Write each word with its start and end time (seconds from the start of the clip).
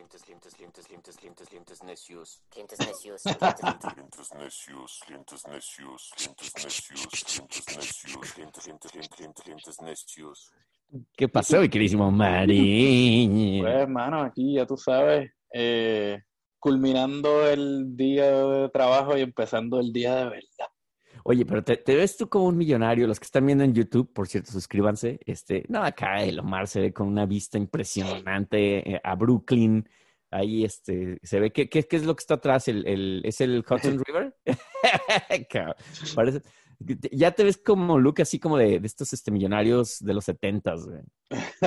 clientes, 0.00 0.22
clientes, 0.22 0.54
clientes, 0.54 0.86
clientes, 0.86 1.16
clientes, 1.16 1.48
clientes 1.48 1.84
necios. 1.84 2.42
Clientes 2.50 2.78
necios. 2.78 3.22
Clientes 3.22 4.34
necios, 4.34 5.00
clientes 5.06 5.46
necios, 5.46 6.10
clientes 6.16 6.52
necios, 6.64 7.06
clientes 7.10 7.76
necios, 7.76 8.32
clientes, 8.32 8.64
clientes, 8.64 8.90
clientes, 8.90 9.08
clientes, 9.10 9.44
clientes 9.44 9.82
necios. 9.82 10.52
¿Qué 11.16 11.28
pasó, 11.28 11.60
mi 11.60 11.68
queridísimo 11.68 12.10
Mariño? 12.10 13.62
Pues, 13.62 13.74
hermano, 13.74 14.22
aquí 14.22 14.54
ya 14.54 14.66
tú 14.66 14.76
sabes, 14.76 15.30
eh, 15.52 16.20
culminando 16.58 17.46
el 17.46 17.96
día 17.96 18.30
de 18.30 18.68
trabajo 18.70 19.16
y 19.16 19.20
empezando 19.20 19.78
el 19.78 19.92
día 19.92 20.16
de 20.16 20.24
verdad. 20.24 20.49
Oye, 21.24 21.44
pero 21.44 21.62
te, 21.62 21.76
te 21.76 21.94
ves 21.96 22.16
tú 22.16 22.28
como 22.28 22.46
un 22.46 22.56
millonario. 22.56 23.06
Los 23.06 23.20
que 23.20 23.24
están 23.24 23.46
viendo 23.46 23.64
en 23.64 23.74
YouTube, 23.74 24.12
por 24.12 24.26
cierto, 24.28 24.52
suscríbanse. 24.52 25.20
Este, 25.26 25.64
no, 25.68 25.82
acá 25.82 26.22
el 26.22 26.38
Omar 26.40 26.66
se 26.66 26.80
ve 26.80 26.92
con 26.92 27.06
una 27.08 27.26
vista 27.26 27.58
impresionante 27.58 28.94
eh, 28.94 29.00
a 29.02 29.14
Brooklyn. 29.14 29.88
Ahí 30.32 30.64
este, 30.64 31.18
se 31.22 31.40
ve 31.40 31.52
que, 31.52 31.68
¿qué, 31.68 31.82
qué 31.84 31.96
es 31.96 32.04
lo 32.04 32.14
que 32.14 32.20
está 32.20 32.34
atrás? 32.34 32.68
¿El, 32.68 32.86
el, 32.86 33.22
¿Es 33.24 33.40
el 33.40 33.64
Hudson 33.68 33.98
River? 34.06 34.34
Parece- 36.14 36.42
ya 37.12 37.30
te 37.32 37.44
ves 37.44 37.58
como 37.58 37.98
look 37.98 38.22
así 38.22 38.38
como 38.38 38.56
de, 38.56 38.80
de 38.80 38.86
estos 38.86 39.12
este, 39.12 39.30
millonarios 39.30 39.98
de 40.00 40.14
los 40.14 40.24
setentas. 40.24 40.86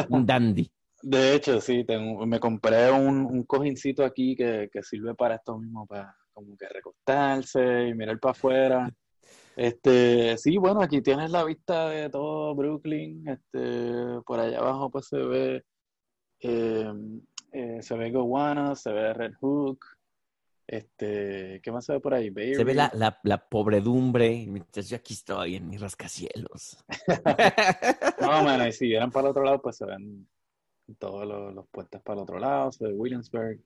Un 0.09 0.25
dandy. 0.25 0.71
De 1.01 1.35
hecho, 1.35 1.59
sí, 1.61 1.83
tengo- 1.83 2.25
me 2.25 2.39
compré 2.39 2.89
un, 2.91 3.25
un 3.25 3.43
cojincito 3.43 4.03
aquí 4.03 4.35
que, 4.35 4.69
que 4.71 4.81
sirve 4.81 5.13
para 5.13 5.35
esto 5.35 5.57
mismo, 5.57 5.85
para 5.85 6.15
como 6.31 6.57
que 6.57 6.67
recostarse 6.67 7.89
y 7.89 7.93
mirar 7.93 8.19
para 8.19 8.31
afuera. 8.31 8.89
Este, 9.55 10.37
sí, 10.37 10.57
bueno, 10.57 10.81
aquí 10.81 11.01
tienes 11.01 11.29
la 11.29 11.43
vista 11.43 11.89
de 11.89 12.09
todo 12.09 12.55
Brooklyn. 12.55 13.27
Este, 13.27 14.21
por 14.25 14.39
allá 14.39 14.59
abajo 14.59 14.89
pues 14.89 15.07
se 15.07 15.17
ve, 15.17 15.63
eh, 16.39 16.93
eh, 17.51 17.79
se 17.81 17.95
ve 17.95 18.11
Gowanus, 18.11 18.81
se 18.81 18.91
ve 18.91 19.13
Red 19.13 19.33
Hook. 19.39 19.85
Este, 20.65 21.59
¿qué 21.61 21.71
más 21.71 21.85
se 21.85 21.93
ve 21.93 21.99
por 21.99 22.13
ahí? 22.13 22.33
Se 22.33 22.63
ve 22.63 22.73
la, 22.73 22.89
la, 22.95 23.19
la 23.23 23.37
pobredumbre 23.37 24.45
mientras 24.47 24.89
yo 24.89 24.95
aquí 24.95 25.13
estoy 25.13 25.57
en 25.57 25.67
mis 25.67 25.81
rascacielos. 25.81 26.83
Más 28.21 28.41
o 28.41 28.43
menos, 28.45 28.67
y 28.67 28.71
si 28.71 28.87
vieran 28.87 29.11
para 29.11 29.27
el 29.27 29.31
otro 29.31 29.43
lado, 29.43 29.61
pues 29.61 29.75
se 29.75 29.85
ven 29.85 30.27
todos 30.97 31.27
los, 31.27 31.53
los 31.53 31.67
puentes 31.67 32.01
para 32.01 32.19
el 32.19 32.23
otro 32.23 32.39
lado, 32.39 32.71
se 32.71 32.87
ve 32.87 32.93
Williamsburg. 32.93 33.59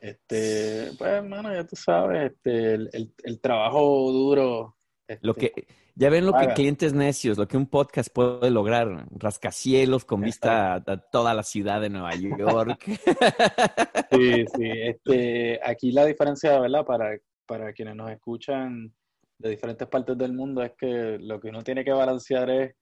Este, 0.00 0.92
pues, 0.96 1.10
hermano, 1.10 1.52
ya 1.52 1.64
tú 1.64 1.74
sabes, 1.74 2.32
este, 2.32 2.74
el, 2.74 2.90
el, 2.92 3.12
el 3.24 3.40
trabajo 3.40 4.12
duro. 4.12 4.75
Lo 5.20 5.32
este, 5.32 5.52
que, 5.52 5.66
ya 5.94 6.10
ven 6.10 6.26
lo 6.26 6.32
que 6.32 6.48
clientes 6.48 6.92
necios, 6.92 7.38
lo 7.38 7.46
que 7.46 7.56
un 7.56 7.66
podcast 7.66 8.12
puede 8.12 8.50
lograr. 8.50 9.06
Rascacielos 9.16 10.04
con 10.04 10.20
vista 10.20 10.74
a, 10.74 10.76
a 10.76 10.96
toda 10.96 11.32
la 11.34 11.42
ciudad 11.42 11.80
de 11.80 11.90
Nueva 11.90 12.14
York. 12.14 12.84
Sí, 14.08 14.46
sí, 14.54 14.70
este, 14.70 15.60
aquí 15.62 15.90
la 15.90 16.06
diferencia, 16.06 16.58
¿verdad? 16.60 16.86
Para, 16.86 17.18
para 17.44 17.72
quienes 17.72 17.96
nos 17.96 18.10
escuchan 18.10 18.94
de 19.36 19.50
diferentes 19.50 19.86
partes 19.88 20.16
del 20.16 20.32
mundo 20.32 20.62
es 20.62 20.72
que 20.78 21.18
lo 21.20 21.40
que 21.40 21.48
uno 21.48 21.62
tiene 21.62 21.84
que 21.84 21.92
balancear 21.92 22.48
es 22.48 22.74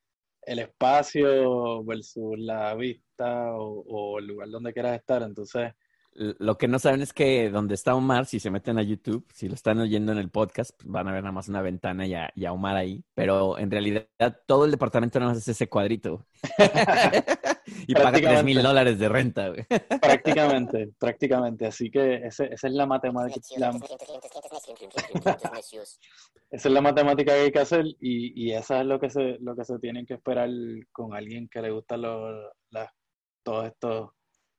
el 0.42 0.58
espacio 0.61 1.83
versus 1.83 2.39
la 2.39 2.75
vista 2.75 3.55
o, 3.55 3.84
o 3.86 4.19
el 4.19 4.27
lugar 4.27 4.48
donde 4.50 4.72
quieras 4.72 4.97
estar. 4.97 5.22
Entonces, 5.22 5.72
Lo 6.14 6.56
que 6.58 6.68
no 6.68 6.78
saben 6.78 7.02
es 7.02 7.12
que 7.12 7.50
donde 7.50 7.74
está 7.74 7.94
Omar, 7.94 8.26
si 8.26 8.38
se 8.38 8.50
meten 8.50 8.78
a 8.78 8.82
YouTube, 8.82 9.26
si 9.32 9.48
lo 9.48 9.54
están 9.54 9.80
oyendo 9.80 10.12
en 10.12 10.18
el 10.18 10.30
podcast, 10.30 10.70
pues 10.76 10.88
van 10.88 11.08
a 11.08 11.12
ver 11.12 11.22
nada 11.22 11.32
más 11.32 11.48
una 11.48 11.60
ventana 11.60 12.06
y 12.06 12.14
a, 12.14 12.30
y 12.36 12.44
a 12.44 12.52
Omar 12.52 12.76
ahí. 12.76 13.02
Pero 13.14 13.58
en 13.58 13.70
realidad 13.70 14.06
todo 14.46 14.64
el 14.64 14.70
departamento 14.70 15.18
nada 15.18 15.32
más 15.32 15.38
es 15.38 15.48
ese 15.48 15.68
cuadrito. 15.68 16.24
y 17.88 17.94
paga 17.94 18.12
tres 18.12 18.44
mil 18.44 18.54
Prácticamente. 18.58 18.62
dólares 18.62 18.98
de 18.98 19.08
renta, 19.08 19.48
güey. 19.48 19.64
prácticamente, 20.00 20.90
prácticamente. 20.98 21.66
Así 21.66 21.90
que 21.90 22.14
ese- 22.26 22.52
esa 22.52 22.68
es 22.68 22.72
la 22.74 22.86
matemática, 22.86 23.40
la- 23.58 23.70
esa 26.50 26.68
es 26.68 26.72
la 26.74 26.80
matemática 26.80 27.33
que 27.34 27.40
hay 27.40 27.52
que 27.52 27.58
hacer 27.58 27.84
y, 28.00 28.44
y 28.48 28.52
esa 28.52 28.80
es 28.80 28.86
lo 28.86 29.00
que 29.00 29.10
se, 29.10 29.39
lo 29.40 29.56
que 29.56 29.64
se 29.64 29.78
tienen 29.78 30.06
que 30.06 30.14
esperar 30.14 30.48
con 30.92 31.14
alguien 31.14 31.48
que 31.48 31.60
le 31.62 31.70
gustan 31.70 32.02
los, 32.02 32.52
las- 32.70 32.90
todos 33.42 33.66
estos 33.66 34.10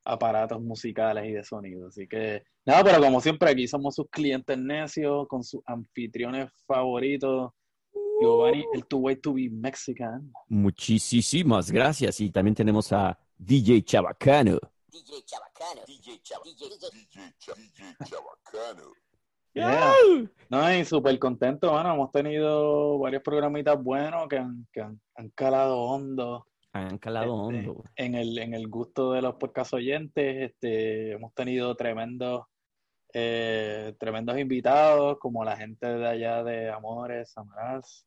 aparatos 0.05 0.61
musicales 0.61 1.25
y 1.25 1.33
de 1.33 1.43
sonido. 1.43 1.87
Así 1.87 2.07
que, 2.07 2.43
nada, 2.65 2.83
pero 2.83 3.01
como 3.01 3.19
siempre 3.19 3.49
aquí 3.49 3.67
somos 3.67 3.95
sus 3.95 4.07
clientes 4.09 4.57
necios 4.57 5.27
con 5.27 5.43
sus 5.43 5.61
anfitriones 5.65 6.49
favoritos. 6.65 7.51
Giovanni, 8.21 8.63
el 8.73 8.85
Two 8.85 8.99
Way 8.99 9.15
to 9.17 9.33
Be 9.33 9.49
Mexican. 9.49 10.31
Muchísimas 10.47 11.69
gracias. 11.69 12.21
Y 12.21 12.29
también 12.29 12.55
tenemos 12.55 12.93
a 12.93 13.17
DJ 13.37 13.83
Chabacano. 13.83 14.57
DJ 14.87 15.25
Chabacano. 15.25 15.81
DJ 15.85 16.21
Chava, 16.21 16.43
DJ, 16.45 17.33
Chabacano. 18.05 18.93
Yeah. 19.53 19.93
No, 20.49 20.73
y 20.73 20.85
súper 20.85 21.17
contento, 21.17 21.71
mano. 21.71 21.93
Hemos 21.93 22.11
tenido 22.11 22.99
varios 22.99 23.23
programitas 23.23 23.81
buenos 23.81 24.27
que 24.27 24.37
han, 24.37 24.67
que 24.71 24.81
han, 24.81 24.99
han 25.15 25.29
calado 25.29 25.77
hondo 25.77 26.45
Han 26.75 26.97
calado 26.97 27.25
Este, 27.51 27.57
hondo. 27.59 27.73
güey. 27.75 27.87
en 27.95 28.15
el, 28.15 28.37
en 28.37 28.53
el 28.53 28.67
gusto 28.67 29.13
de 29.13 29.21
los 29.21 29.35
podcast 29.35 29.73
oyentes. 29.73 30.51
Este, 30.51 31.13
hemos 31.13 31.33
tenido 31.33 31.73
tremendos, 31.75 32.43
eh, 33.13 33.93
tremendos 33.97 34.37
invitados, 34.37 35.17
como 35.19 35.45
la 35.45 35.55
gente 35.55 35.87
de 35.87 36.05
allá 36.07 36.43
de 36.43 36.69
Amores, 36.69 37.37
Amarás. 37.37 38.05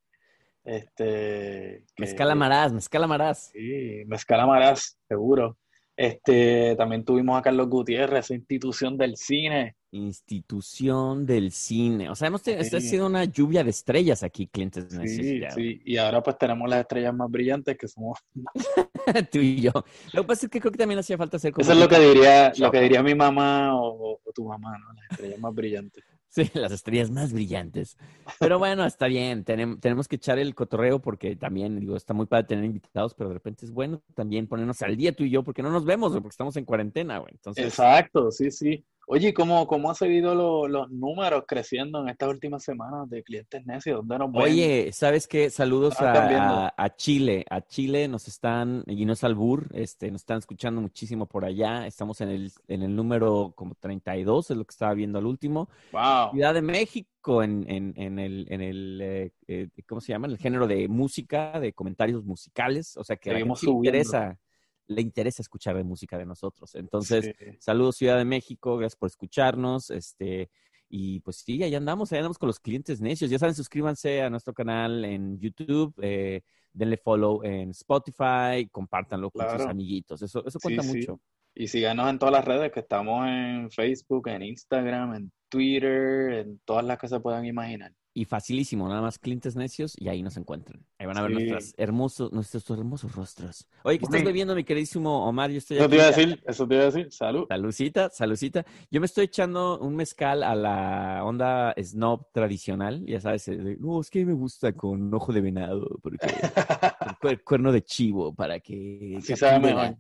Este, 0.65 1.85
que- 1.97 2.03
Mezcal 2.03 2.31
Amarás, 2.31 2.73
Mezcal 2.73 3.05
Amarás. 3.05 3.51
Sí, 3.53 4.03
Mezcal 4.07 4.41
Amarás, 4.41 4.99
seguro. 5.09 5.57
Este, 5.99 6.77
también 6.77 7.05
tuvimos 7.05 7.37
a 7.37 7.43
Carlos 7.43 7.69
Gutiérrez, 7.69 8.27
esa 8.27 8.35
institución 8.35 8.97
del 8.97 9.17
cine. 9.17 9.75
Institución 9.91 11.27
del 11.27 11.51
cine. 11.51 12.09
O 12.09 12.15
sea, 12.15 12.29
hemos 12.29 12.41
tenido, 12.41 12.63
esta 12.63 12.77
ha 12.77 12.81
sido 12.81 13.07
una 13.07 13.25
lluvia 13.25 13.65
de 13.65 13.71
estrellas 13.71 14.23
aquí, 14.23 14.47
clientes. 14.47 14.87
Sí, 14.91 15.43
sí. 15.53 15.83
Y 15.85 15.97
ahora 15.97 16.23
pues 16.23 16.39
tenemos 16.39 16.71
las 16.71 16.83
estrellas 16.83 17.13
más 17.13 17.29
brillantes 17.29 17.77
que 17.77 17.89
somos 17.89 18.17
Tú 19.33 19.39
y 19.39 19.61
yo. 19.61 19.73
Lo 20.13 20.23
que 20.23 20.29
pasa 20.29 20.47
es 20.47 20.53
que 20.53 20.61
creo 20.61 20.71
que 20.71 20.79
también 20.79 21.01
hacía 21.01 21.19
falta 21.19 21.37
hacer 21.37 21.53
como 21.53 21.65
Eso 21.65 21.73
es 21.73 21.79
lo 21.81 21.89
que 21.89 21.99
diría, 21.99 22.53
lo 22.59 22.71
que 22.71 22.81
diría 22.81 23.03
mi 23.03 23.17
mamá 23.17 23.75
o, 23.75 24.21
o 24.25 24.33
tu 24.33 24.45
mamá, 24.45 24.79
¿no? 24.79 24.93
Las 24.93 25.11
estrellas 25.11 25.41
más 25.41 25.53
brillantes. 25.53 26.05
Sí, 26.29 26.51
las 26.55 26.73
estrellas 26.73 27.11
más 27.11 27.33
brillantes. 27.33 27.97
Pero 28.39 28.59
bueno, 28.59 28.85
está 28.85 29.07
bien. 29.07 29.45
Tenem- 29.45 29.81
tenemos 29.81 30.09
que 30.09 30.17
echar 30.17 30.39
el 30.39 30.55
cotorreo 30.55 31.01
porque 31.01 31.37
también, 31.37 31.79
digo, 31.81 31.97
está 31.97 32.15
muy 32.15 32.27
padre 32.27 32.45
tener 32.45 32.65
invitados, 32.65 33.15
pero 33.15 33.31
de 33.31 33.35
repente 33.35 33.65
es 33.65 33.73
bueno 33.73 34.03
también 34.15 34.47
ponernos 34.47 34.81
al 34.83 34.97
día 34.97 35.13
tú 35.13 35.25
y 35.25 35.31
yo 35.31 35.43
porque 35.43 35.63
no 35.63 35.71
nos 35.71 35.85
vemos, 35.85 36.13
porque 36.13 36.29
estamos 36.29 36.57
en 36.57 36.65
cuarentena, 36.65 37.19
güey. 37.19 37.33
Entonces, 37.33 37.65
Exacto, 37.65 38.31
sí, 38.31 38.51
sí. 38.51 38.85
Oye, 39.11 39.33
¿cómo, 39.33 39.67
cómo 39.67 39.89
han 39.89 39.95
seguido 39.95 40.35
lo- 40.35 40.69
los 40.69 40.91
números 40.91 41.45
creciendo 41.49 42.03
en 42.03 42.11
estas 42.11 42.29
últimas 42.29 42.63
semanas 42.63 43.09
de 43.09 43.23
clientes 43.23 43.65
necios? 43.65 44.07
¿Dónde 44.07 44.19
nos? 44.19 44.31
Oye, 44.45 44.91
¿sabes 44.93 45.27
qué? 45.27 45.49
Saludos 45.49 45.95
Ah, 46.01 46.13
a, 46.13 46.67
a- 46.67 46.75
a 46.77 46.95
Chile. 46.95 47.47
A 47.49 47.63
Chile 47.63 48.07
nos 48.07 48.29
están, 48.29 48.85
y 48.87 49.07
no 49.07 49.15
es 49.15 49.25
albur, 49.25 49.67
este, 49.73 50.11
nos 50.11 50.21
están 50.21 50.37
escuchando 50.39 50.83
muchísimo 50.83 51.25
por 51.25 51.47
allá. 51.47 51.87
Estamos 51.87 52.21
en 52.21 52.29
el, 52.29 52.53
en 52.69 52.83
el 52.83 52.95
número 52.95 53.55
como 53.57 53.75
32, 53.77 54.51
es 54.51 54.57
lo 54.59 54.65
que 54.67 54.73
estaba 54.73 54.93
viendo 54.93 55.19
al 55.19 55.25
último. 55.25 55.71
Wow. 55.91 56.33
Ciudad 56.33 56.53
de 56.53 56.61
México, 56.61 57.43
en, 57.43 57.65
en, 57.67 57.95
en 57.97 58.19
el, 58.19 58.47
en 58.51 58.61
el 58.61 59.01
eh, 59.03 59.33
eh, 59.47 59.69
¿cómo 59.89 60.03
se 60.03 60.13
llama? 60.13 60.27
En 60.27 60.33
el 60.33 60.39
género 60.39 60.67
de 60.67 60.87
música, 60.87 61.59
de 61.59 61.73
comentarios 61.73 62.25
musicales. 62.25 62.95
O 62.99 63.05
sea 63.05 63.17
que 63.17 63.31
a 63.31 63.33
la 63.33 63.39
gente 63.39 63.57
Seguimos 63.57 63.87
interesa, 63.87 64.39
le 64.89 65.03
interesa 65.03 65.43
escuchar 65.43 65.77
de 65.77 65.85
música 65.85 66.19
de 66.19 66.27
nosotros. 66.27 66.75
Entonces, 66.75 67.27
Sí. 67.39 67.45
Saludos 67.61 67.97
Ciudad 67.97 68.17
de 68.19 68.25
México, 68.25 68.77
gracias 68.77 68.97
por 68.97 69.09
escucharnos. 69.09 69.91
Este, 69.91 70.51
y 70.89 71.21
pues 71.21 71.37
sí, 71.37 71.63
ahí 71.63 71.75
andamos, 71.75 72.11
ahí 72.13 72.19
andamos 72.19 72.39
con 72.39 72.47
los 72.49 72.59
clientes 72.59 73.01
necios. 73.01 73.31
Ya 73.31 73.39
saben, 73.39 73.55
suscríbanse 73.55 74.23
a 74.23 74.31
nuestro 74.31 74.55
canal 74.55 75.05
en 75.05 75.39
YouTube, 75.39 75.95
eh, 76.01 76.43
denle 76.73 76.97
follow 76.97 77.43
en 77.45 77.71
Spotify, 77.71 78.69
compártanlo 78.73 79.31
con 79.31 79.49
sus 79.51 79.67
amiguitos. 79.67 80.23
Eso, 80.23 80.45
eso 80.47 80.59
cuenta 80.59 80.83
sí. 80.83 80.89
mucho. 80.89 81.21
Y 81.55 81.69
síganos 81.69 82.09
en 82.09 82.19
todas 82.19 82.33
las 82.33 82.45
redes, 82.45 82.73
que 82.73 82.81
estamos 82.81 83.27
en 83.27 83.71
Facebook, 83.71 84.29
en 84.29 84.43
Instagram, 84.43 85.15
en 85.15 85.33
Twitter, 85.49 86.33
en 86.33 86.61
todas 86.65 86.85
las 86.85 86.99
que 86.99 87.09
se 87.09 87.21
puedan 87.21 87.45
imaginar. 87.45 87.93
Y 88.19 88.25
facilísimo, 88.25 88.89
nada 88.89 89.01
más 89.01 89.17
clientes 89.17 89.55
necios 89.55 89.95
y 89.97 90.09
ahí 90.09 90.25
nos 90.25 90.37
encuentran. 90.37 90.85
Ahí 90.99 91.07
van 91.07 91.19
a 91.19 91.23
ver 91.23 91.31
Sí. 91.31 91.37
nuestras 91.37 91.75
hermosos, 91.77 92.33
nuestros 92.33 92.69
hermosos 92.71 93.15
rostros. 93.15 93.69
Oye, 93.85 93.99
¿qué 94.01 94.07
estás 94.07 94.25
bebiendo, 94.25 94.57
mi 94.57 94.65
queridísimo 94.65 95.25
Omar? 95.25 95.53
Yo 95.53 95.59
estoy 95.59 95.77
Eso 95.77 95.85
aquí. 95.87 95.91
te 95.91 95.97
iba 95.99 96.05
a 96.05 96.11
decir, 96.11 96.43
eso 96.45 96.67
te 96.67 96.75
iba 96.75 96.83
a 96.83 96.87
decir. 96.87 97.13
Salud. 97.13 97.45
Salucita, 97.49 98.11
salucita. 98.11 98.67
Yo 98.91 98.99
me 99.01 99.07
estoy 99.07 99.27
echando 99.27 99.79
un 99.79 99.95
mezcal 99.95 100.43
a 100.43 100.57
la 100.57 101.23
onda 101.25 101.73
snob 101.81 102.27
tradicional, 102.33 103.07
ya 103.07 103.21
sabes, 103.21 103.47
eh, 103.47 103.57
de, 103.57 103.77
no, 103.77 104.01
es 104.01 104.11
que 104.11 104.27
me 104.27 104.33
gusta 104.33 104.73
con 104.73 105.15
ojo 105.15 105.33
de 105.33 105.41
venado, 105.41 105.89
porque 106.03 106.27
cuerno 107.45 107.71
de 107.71 107.83
chivo, 107.83 108.35
para 108.35 108.59
que, 108.59 109.21
que 109.25 109.37
sabe 109.37 109.61
mejor. 109.61 109.97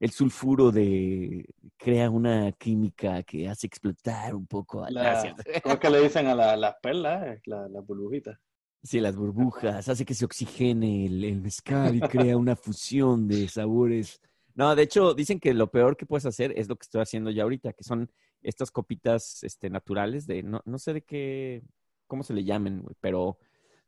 La- 0.00 0.04
el 0.06 0.10
sulfuro 0.10 0.70
de 0.70 1.44
crea 1.76 2.10
una 2.10 2.52
química 2.52 3.22
que 3.22 3.48
hace 3.48 3.66
explotar 3.66 4.34
un 4.34 4.46
poco 4.46 4.84
a 4.84 4.90
La- 4.90 5.34
¿Cómo 5.62 5.74
es 5.74 5.80
que 5.80 5.90
le 5.90 6.00
dicen 6.02 6.26
a 6.26 6.34
la- 6.34 6.56
las 6.56 6.76
perlas? 6.82 7.40
La- 7.46 7.68
Las 7.68 7.86
burbujitas. 7.86 8.38
Sí, 8.82 9.00
las 9.00 9.16
burbujas, 9.16 9.88
hace 9.88 10.04
que 10.04 10.14
se 10.14 10.24
oxigene 10.24 11.06
el, 11.06 11.24
el 11.24 11.40
mezcal 11.40 11.96
y 11.96 12.00
crea 12.00 12.36
una 12.36 12.54
fusión 12.54 13.26
de 13.26 13.48
sabores 13.48 14.20
No, 14.54 14.74
de 14.76 14.82
hecho, 14.82 15.14
dicen 15.14 15.40
que 15.40 15.52
lo 15.52 15.70
peor 15.70 15.96
que 15.96 16.06
puedes 16.06 16.26
hacer 16.26 16.52
es 16.56 16.68
lo 16.68 16.76
que 16.76 16.84
estoy 16.84 17.02
haciendo 17.02 17.30
ya 17.30 17.42
ahorita, 17.42 17.72
que 17.72 17.84
son 17.84 18.10
estas 18.42 18.70
copitas 18.70 19.42
este, 19.44 19.68
naturales 19.68 20.26
de, 20.26 20.42
no, 20.44 20.62
no 20.64 20.78
sé 20.78 20.92
de 20.94 21.02
qué, 21.02 21.62
cómo 22.06 22.22
se 22.22 22.34
le 22.34 22.44
llamen, 22.44 22.82
güey, 22.82 22.96
pero 23.00 23.38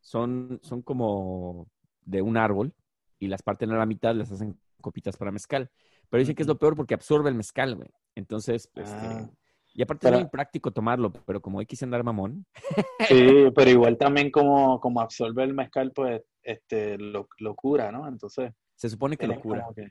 son, 0.01 0.59
son 0.63 0.83
como 0.83 1.69
de 2.05 2.23
un 2.23 2.37
árbol 2.37 2.75
y 3.19 3.29
las 3.29 3.43
parten 3.43 3.71
a 3.71 3.79
la 3.79 3.87
mitad, 3.87 4.15
las 4.15 4.31
hacen 4.33 4.59
copitas 4.81 5.17
para 5.17 5.31
mezcal. 5.33 5.71
Pero 6.11 6.19
dicen 6.21 6.35
que 6.35 6.43
es 6.43 6.49
lo 6.49 6.59
peor 6.59 6.77
porque 6.77 6.95
absorbe 6.95 7.31
el 7.31 7.37
mezcal, 7.37 7.77
güey. 7.77 7.89
Entonces, 8.17 8.69
Ah. 8.77 9.29
y 9.75 9.83
aparte 9.83 10.07
Pero- 10.07 10.17
es 10.17 10.23
muy 10.25 10.31
práctico 10.31 10.73
tomarlo, 10.73 11.13
pero 11.13 11.41
como 11.41 11.61
hay 11.61 11.67
que 11.67 11.77
andar 11.83 12.03
mamón, 12.05 12.45
Sí, 13.09 13.09
pero 13.55 13.71
igual 13.71 13.97
también 13.97 14.31
como, 14.31 14.81
como 14.81 15.01
absorbe 15.01 15.45
el 15.45 15.55
mezcal, 15.55 15.93
pues 15.95 16.23
este, 16.43 16.99
lo, 16.99 17.29
lo 17.39 17.55
cura, 17.55 17.93
¿no? 17.93 18.09
Entonces, 18.09 18.53
se 18.75 18.89
supone 18.91 19.17
que 19.17 19.27
lo 19.27 19.41
cura. 19.41 19.67
que- 19.75 19.89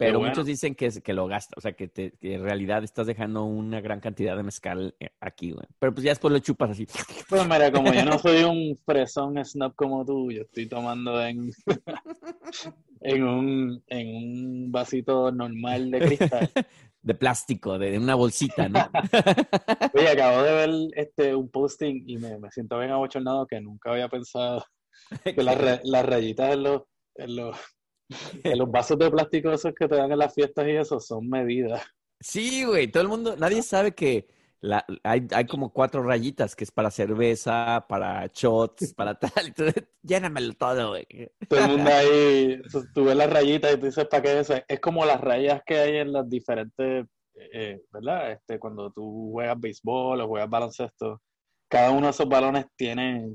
Pero 0.00 0.18
bueno. 0.18 0.30
muchos 0.30 0.46
dicen 0.46 0.74
que, 0.74 0.88
que 1.02 1.12
lo 1.12 1.26
gasta, 1.26 1.54
o 1.56 1.60
sea, 1.60 1.72
que, 1.74 1.86
te- 1.88 2.12
que 2.20 2.34
en 2.34 2.42
realidad 2.42 2.82
estás 2.82 3.06
dejando 3.06 3.44
una 3.44 3.80
gran 3.80 4.00
cantidad 4.00 4.36
de 4.36 4.42
mezcal 4.42 4.94
eh, 4.98 5.10
aquí, 5.20 5.52
güey. 5.52 5.66
Pero 5.78 5.92
pues 5.92 6.04
ya 6.04 6.10
después 6.10 6.32
lo 6.32 6.38
chupas 6.40 6.70
así. 6.70 6.86
Pues 7.28 7.44
mira, 7.46 7.70
como 7.70 7.92
yo 7.92 8.04
no 8.04 8.18
soy 8.18 8.42
un 8.44 8.76
fresón 8.84 9.44
snob 9.44 9.74
como 9.74 10.04
tú, 10.04 10.32
yo 10.32 10.42
estoy 10.42 10.66
tomando 10.66 11.22
en, 11.24 11.50
en 13.02 13.22
un, 13.24 13.82
en 13.88 14.16
un 14.16 14.72
vasito 14.72 15.30
normal 15.32 15.90
de 15.90 15.98
cristal. 16.00 16.50
De 17.02 17.14
plástico, 17.14 17.78
de, 17.78 17.92
de 17.92 17.98
una 17.98 18.14
bolsita, 18.14 18.68
¿no? 18.68 18.78
Oye, 19.94 20.06
acabo 20.10 20.42
de 20.42 20.52
ver 20.52 20.70
este, 20.96 21.34
un 21.34 21.48
posting 21.48 22.04
y 22.06 22.18
me, 22.18 22.38
me 22.38 22.50
siento 22.50 22.78
bien 22.78 22.90
abochornado 22.90 23.46
que 23.46 23.58
nunca 23.58 23.90
había 23.92 24.06
pensado 24.10 24.62
que 25.24 25.42
las, 25.42 25.56
ra- 25.58 25.80
las 25.82 26.04
rayitas 26.04 26.52
en 26.52 26.62
los, 26.62 26.82
en 27.14 27.36
los, 27.36 27.56
en 27.56 27.79
los 28.56 28.70
vasos 28.70 28.98
de 28.98 29.10
plástico 29.10 29.50
esos 29.52 29.74
que 29.74 29.88
te 29.88 29.96
dan 29.96 30.12
en 30.12 30.18
las 30.18 30.34
fiestas 30.34 30.66
y 30.66 30.72
eso 30.72 31.00
son 31.00 31.28
medidas. 31.28 31.82
Sí, 32.20 32.64
güey, 32.64 32.88
todo 32.90 33.02
el 33.02 33.08
mundo, 33.08 33.36
nadie 33.36 33.62
sabe 33.62 33.94
que 33.94 34.28
la, 34.60 34.84
hay, 35.04 35.26
hay 35.32 35.46
como 35.46 35.72
cuatro 35.72 36.02
rayitas, 36.02 36.54
que 36.54 36.64
es 36.64 36.70
para 36.70 36.90
cerveza, 36.90 37.86
para 37.88 38.26
shots, 38.34 38.92
para 38.96 39.14
tal. 39.14 39.46
Entonces, 39.46 39.84
llénamelo 40.02 40.52
todo, 40.54 40.90
güey. 40.90 41.06
Todo 41.48 41.60
el 41.60 41.68
mundo 41.68 41.90
ahí, 41.94 42.60
tú, 42.92 43.04
ves 43.04 43.16
las 43.16 43.30
rayitas 43.30 43.72
y 43.74 43.78
tú 43.78 43.86
dices, 43.86 44.06
¿para 44.06 44.22
qué 44.22 44.32
es 44.40 44.50
eso? 44.50 44.62
Es 44.68 44.80
como 44.80 45.04
las 45.06 45.20
rayas 45.20 45.62
que 45.64 45.78
hay 45.78 45.96
en 45.96 46.12
las 46.12 46.28
diferentes, 46.28 47.06
eh, 47.34 47.80
¿verdad? 47.90 48.32
Este, 48.32 48.58
cuando 48.58 48.90
tú 48.92 49.30
juegas 49.32 49.58
béisbol 49.58 50.20
o 50.20 50.28
juegas 50.28 50.50
baloncesto, 50.50 51.22
cada 51.68 51.90
uno 51.90 52.08
de 52.08 52.10
esos 52.10 52.28
balones 52.28 52.66
tiene, 52.76 53.34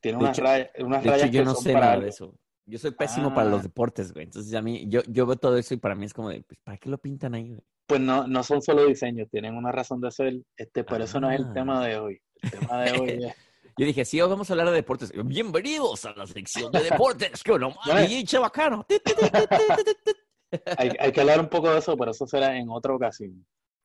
tiene 0.00 0.18
unas, 0.18 0.38
hecho- 0.38 0.42
rayas, 0.46 0.70
unas 0.78 1.02
De 1.02 1.10
rayas 1.10 1.24
hecho, 1.26 1.32
yo 1.32 1.40
que 1.40 1.44
no 1.46 1.54
son 1.54 1.64
sé 1.64 1.72
para 1.72 1.86
nada 1.86 2.00
de 2.00 2.08
eso. 2.10 2.34
Yo 2.66 2.78
soy 2.78 2.92
pésimo 2.92 3.34
para 3.34 3.48
Ah. 3.48 3.50
los 3.50 3.62
deportes, 3.62 4.12
güey. 4.12 4.24
Entonces, 4.24 4.54
a 4.54 4.62
mí, 4.62 4.86
yo, 4.88 5.02
yo 5.06 5.26
veo 5.26 5.36
todo 5.36 5.56
eso 5.58 5.74
y 5.74 5.76
para 5.76 5.94
mí 5.94 6.06
es 6.06 6.14
como 6.14 6.30
de, 6.30 6.42
pues, 6.42 6.58
¿para 6.64 6.78
qué 6.78 6.88
lo 6.88 6.98
pintan 6.98 7.34
ahí, 7.34 7.48
güey? 7.50 7.60
Pues 7.86 8.00
no, 8.00 8.26
no 8.26 8.42
son 8.42 8.62
solo 8.62 8.86
diseños, 8.86 9.28
tienen 9.30 9.54
una 9.54 9.70
razón 9.70 10.00
de 10.00 10.10
ser, 10.10 10.34
este, 10.56 10.84
pero 10.84 11.04
eso 11.04 11.20
no 11.20 11.30
es 11.30 11.38
el 11.40 11.46
Ah. 11.46 11.52
tema 11.52 11.86
de 11.86 11.98
hoy. 11.98 12.20
El 12.42 12.50
tema 12.50 12.82
de 12.82 12.92
hoy 12.98 13.08
es 13.10 13.34
Yo 13.76 13.84
dije, 13.86 14.04
sí, 14.04 14.20
hoy 14.20 14.30
vamos 14.30 14.48
a 14.48 14.52
hablar 14.52 14.68
de 14.68 14.74
deportes. 14.74 15.12
Bienvenidos 15.24 16.04
a 16.04 16.12
la 16.14 16.26
sección 16.26 16.70
de 16.70 16.84
deportes. 16.84 17.42
¡Qué 17.42 17.58
no 17.58 17.74
Bueno. 17.84 18.06
pinche 18.06 18.38
bacano! 18.38 18.86
hay, 20.78 20.90
hay 21.00 21.12
que 21.12 21.20
hablar 21.20 21.40
un 21.40 21.48
poco 21.48 21.70
de 21.72 21.78
eso, 21.80 21.96
pero 21.96 22.12
eso 22.12 22.24
será 22.26 22.56
en 22.56 22.68
otra 22.70 22.94
ocasión. 22.94 23.44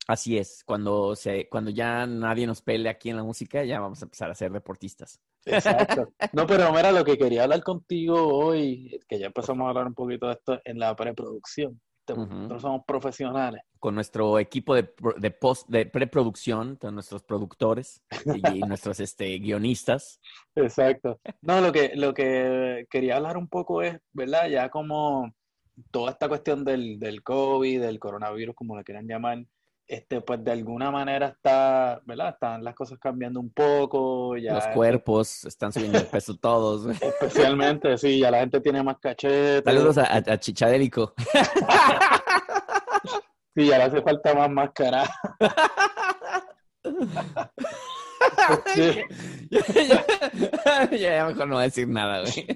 Así 0.10 0.40
es, 0.40 0.64
cuando, 0.66 1.16
se, 1.16 1.48
cuando 1.50 1.70
ya 1.70 2.08
nadie 2.08 2.48
nos 2.48 2.64
pele 2.64 2.90
aquí 2.90 3.12
en 3.12 3.18
la 3.18 3.24
música, 3.24 3.64
ya 3.64 3.80
vamos 3.80 4.02
a 4.02 4.06
empezar 4.06 4.32
a 4.32 4.34
ser 4.34 4.52
deportistas. 4.52 5.22
Exacto. 5.46 6.12
No, 6.34 6.48
pero 6.48 6.74
mira, 6.74 6.92
lo 6.92 7.06
que 7.06 7.16
quería 7.16 7.44
hablar 7.44 7.62
contigo 7.62 8.16
hoy, 8.28 9.00
que 9.08 9.20
ya 9.20 9.28
empezamos 9.28 9.68
a 9.68 9.70
hablar 9.70 9.86
un 9.86 9.94
poquito 9.94 10.26
de 10.26 10.34
esto 10.34 10.60
en 10.66 10.80
la 10.80 10.96
preproducción. 10.96 11.80
Nosotros 12.08 12.60
somos 12.60 12.86
profesionales. 12.88 13.62
Con 13.78 13.94
nuestro 13.94 14.40
equipo 14.40 14.74
de, 14.74 14.92
de, 15.18 15.30
post, 15.30 15.70
de 15.70 15.86
preproducción, 15.86 16.78
con 16.78 16.96
nuestros 16.96 17.22
productores 17.22 18.02
y, 18.26 18.62
nuestros 18.62 19.00
este, 19.00 19.38
guionistas. 19.38 20.20
Exacto. 20.56 21.20
No, 21.44 21.62
lo 21.62 21.72
que, 21.72 21.92
lo 21.94 22.16
que 22.16 22.88
quería 22.90 23.18
hablar 23.18 23.38
un 23.38 23.48
poco 23.48 23.84
es, 23.84 23.96
¿verdad? 24.14 24.50
Ya 24.50 24.70
como 24.70 25.32
toda 25.92 26.10
esta 26.10 26.28
cuestión 26.28 26.66
del, 26.66 27.00
del 27.00 27.22
COVID, 27.22 27.82
del 27.82 28.00
coronavirus, 28.00 28.56
como 28.56 28.76
le 28.76 28.84
quieran 28.84 29.08
llamar, 29.08 29.46
este, 29.89 30.21
pues 30.21 30.44
de 30.44 30.51
alguna 30.51 30.91
manera 30.91 31.30
está, 31.30 32.00
¿verdad? 32.06 32.30
Están 32.30 32.63
las 32.63 32.75
cosas 32.75 33.00
cambiando 33.00 33.39
un 33.39 33.51
poco, 33.51 34.38
ya 34.38 34.53
Los 34.53 34.68
cuerpos 34.68 35.45
están 35.45 35.74
subiendo 35.74 35.97
de 35.97 36.06
peso 36.06 36.36
todos. 36.36 36.86
especialmente, 37.01 37.97
sí, 37.97 38.19
ya 38.19 38.30
la 38.30 38.41
gente 38.41 38.62
tiene 38.62 38.83
más 38.83 39.00
cachete. 39.00 39.63
Saludos 39.63 39.97
a, 39.97 40.03
a, 40.03 40.18
a 40.18 40.39
Chichadélico. 40.39 41.13
Sí, 43.56 43.65
ya 43.65 43.80
le 43.80 43.86
hace 43.86 44.01
falta 44.01 44.33
más 44.36 44.50
máscara. 44.50 45.09
Ya, 50.91 50.91
ya 50.91 51.25
mejor 51.25 51.47
no 51.47 51.56
voy 51.56 51.63
a 51.63 51.65
decir 51.65 51.88
nada, 51.88 52.21
güey. 52.21 52.47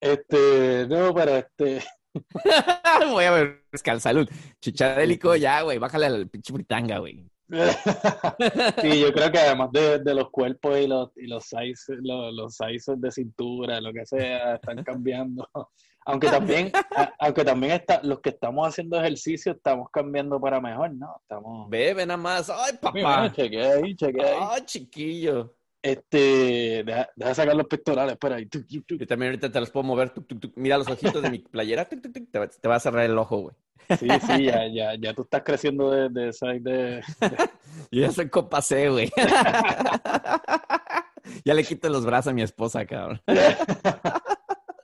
este, 0.00 0.86
no, 0.88 1.14
pero 1.14 1.36
este, 1.36 1.84
Voy 3.10 3.24
a 3.24 3.30
ver 3.30 3.62
salud. 4.00 4.28
Chichadélico, 4.60 5.36
ya, 5.36 5.62
güey, 5.62 5.78
bájale 5.78 6.06
al 6.06 6.28
pinche 6.28 6.52
fritanga, 6.52 6.98
güey. 6.98 7.26
sí, 8.80 9.00
yo 9.00 9.12
creo 9.12 9.30
que 9.30 9.38
además 9.38 9.70
de, 9.72 9.98
de 9.98 10.14
los 10.14 10.30
cuerpos 10.30 10.78
y 10.78 10.86
los, 10.86 11.10
y 11.16 11.26
los 11.26 11.44
sizes, 11.44 11.98
los, 12.02 12.32
los 12.32 12.56
sizes 12.56 13.00
de 13.00 13.10
cintura, 13.10 13.80
lo 13.80 13.92
que 13.92 14.06
sea, 14.06 14.54
están 14.54 14.82
cambiando. 14.84 15.48
Aunque 16.04 16.26
también, 16.28 16.72
a- 16.74 17.12
aunque 17.20 17.44
también 17.44 17.74
está, 17.74 18.00
los 18.02 18.20
que 18.20 18.30
estamos 18.30 18.66
haciendo 18.66 18.98
ejercicio 18.98 19.52
estamos 19.52 19.88
cambiando 19.92 20.40
para 20.40 20.60
mejor, 20.60 20.92
¿no? 20.94 21.14
Estamos. 21.22 21.70
Bebe 21.70 22.04
nada 22.04 22.16
más. 22.16 22.50
Ay, 22.50 22.72
Mira, 22.92 23.08
papá. 23.08 23.32
chequea 23.32 23.74
ahí, 23.74 23.94
chequea 23.94 24.26
ahí. 24.26 24.38
Ay, 24.50 24.62
chiquillo. 24.64 25.54
Este, 25.82 26.84
deja, 26.84 27.08
deja 27.16 27.34
sacar 27.34 27.56
los 27.56 27.66
pectorales, 27.66 28.12
espera 28.12 28.36
ahí. 28.36 28.46
Tuc, 28.46 28.66
tuc, 28.68 28.86
tuc. 28.86 29.00
Yo 29.00 29.06
también 29.06 29.30
ahorita 29.30 29.50
te 29.50 29.58
los 29.60 29.70
puedo 29.70 29.84
mover. 29.84 30.12
Mira 30.54 30.78
los 30.78 30.88
ojitos 30.88 31.22
de 31.22 31.30
mi 31.30 31.38
playera. 31.40 31.86
Te, 31.86 31.96
va- 32.38 32.46
te 32.48 32.68
va 32.68 32.76
a 32.76 32.80
cerrar 32.80 33.04
el 33.04 33.18
ojo, 33.18 33.38
güey. 33.38 33.56
Sí, 33.98 34.06
sí, 34.26 34.44
ya, 34.44 34.66
ya, 34.68 34.94
ya 34.94 35.12
tú 35.12 35.22
estás 35.22 35.42
creciendo 35.42 35.90
de, 35.90 36.08
de 36.08 36.32
de, 36.60 37.02
Yo 37.90 38.00
ya 38.00 38.12
soy 38.12 38.28
copa 38.30 38.62
C, 38.62 38.88
güey. 38.88 39.10
ya 41.44 41.54
le 41.54 41.64
quito 41.64 41.88
los 41.88 42.04
brazos 42.06 42.30
a 42.30 42.34
mi 42.34 42.42
esposa, 42.42 42.86
cabrón. 42.86 43.20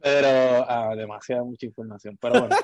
Pero, 0.02 0.64
ah, 0.68 0.94
demasiada 0.96 1.44
mucha 1.44 1.66
información. 1.66 2.18
Pero 2.20 2.40
bueno. 2.40 2.56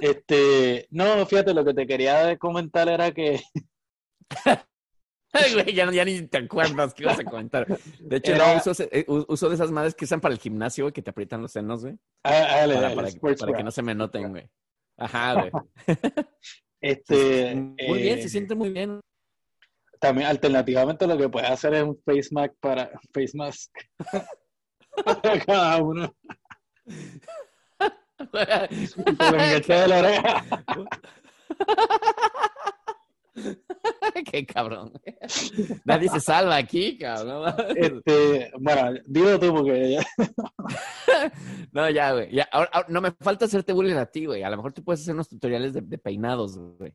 Este, 0.00 0.88
no, 0.90 1.24
fíjate, 1.26 1.54
lo 1.54 1.64
que 1.64 1.74
te 1.74 1.86
quería 1.86 2.36
comentar 2.38 2.88
era 2.88 3.12
que, 3.12 3.40
Ay, 5.32 5.52
güey, 5.54 5.72
ya, 5.74 5.90
ya 5.90 6.04
ni 6.04 6.22
te 6.22 6.38
acuerdas 6.38 6.92
qué 6.94 7.04
ibas 7.04 7.18
a 7.18 7.24
comentar. 7.24 7.66
De 8.00 8.16
hecho, 8.16 8.32
Era- 8.32 8.54
no, 8.54 8.60
uso, 8.70 8.82
eh, 8.90 9.04
u- 9.08 9.24
uso 9.28 9.48
de 9.48 9.54
esas 9.54 9.70
madres 9.70 9.94
que 9.94 10.04
usan 10.04 10.20
para 10.20 10.34
el 10.34 10.40
gimnasio, 10.40 10.84
güey, 10.84 10.92
que 10.92 11.02
te 11.02 11.10
aprietan 11.10 11.40
los 11.42 11.52
senos, 11.52 11.82
güey. 11.82 11.96
ah, 12.24 12.30
dale, 12.32 12.74
Para, 12.74 12.82
dale, 12.88 12.96
para, 12.96 13.08
sports 13.08 13.40
para 13.40 13.56
que 13.56 13.62
no 13.64 13.70
se 13.70 13.82
me 13.82 13.94
noten, 13.94 14.30
güey. 14.30 14.48
Ajá, 14.98 15.34
güey. 15.50 15.50
Este, 16.80 17.54
muy 17.88 18.02
bien, 18.02 18.18
eh, 18.18 18.22
se 18.22 18.28
siente 18.28 18.54
muy 18.54 18.70
bien. 18.70 19.00
También, 20.00 20.26
alternativamente, 20.28 21.06
lo 21.06 21.16
que 21.16 21.28
puedes 21.28 21.48
hacer 21.48 21.74
es 21.74 21.82
un 21.84 21.96
face 22.04 22.28
mask 22.32 22.52
para, 22.60 22.90
face 23.14 23.30
mask 23.34 23.70
para 25.04 25.40
cada 25.44 25.78
uno. 25.82 26.14
Te 28.32 29.30
lo 29.30 29.80
de 29.80 29.88
la 29.88 29.98
oreja. 29.98 30.44
Qué 34.30 34.44
cabrón. 34.46 34.92
Nadie 35.84 36.08
se 36.08 36.20
salva 36.20 36.56
aquí, 36.56 36.98
cabrón. 36.98 37.54
Este, 37.76 38.50
bueno, 38.58 38.98
dilo 39.06 39.38
tú 39.38 39.52
porque 39.54 39.92
ya, 39.92 40.02
No, 41.72 41.88
ya, 41.90 42.12
güey. 42.12 42.30
Ya, 42.34 42.48
ahora, 42.52 42.70
ahora- 42.72 42.88
no 42.90 43.00
me 43.00 43.10
falta 43.12 43.46
hacerte 43.46 43.72
bullying 43.72 43.94
a 43.96 44.06
ti, 44.06 44.26
güey. 44.26 44.42
A 44.42 44.50
lo 44.50 44.56
mejor 44.56 44.72
tú 44.72 44.84
puedes 44.84 45.00
hacer 45.00 45.14
unos 45.14 45.28
tutoriales 45.28 45.72
de, 45.72 45.80
de 45.80 45.98
peinados, 45.98 46.58
güey. 46.78 46.92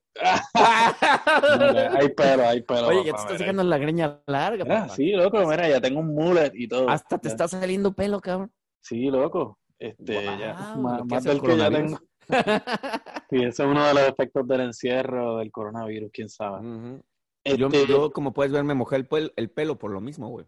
hay 0.53 2.09
pelo, 2.09 2.47
hay 2.47 2.61
pelo. 2.61 2.87
Oye, 2.87 2.99
ya 3.05 3.11
te 3.13 3.17
estás 3.17 3.25
mira. 3.33 3.37
dejando 3.39 3.63
la 3.63 3.77
greña 3.77 4.21
larga, 4.27 4.63
Ah, 4.67 4.81
papá. 4.83 4.95
sí, 4.95 5.11
loco, 5.11 5.39
mira, 5.47 5.67
ya 5.69 5.81
tengo 5.81 5.99
un 6.01 6.13
mullet 6.13 6.51
y 6.53 6.67
todo. 6.67 6.89
Hasta 6.89 7.17
te 7.17 7.29
Ya. 7.29 7.31
está 7.33 7.47
saliendo 7.47 7.93
pelo, 7.93 8.19
cabrón. 8.19 8.51
Sí, 8.81 9.05
loco. 9.09 9.59
Este, 9.79 10.23
ya, 10.23 10.75
más, 10.77 11.05
más 11.05 11.23
del 11.23 11.41
que 11.41 11.57
ya 11.57 11.69
tengo. 11.69 11.99
Sí, 13.29 13.37
ese 13.37 13.47
es 13.47 13.59
uno 13.59 13.85
de 13.85 13.93
los 13.93 14.03
efectos 14.03 14.47
del 14.47 14.61
encierro 14.61 15.37
del 15.37 15.51
coronavirus, 15.51 16.11
quién 16.13 16.29
sabe. 16.29 16.59
Ujú. 16.65 17.03
Este, 17.43 17.57
yo, 17.59 17.85
yo, 17.85 18.11
como 18.11 18.33
puedes 18.33 18.51
ver, 18.51 18.63
me 18.63 18.73
mojé 18.73 18.97
el, 18.97 19.07
pel- 19.07 19.33
el 19.35 19.49
pelo 19.49 19.77
por 19.77 19.91
lo 19.91 20.01
mismo, 20.01 20.29
güey. 20.29 20.45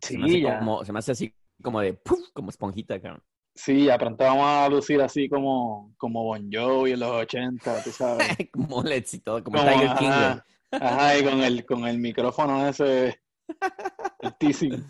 Se, 0.00 0.16
me 0.18 0.26
hace 0.26 0.34
sí, 0.34 0.42
ya, 0.42 0.58
como, 0.58 0.84
se 0.84 0.92
me 0.92 0.98
hace 0.98 1.12
así 1.12 1.34
como 1.62 1.80
de 1.80 1.94
¡puf! 1.94 2.18
como 2.32 2.50
esponjita, 2.50 3.00
cabrón. 3.00 3.22
sí, 3.54 3.88
pronto 3.98 4.24
vamos 4.24 4.46
a 4.46 4.68
lucir 4.68 5.00
así 5.02 5.28
como, 5.28 5.92
como 5.96 6.22
Bon 6.24 6.48
Jovi 6.52 6.92
en 6.92 7.00
los 7.00 7.10
80, 7.10 7.82
tú 7.82 7.90
sabes. 7.90 8.28
y 9.12 9.18
todo, 9.20 9.42
como, 9.42 9.58
Como, 9.58 9.70
Tiger 9.70 9.96
King, 9.96 10.06
güey. 10.06 10.10
ajá, 10.10 10.46
ajá, 10.72 11.18
y 11.18 11.24
con 11.24 11.40
el, 11.40 11.66
con 11.66 11.86
el 11.86 11.98
micrófono 11.98 12.68
ese, 12.68 13.20
el 14.20 14.34
teasing. 14.38 14.84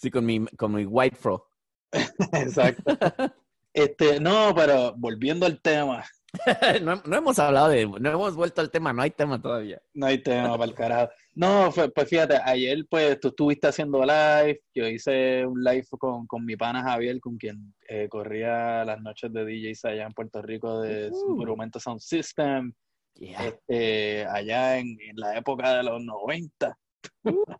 Sí, 0.00 0.10
con 0.10 0.26
mi, 0.26 0.44
con 0.46 0.74
mi 0.74 0.84
white 0.84 1.16
fro. 1.16 1.48
Exacto. 2.32 2.96
Este, 3.72 4.20
no, 4.20 4.54
pero 4.54 4.94
volviendo 4.96 5.46
al 5.46 5.60
tema, 5.60 6.04
no, 6.82 7.02
no 7.04 7.16
hemos 7.16 7.38
hablado 7.38 7.68
de, 7.68 7.86
no 7.86 8.10
hemos 8.10 8.34
vuelto 8.34 8.60
al 8.60 8.70
tema, 8.70 8.92
no 8.92 9.02
hay 9.02 9.10
tema 9.10 9.40
todavía. 9.40 9.80
No 9.94 10.06
hay 10.06 10.18
tema 10.18 10.52
para 10.52 10.64
el 10.64 10.74
carajo. 10.74 11.12
No, 11.34 11.72
pues 11.94 12.08
fíjate, 12.08 12.36
ayer 12.44 12.84
pues 12.88 13.18
tú 13.20 13.28
estuviste 13.28 13.66
haciendo 13.68 14.00
live, 14.00 14.60
yo 14.74 14.86
hice 14.86 15.46
un 15.46 15.62
live 15.62 15.86
con, 15.98 16.26
con 16.26 16.44
mi 16.44 16.56
pana 16.56 16.82
Javier, 16.82 17.20
con 17.20 17.36
quien 17.36 17.74
eh, 17.88 18.08
corría 18.08 18.84
las 18.84 19.00
noches 19.00 19.32
de 19.32 19.44
DJs 19.44 19.84
allá 19.86 20.04
en 20.06 20.12
Puerto 20.12 20.42
Rico 20.42 20.80
de 20.80 21.10
Ujú. 21.10 21.36
Monumento 21.36 21.80
Sound 21.80 22.00
System, 22.00 22.72
Yeah. 23.14 23.44
este, 23.46 24.24
allá 24.24 24.78
en, 24.78 24.96
en 25.02 25.16
la 25.16 25.36
época 25.36 25.76
de 25.76 25.82
los 25.82 26.02
90. 26.02 26.78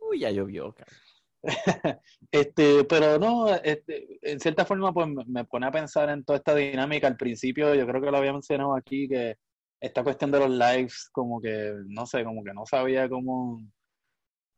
Uy, 0.00 0.20
ya 0.20 0.30
llovió, 0.30 0.72
cabrón. 0.72 0.96
Este, 2.30 2.84
pero 2.84 3.18
no, 3.18 3.48
este, 3.54 4.18
en 4.22 4.40
cierta 4.40 4.64
forma 4.64 4.92
pues 4.92 5.06
me- 5.26 5.44
pone 5.44 5.66
a 5.66 5.70
pensar 5.70 6.08
en 6.10 6.24
toda 6.24 6.38
esta 6.38 6.54
dinámica. 6.54 7.06
Al 7.06 7.16
principio 7.16 7.74
yo 7.74 7.86
creo 7.86 8.00
que 8.00 8.10
lo 8.10 8.16
había 8.18 8.32
mencionado 8.32 8.74
aquí, 8.76 9.08
que 9.08 9.36
esta 9.80 10.02
cuestión 10.04 10.30
de 10.30 10.38
los 10.40 10.50
lives, 10.50 11.08
como 11.12 11.40
que, 11.40 11.72
no 11.88 12.06
sé, 12.06 12.24
como 12.24 12.44
que 12.44 12.54
no 12.54 12.64
sabía 12.66 13.08
cómo, 13.08 13.60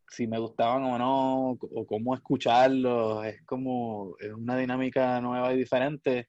si 0.08 0.26
me 0.26 0.38
gustaban 0.38 0.84
o 0.84 0.98
no, 0.98 1.50
o 1.52 1.86
cómo 1.86 2.14
escucharlos. 2.14 3.24
Es 3.26 3.42
como, 3.46 4.14
una 4.36 4.56
dinámica 4.56 5.20
nueva 5.20 5.52
y 5.52 5.58
diferente. 5.58 6.28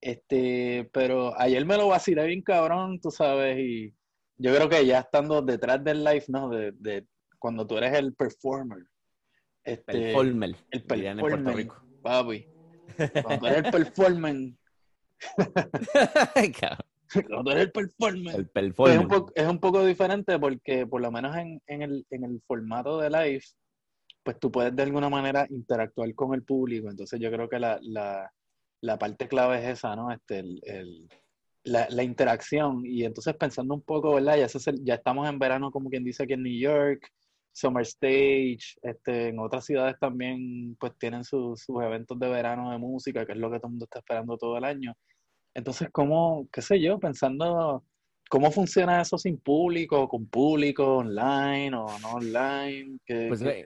Este, 0.00 0.88
pero 0.92 1.38
ayer 1.40 1.64
me 1.66 1.76
lo 1.78 1.88
vacilé 1.88 2.26
bien 2.26 2.42
cabrón, 2.42 3.00
tú 3.00 3.10
sabes, 3.10 3.58
y 3.58 3.94
yo 4.38 4.54
creo 4.54 4.68
que 4.68 4.86
ya 4.86 5.00
estando 5.00 5.42
detrás 5.42 5.82
del 5.84 6.04
live, 6.04 6.24
¿no? 6.28 6.50
De, 6.50 6.72
de 6.74 7.06
cuando 7.38 7.66
tú 7.66 7.78
eres 7.78 7.94
el 7.94 8.14
performer. 8.14 8.78
Este, 9.64 10.08
El 10.08 10.12
Folmel, 10.12 10.56
el 10.70 10.84
dirían 10.86 11.18
en 11.18 11.20
Puerto 11.20 11.36
performer, 11.36 11.56
Rico. 11.56 11.84
papi. 12.02 12.46
Cuando 13.22 13.46
eres 13.48 13.64
el 13.64 13.70
performer, 13.70 14.52
cuando 17.28 17.50
eres 17.52 17.64
el 17.64 17.72
performer, 17.72 18.36
el 18.36 18.48
pel 18.48 18.74
pues 18.74 18.94
es, 18.94 18.98
un 19.00 19.08
poco, 19.08 19.32
es 19.34 19.46
un 19.46 19.58
poco 19.58 19.84
diferente 19.84 20.38
porque 20.38 20.86
por 20.86 21.00
lo 21.00 21.10
menos 21.10 21.36
en, 21.36 21.60
en 21.66 21.82
el, 21.82 22.06
en 22.10 22.24
el 22.24 22.40
formato 22.46 22.98
de 22.98 23.10
live, 23.10 23.42
pues 24.22 24.38
tú 24.38 24.50
puedes 24.50 24.74
de 24.74 24.82
alguna 24.82 25.08
manera 25.08 25.46
interactuar 25.50 26.14
con 26.14 26.34
el 26.34 26.42
público. 26.44 26.88
Entonces 26.88 27.18
yo 27.20 27.30
creo 27.30 27.48
que 27.48 27.58
la, 27.58 27.78
la, 27.82 28.30
la 28.82 28.98
parte 28.98 29.28
clave 29.28 29.58
es 29.58 29.78
esa, 29.78 29.96
¿no? 29.96 30.10
Este, 30.12 30.38
el, 30.40 30.60
el- 30.64 31.08
la, 31.64 31.86
la 31.90 32.02
interacción. 32.02 32.86
Y 32.86 33.04
entonces 33.04 33.34
pensando 33.36 33.74
un 33.74 33.82
poco, 33.82 34.14
¿verdad? 34.14 34.38
Ya, 34.38 34.48
se 34.48 34.72
ya 34.82 34.94
estamos 34.94 35.28
en 35.28 35.38
verano, 35.38 35.70
como 35.70 35.90
quien 35.90 36.04
dice 36.04 36.22
aquí 36.22 36.32
en 36.32 36.42
New 36.42 36.58
York, 36.58 37.06
Summer 37.52 37.82
Stage, 37.84 38.76
este, 38.82 39.28
en 39.28 39.38
otras 39.40 39.64
ciudades 39.66 39.96
también 40.00 40.76
pues 40.78 40.92
tienen 40.98 41.24
sus 41.24 41.60
sus 41.62 41.82
eventos 41.82 42.18
de 42.18 42.28
verano 42.28 42.70
de 42.70 42.78
música, 42.78 43.26
que 43.26 43.32
es 43.32 43.38
lo 43.38 43.50
que 43.50 43.58
todo 43.58 43.68
el 43.68 43.72
mundo 43.72 43.84
está 43.86 43.98
esperando 44.00 44.36
todo 44.38 44.56
el 44.58 44.64
año. 44.64 44.94
Entonces, 45.54 45.88
¿cómo, 45.92 46.48
qué 46.52 46.62
sé 46.62 46.80
yo, 46.80 46.98
pensando 47.00 47.84
cómo 48.30 48.50
funciona 48.52 49.00
eso 49.00 49.18
sin 49.18 49.38
público, 49.38 50.08
con 50.08 50.26
público, 50.26 50.98
online 50.98 51.74
o 51.76 51.86
no 51.98 52.10
online? 52.12 52.98
¿Qué, 53.04 53.26
Pues, 53.28 53.40
qué- 53.40 53.44
güey, 53.44 53.64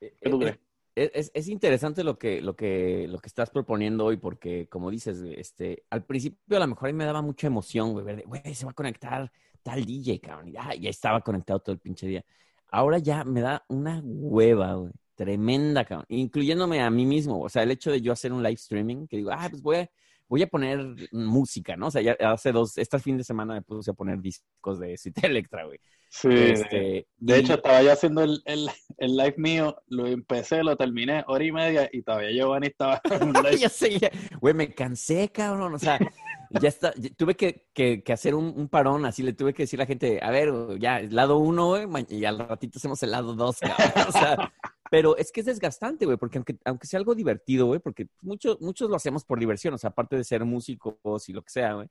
qué 0.00 0.30
tú 0.30 0.36
eh, 0.36 0.38
crees? 0.40 0.58
Es, 0.94 1.10
es- 1.14 1.30
es 1.34 1.48
interesante 1.48 2.02
lo 2.04 2.18
que, 2.18 2.40
lo, 2.42 2.56
que, 2.56 3.06
lo 3.08 3.18
que 3.20 3.28
estás 3.28 3.50
proponiendo 3.50 4.04
hoy, 4.04 4.16
porque 4.16 4.68
como 4.68 4.90
dices, 4.90 5.20
este, 5.36 5.84
al 5.90 6.04
principio 6.04 6.56
a 6.56 6.60
lo 6.60 6.66
mejor 6.66 6.88
a 6.88 6.92
mí 6.92 6.98
me 6.98 7.04
daba 7.04 7.22
mucha 7.22 7.46
emoción, 7.46 7.92
güey, 7.92 8.22
güey, 8.24 8.54
se 8.54 8.64
va 8.64 8.72
a 8.72 8.74
conectar 8.74 9.30
tal 9.62 9.84
DJ, 9.84 10.20
cabrón. 10.20 10.48
Y 10.48 10.56
ah, 10.56 10.74
ya 10.74 10.90
estaba 10.90 11.20
conectado 11.20 11.60
todo 11.60 11.72
el 11.72 11.78
pinche 11.80 12.06
día. 12.06 12.24
Ahora 12.70 12.98
ya 12.98 13.24
me 13.24 13.40
da 13.40 13.64
una 13.68 14.00
hueva, 14.04 14.74
güey, 14.74 14.92
tremenda, 15.14 15.84
cabrón, 15.84 16.06
incluyéndome 16.08 16.80
a 16.80 16.90
mí 16.90 17.06
mismo. 17.06 17.40
O 17.40 17.48
sea, 17.48 17.62
el 17.62 17.70
hecho 17.70 17.90
de 17.90 18.00
yo 18.00 18.12
hacer 18.12 18.32
un 18.32 18.42
live 18.42 18.54
streaming, 18.54 19.06
que 19.06 19.16
digo, 19.16 19.30
ah, 19.32 19.48
pues 19.50 19.62
voy 19.62 19.76
a, 19.76 19.90
voy 20.28 20.42
a 20.42 20.46
poner 20.46 20.78
música, 21.12 21.76
¿no? 21.76 21.86
O 21.86 21.90
sea, 21.90 22.02
ya 22.02 22.12
hace 22.20 22.52
dos, 22.52 22.76
este 22.78 22.98
fin 22.98 23.16
de 23.16 23.24
semana 23.24 23.54
me 23.54 23.62
puse 23.62 23.90
a 23.90 23.94
poner 23.94 24.20
discos 24.20 24.78
de 24.78 24.96
City 24.96 25.20
Electra, 25.26 25.64
güey. 25.64 25.78
Sí, 26.10 26.28
Este, 26.30 27.06
de 27.18 27.36
y- 27.36 27.40
hecho, 27.40 27.54
estaba 27.54 27.82
yo 27.82 27.92
haciendo 27.92 28.22
el, 28.22 28.40
el, 28.46 28.68
el 28.96 29.16
live 29.16 29.34
mío, 29.36 29.76
lo 29.88 30.06
empecé, 30.06 30.62
lo 30.64 30.74
terminé, 30.76 31.22
hora 31.26 31.44
y 31.44 31.52
media, 31.52 31.88
y 31.92 32.02
todavía 32.02 32.30
Giovanni 32.32 32.68
estaba 32.68 33.00
en 33.10 33.24
un 33.28 33.32
live. 33.44 33.58
ya 33.58 33.68
sé, 33.68 33.98
ya- 33.98 34.10
güey, 34.40 34.54
me 34.54 34.72
cansé, 34.74 35.28
cabrón, 35.30 35.74
o 35.74 35.78
sea, 35.78 35.98
ya 36.50 36.68
está, 36.68 36.92
tuve 37.16 37.34
que, 37.36 37.68
que- 37.72 38.02
hacer 38.12 38.34
un, 38.34 38.68
parón, 38.68 39.04
así 39.04 39.22
le 39.22 39.32
tuve 39.32 39.54
que 39.54 39.64
decir 39.64 39.80
a 39.80 39.82
la 39.82 39.86
gente, 39.86 40.20
a 40.22 40.30
ver, 40.30 40.52
ya, 40.78 41.00
el 41.00 41.14
lado 41.14 41.38
uno, 41.38 41.68
güey, 41.68 42.06
y 42.08 42.24
al 42.24 42.38
ratito 42.38 42.78
hacemos 42.78 43.02
el 43.02 43.10
lado 43.10 43.34
dos, 43.34 43.58
cabrón, 43.60 43.76
o 44.08 44.12
sea, 44.12 44.52
pero 44.90 45.16
es 45.16 45.32
que 45.32 45.40
es 45.40 45.46
desgastante, 45.46 46.06
güey, 46.06 46.16
porque 46.16 46.38
aunque, 46.38 46.58
aunque 46.64 46.86
sea 46.86 46.98
algo 46.98 47.14
divertido, 47.14 47.66
güey, 47.66 47.80
porque 47.80 48.08
muchos, 48.22 48.60
muchos 48.60 48.88
lo 48.90 48.96
hacemos 48.96 49.24
por 49.24 49.38
diversión, 49.38 49.74
o 49.74 49.78
sea, 49.78 49.90
aparte 49.90 50.16
de 50.16 50.24
ser 50.24 50.44
músicos 50.44 51.28
y 51.28 51.32
lo 51.32 51.42
que 51.42 51.50
sea, 51.50 51.74
güey, 51.74 51.88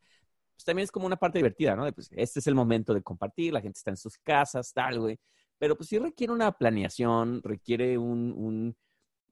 pues 0.55 0.65
también 0.65 0.85
es 0.85 0.91
como 0.91 1.05
una 1.05 1.17
parte 1.17 1.37
divertida, 1.39 1.75
¿no? 1.75 1.85
De, 1.85 1.93
pues, 1.93 2.09
este 2.11 2.39
es 2.39 2.47
el 2.47 2.55
momento 2.55 2.93
de 2.93 3.03
compartir, 3.03 3.53
la 3.53 3.61
gente 3.61 3.77
está 3.77 3.91
en 3.91 3.97
sus 3.97 4.17
casas, 4.17 4.73
tal, 4.73 4.99
güey, 4.99 5.19
pero 5.57 5.75
pues 5.75 5.89
sí 5.89 5.97
requiere 5.97 6.33
una 6.33 6.51
planeación, 6.51 7.41
requiere 7.43 7.97
un, 7.97 8.75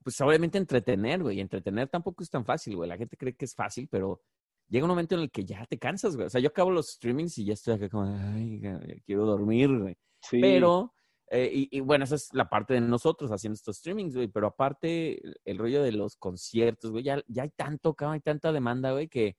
pues 0.02 0.20
obviamente 0.20 0.58
entretener, 0.58 1.22
güey. 1.22 1.40
Entretener 1.40 1.88
tampoco 1.88 2.22
es 2.22 2.30
tan 2.30 2.44
fácil, 2.44 2.76
güey. 2.76 2.88
La 2.88 2.96
gente 2.96 3.16
cree 3.16 3.34
que 3.34 3.44
es 3.44 3.54
fácil, 3.54 3.88
pero 3.90 4.22
llega 4.68 4.84
un 4.84 4.90
momento 4.90 5.14
en 5.14 5.22
el 5.22 5.30
que 5.30 5.44
ya 5.44 5.64
te 5.66 5.78
cansas, 5.78 6.16
güey. 6.16 6.26
O 6.26 6.30
sea, 6.30 6.40
yo 6.40 6.48
acabo 6.48 6.70
los 6.70 6.92
streamings 6.92 7.38
y 7.38 7.44
ya 7.44 7.54
estoy 7.54 7.74
acá 7.74 7.88
como, 7.88 8.04
ay, 8.04 8.60
ya 8.60 8.78
quiero 9.04 9.26
dormir, 9.26 9.76
güey. 9.78 9.96
Sí, 10.20 10.40
Pero, 10.40 10.92
eh, 11.30 11.50
y, 11.52 11.68
y 11.70 11.80
bueno, 11.80 12.04
esa 12.04 12.16
es 12.16 12.28
la 12.32 12.48
parte 12.48 12.74
de 12.74 12.80
nosotros 12.80 13.30
haciendo 13.30 13.54
estos 13.54 13.78
streamings, 13.78 14.14
güey. 14.14 14.28
Pero 14.28 14.48
aparte, 14.48 15.20
el, 15.44 15.58
rollo 15.58 15.82
de 15.82 15.92
los 15.92 16.16
conciertos, 16.16 16.90
güey, 16.90 17.04
ya, 17.04 17.22
ya 17.28 17.44
hay 17.44 17.50
tanto, 17.50 17.94
cabrón, 17.94 18.14
hay 18.14 18.20
tanta 18.20 18.52
demanda, 18.52 18.92
güey, 18.92 19.08
que, 19.08 19.36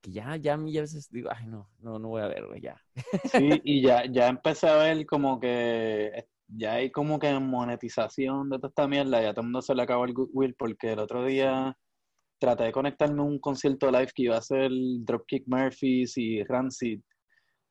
que 0.00 0.12
ya, 0.12 0.36
ya 0.36 0.54
a 0.54 0.56
mí 0.56 0.76
a 0.78 0.82
veces 0.82 1.08
digo, 1.10 1.30
ay, 1.34 1.46
no, 1.46 1.68
no, 1.78 1.98
no 1.98 2.08
voy 2.08 2.22
a 2.22 2.28
ver, 2.28 2.46
güey, 2.46 2.60
ya. 2.60 2.80
sí, 3.32 3.60
y 3.64 3.82
ya, 3.82 4.04
ya 4.06 4.28
empecé 4.28 4.68
a 4.68 4.76
ver 4.76 5.04
como 5.06 5.40
que 5.40 6.06
eh, 6.14 6.28
ya 6.46 6.74
hay 6.74 6.90
como 6.90 7.18
que 7.18 7.32
monetización 7.38 8.50
de 8.50 8.58
toda 8.58 8.68
esta 8.68 8.88
mierda, 8.88 9.22
ya 9.22 9.32
todo 9.32 9.42
el 9.42 9.46
mundo 9.46 9.62
se 9.62 9.74
le 9.74 9.82
acabó 9.82 10.04
el 10.04 10.14
goodwill 10.14 10.54
porque 10.54 10.92
el 10.92 10.98
otro 10.98 11.24
día 11.24 11.76
traté 12.40 12.64
de 12.64 12.72
conectarme 12.72 13.20
a 13.20 13.24
un 13.24 13.38
concierto 13.38 13.90
live 13.90 14.08
que 14.14 14.22
iba 14.24 14.34
a 14.34 14.38
hacer 14.38 14.70
Dropkick 14.72 15.44
Murphys 15.46 16.16
y 16.16 16.42
Rancid. 16.42 17.00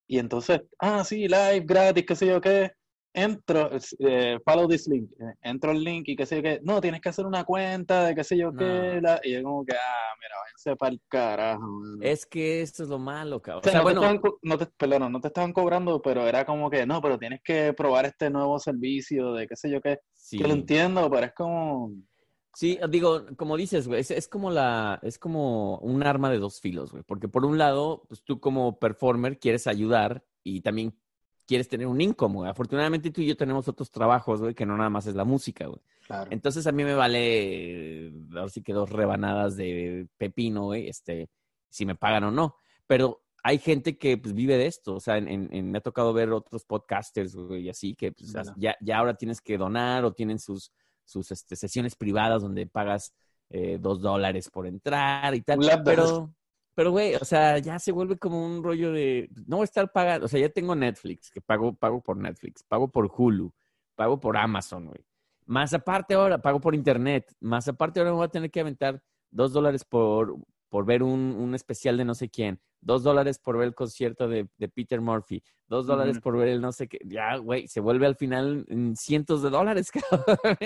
Y 0.07 0.19
entonces, 0.19 0.61
ah, 0.79 1.03
sí, 1.03 1.27
live, 1.27 1.63
gratis, 1.65 2.05
qué 2.07 2.15
sé 2.15 2.27
yo 2.27 2.39
qué. 2.39 2.71
Entro, 3.11 3.71
eh, 3.99 4.37
follow 4.45 4.67
this 4.67 4.87
link. 4.87 5.09
eh, 5.19 5.33
Entro 5.41 5.71
el 5.71 5.83
link 5.83 6.07
y 6.07 6.15
qué 6.15 6.25
sé 6.27 6.37
yo 6.37 6.43
qué. 6.43 6.59
No, 6.63 6.79
tienes 6.79 7.01
que 7.01 7.09
hacer 7.09 7.25
una 7.25 7.43
cuenta 7.43 8.05
de 8.05 8.15
qué 8.15 8.23
sé 8.23 8.37
yo 8.37 8.55
qué. 8.55 8.99
La- 9.01 9.19
y 9.23 9.33
yo 9.33 9.43
como 9.43 9.65
que, 9.65 9.73
ah, 9.73 10.13
mira, 10.21 10.35
váyanse 10.45 10.75
para 10.75 10.91
el 10.93 11.01
carajo. 11.07 11.61
mano". 11.67 11.97
Es 12.01 12.25
que 12.27 12.61
eso 12.61 12.83
es 12.83 12.89
lo 12.89 12.99
malo, 12.99 13.41
cabrón. 13.41 13.61
O 13.61 13.63
sea, 13.63 13.71
O 13.71 13.73
sea, 13.73 13.79
no, 13.79 13.83
bueno, 13.83 13.99
te 14.01 14.05
estaban, 14.05 14.21
co- 14.21 14.39
no 14.43 14.57
te, 14.59 14.65
perdona, 14.67 15.09
no 15.09 15.19
te 15.19 15.27
estaban 15.27 15.53
cobrando, 15.53 16.01
pero 16.01 16.27
era 16.27 16.45
como 16.45 16.69
que, 16.69 16.85
no, 16.85 17.01
pero 17.01 17.17
tienes 17.17 17.41
que 17.43 17.73
probar 17.73 18.05
este 18.05 18.29
nuevo 18.29 18.59
servicio 18.59 19.33
de 19.33 19.47
qué 19.47 19.55
sé 19.55 19.71
yo 19.71 19.81
qué. 19.81 19.99
sí. 20.15 20.37
Que 20.37 20.47
lo 20.47 20.53
entiendo, 20.53 21.09
pero 21.09 21.25
es 21.25 21.33
como... 21.33 21.91
Sí, 22.55 22.79
digo, 22.89 23.25
como 23.37 23.55
dices, 23.57 23.87
güey, 23.87 24.01
es, 24.01 24.11
es 24.11 24.27
como 24.27 24.49
la, 24.51 24.99
es 25.03 25.17
como 25.19 25.77
un 25.79 26.03
arma 26.03 26.29
de 26.29 26.39
dos 26.39 26.59
filos, 26.59 26.91
güey, 26.91 27.03
porque 27.03 27.27
por 27.27 27.45
un 27.45 27.57
lado, 27.57 28.03
pues 28.07 28.23
tú 28.23 28.39
como 28.39 28.79
performer 28.79 29.39
quieres 29.39 29.67
ayudar 29.67 30.25
y 30.43 30.61
también 30.61 30.93
quieres 31.45 31.67
tener 31.67 31.87
un 31.87 32.01
income, 32.01 32.35
güey. 32.35 32.49
Afortunadamente 32.49 33.11
tú 33.11 33.21
y 33.21 33.27
yo 33.27 33.37
tenemos 33.37 33.67
otros 33.67 33.91
trabajos, 33.91 34.41
güey, 34.41 34.53
que 34.55 34.65
no 34.65 34.75
nada 34.77 34.89
más 34.89 35.05
es 35.07 35.15
la 35.15 35.25
música, 35.25 35.67
güey. 35.67 35.79
Claro. 36.05 36.29
Entonces 36.31 36.65
a 36.67 36.71
mí 36.71 36.83
me 36.83 36.95
vale, 36.95 38.07
eh, 38.07 38.13
ahora 38.35 38.49
sí 38.49 38.61
que 38.61 38.73
dos 38.73 38.89
rebanadas 38.89 39.55
de 39.55 40.07
pepino, 40.17 40.65
güey, 40.65 40.87
este, 40.89 41.29
si 41.69 41.85
me 41.85 41.95
pagan 41.95 42.23
o 42.25 42.31
no. 42.31 42.55
Pero 42.87 43.21
hay 43.43 43.57
gente 43.59 43.97
que 43.97 44.17
pues 44.17 44.33
vive 44.33 44.57
de 44.57 44.65
esto, 44.65 44.95
o 44.95 44.99
sea, 44.99 45.17
en, 45.17 45.27
en- 45.27 45.49
en- 45.51 45.71
me 45.71 45.77
ha 45.77 45.81
tocado 45.81 46.13
ver 46.13 46.31
otros 46.31 46.65
podcasters, 46.65 47.35
güey, 47.35 47.63
y 47.63 47.69
así, 47.69 47.95
que 47.95 48.11
pues, 48.11 48.33
ya, 48.57 48.75
ya 48.81 48.97
ahora 48.97 49.13
tienes 49.15 49.39
que 49.39 49.57
donar 49.57 50.03
o 50.05 50.11
tienen 50.13 50.39
sus, 50.39 50.71
sus 51.09 51.31
este, 51.31 51.55
sesiones 51.55 51.95
privadas 51.95 52.41
donde 52.41 52.67
pagas 52.67 53.13
eh, 53.49 53.77
dos 53.81 54.01
dólares 54.01 54.49
por 54.49 54.67
entrar 54.67 55.33
y 55.33 55.41
tal. 55.41 55.59
Pero, 55.83 56.31
pero, 56.75 56.91
güey, 56.91 57.15
o 57.15 57.25
sea, 57.25 57.57
ya 57.57 57.79
se 57.79 57.91
vuelve 57.91 58.17
como 58.17 58.45
un 58.45 58.63
rollo 58.63 58.91
de, 58.91 59.29
no 59.47 59.57
voy 59.57 59.63
a 59.63 59.65
estar 59.65 59.91
pagando, 59.91 60.27
o 60.27 60.29
sea, 60.29 60.39
ya 60.39 60.49
tengo 60.49 60.75
Netflix, 60.75 61.31
que 61.31 61.41
pago, 61.41 61.73
pago 61.73 61.99
por 61.99 62.17
Netflix, 62.17 62.63
pago 62.63 62.87
por 62.87 63.11
Hulu, 63.15 63.51
pago 63.95 64.19
por 64.19 64.37
Amazon, 64.37 64.85
güey. 64.85 65.03
Más 65.45 65.73
aparte 65.73 66.13
ahora, 66.13 66.37
pago 66.37 66.61
por 66.61 66.75
internet. 66.75 67.33
Más 67.39 67.67
aparte 67.67 67.99
ahora 67.99 68.11
me 68.11 68.17
voy 68.17 68.25
a 68.25 68.29
tener 68.29 68.51
que 68.51 68.59
aventar 68.59 69.01
dos 69.31 69.51
dólares 69.51 69.83
por, 69.83 70.35
por 70.69 70.85
ver 70.85 71.03
un, 71.03 71.19
un 71.37 71.55
especial 71.55 71.97
de 71.97 72.05
no 72.05 72.13
sé 72.15 72.29
quién. 72.29 72.59
Dos 72.81 73.03
dólares 73.03 73.39
por 73.39 73.57
ver 73.57 73.67
el 73.67 73.75
concierto 73.75 74.27
de, 74.29 74.47
de 74.57 74.69
Peter 74.69 75.01
Murphy. 75.01 75.43
Dos 75.67 75.85
dólares 75.87 76.19
por 76.19 76.37
ver 76.37 76.47
el 76.47 76.61
no 76.61 76.71
sé 76.71 76.87
qué. 76.87 76.99
Ya, 77.05 77.35
güey, 77.37 77.67
se 77.67 77.81
vuelve 77.81 78.05
al 78.05 78.15
final 78.15 78.65
en 78.69 78.95
cientos 78.95 79.41
de 79.43 79.49
dólares, 79.49 79.91
cabrón. 79.91 80.57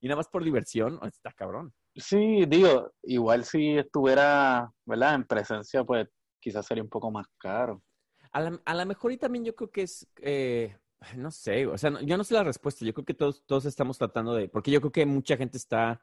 y 0.00 0.08
nada 0.08 0.16
más 0.16 0.28
por 0.28 0.42
diversión. 0.42 0.98
Está 1.04 1.32
cabrón. 1.32 1.72
Sí, 1.94 2.44
digo, 2.48 2.92
igual 3.02 3.44
si 3.44 3.78
estuviera, 3.78 4.72
¿verdad? 4.84 5.14
En 5.14 5.24
presencia, 5.24 5.84
pues 5.84 6.08
quizás 6.40 6.66
sería 6.66 6.82
un 6.82 6.88
poco 6.88 7.10
más 7.10 7.26
caro. 7.38 7.82
A 8.32 8.40
la, 8.40 8.60
a 8.64 8.74
la 8.74 8.84
mejor 8.84 9.12
y 9.12 9.16
también 9.18 9.44
yo 9.44 9.54
creo 9.54 9.70
que 9.70 9.82
es, 9.82 10.06
eh, 10.22 10.76
no 11.16 11.30
sé, 11.30 11.66
o 11.66 11.76
sea, 11.76 11.90
no- 11.90 12.00
yo 12.00 12.16
no 12.16 12.22
sé 12.24 12.34
la 12.34 12.44
respuesta, 12.44 12.84
yo 12.84 12.94
creo 12.94 13.04
que 13.04 13.14
todos, 13.14 13.42
todos 13.44 13.64
estamos 13.64 13.98
tratando 13.98 14.34
de, 14.34 14.48
porque 14.48 14.70
yo 14.70 14.80
creo 14.80 14.92
que 14.92 15.04
mucha 15.06 15.36
gente 15.36 15.56
está 15.58 16.00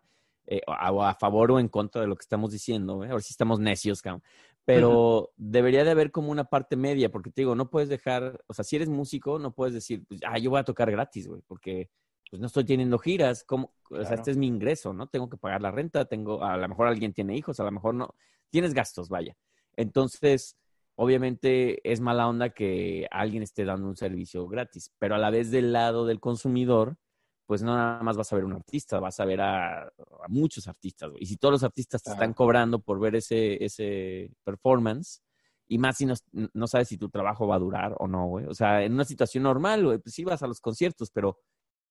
eh, 0.48 0.62
a, 0.66 1.13
favor 1.16 1.51
o 1.51 1.60
en 1.60 1.68
contra 1.68 2.01
de 2.01 2.08
lo 2.08 2.16
que 2.16 2.24
estamos 2.24 2.51
diciendo, 2.51 2.96
güey. 2.96 3.10
Ahora 3.10 3.22
sí 3.22 3.32
estamos 3.32 3.60
necios, 3.60 4.01
cabrón. 4.01 4.24
Pero 4.66 5.32
debería 5.38 5.84
de 5.84 5.92
haber 5.92 6.12
como 6.12 6.32
una 6.32 6.46
parte 6.46 6.75
media, 6.75 7.10
porque 7.10 7.32
te 7.32 7.42
digo, 7.42 7.56
no 7.56 7.70
puedes 7.70 7.89
dejar, 7.89 8.44
o 8.48 8.54
sea, 8.54 8.66
si 8.66 8.75
eres 8.75 8.89
músico, 8.89 9.39
no 9.39 9.54
puedes 9.54 9.74
decir, 9.74 10.04
pues, 10.08 10.20
ah, 10.25 10.38
yo 10.38 10.50
voy 10.50 10.60
a 10.60 10.66
tocar 10.66 10.92
gratis, 10.92 11.27
güey, 11.27 11.42
porque 11.48 11.89
pues 12.30 12.42
no 12.42 12.48
estoy 12.48 12.66
teniendo 12.66 12.98
giras, 13.00 13.46
como, 13.46 13.74
o 13.89 13.96
sea, 13.96 14.01
Claro. 14.01 14.16
este 14.16 14.32
es 14.32 14.38
mi 14.38 14.48
ingreso, 14.48 14.94
¿no? 14.94 15.08
Tengo 15.08 15.30
que 15.30 15.38
pagar 15.38 15.62
la 15.62 15.72
renta, 15.72 16.06
tengo, 16.06 16.44
a 16.44 16.58
lo 16.58 16.68
mejor 16.68 16.88
alguien 16.88 17.13
tiene 17.13 17.38
hijos, 17.38 17.60
a 17.62 17.63
lo 17.63 17.72
mejor 17.72 17.96
no, 17.96 18.13
tienes 18.50 18.74
gastos, 18.74 19.08
vaya. 19.08 19.38
Entonces, 19.77 20.58
obviamente 20.96 21.80
es 21.89 22.01
mala 22.01 22.27
onda 22.27 22.50
que 22.50 23.08
alguien 23.12 23.44
esté 23.44 23.63
dando 23.63 23.88
un 23.88 23.96
servicio 23.96 24.48
gratis, 24.48 24.92
pero 25.00 25.16
a 25.16 25.18
la 25.18 25.30
vez 25.30 25.51
del 25.51 25.72
lado 25.72 26.06
del 26.06 26.20
consumidor, 26.20 26.98
pues 27.48 27.63
no 27.63 27.75
nada 27.75 28.04
más 28.04 28.18
vas 28.18 28.32
a 28.32 28.36
ver 28.36 28.46
un 28.46 28.54
artista, 28.54 29.00
vas 29.00 29.20
a 29.20 29.25
ver 29.25 29.42
a, 29.42 29.84
a 29.84 30.27
muchos 30.27 30.68
artistas, 30.68 31.10
güey. 31.10 31.24
Y 31.24 31.25
si 31.25 31.38
todos 31.38 31.54
los 31.54 31.63
artistas 31.63 32.04
te 32.04 32.12
están 32.12 32.34
cobrando 32.34 32.80
por 32.80 33.00
ver 33.00 33.16
ese, 33.16 33.63
ese 33.63 34.32
performance, 34.44 35.24
y 35.68 35.77
más 35.77 35.98
si 35.98 36.06
no, 36.06 36.13
no 36.54 36.68
sabes 36.68 36.89
si 36.89 36.98
tu 36.98 37.10
trabajo 37.10 37.48
va 37.48 37.56
a 37.56 37.60
durar 37.60 37.96
o 38.00 38.08
no, 38.08 38.27
güey. 38.27 38.46
O 38.46 38.54
sea, 38.54 38.84
en 38.84 38.94
una 38.94 39.06
situación 39.06 39.44
normal, 39.44 39.84
güey, 39.86 39.98
pues 39.98 40.13
sí 40.13 40.24
vas 40.24 40.44
a 40.44 40.48
los 40.48 40.60
conciertos, 40.60 41.10
pero 41.12 41.39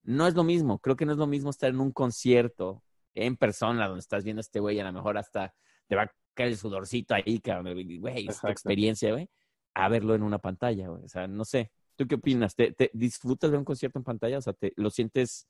no 0.02 0.26
es 0.26 0.34
lo 0.34 0.44
mismo. 0.44 0.78
Creo 0.78 0.96
que 0.96 1.06
no 1.06 1.12
es 1.12 1.18
lo 1.18 1.26
mismo 1.26 1.50
estar 1.50 1.70
en 1.70 1.80
un 1.80 1.92
concierto 1.92 2.82
en 3.14 3.36
persona 3.36 3.86
donde 3.86 4.00
estás 4.00 4.24
viendo 4.24 4.40
a 4.40 4.42
este 4.42 4.60
güey, 4.60 4.78
a 4.78 4.84
lo 4.84 4.92
mejor 4.92 5.16
hasta 5.18 5.54
te 5.86 5.96
va 5.96 6.02
a 6.02 6.12
caer 6.34 6.50
el 6.50 6.58
sudorcito 6.58 7.14
ahí, 7.14 7.40
cabrón, 7.40 7.74
güey, 8.00 8.26
es 8.28 8.40
tu 8.40 8.48
experiencia, 8.48 9.10
güey, 9.12 9.28
a 9.74 9.88
verlo 9.88 10.14
en 10.14 10.22
una 10.22 10.38
pantalla, 10.38 10.88
güey. 10.88 11.04
O 11.04 11.08
sea, 11.08 11.26
no 11.26 11.44
sé. 11.44 11.72
¿Tú 11.96 12.06
qué 12.06 12.14
opinas? 12.16 12.54
¿Te, 12.54 12.72
te 12.72 12.90
disfrutas 12.92 13.50
de 13.50 13.58
un 13.58 13.64
concierto 13.64 13.98
en 13.98 14.04
pantalla? 14.04 14.38
O 14.38 14.42
sea, 14.42 14.52
te, 14.52 14.72
¿lo 14.76 14.90
sientes 14.90 15.46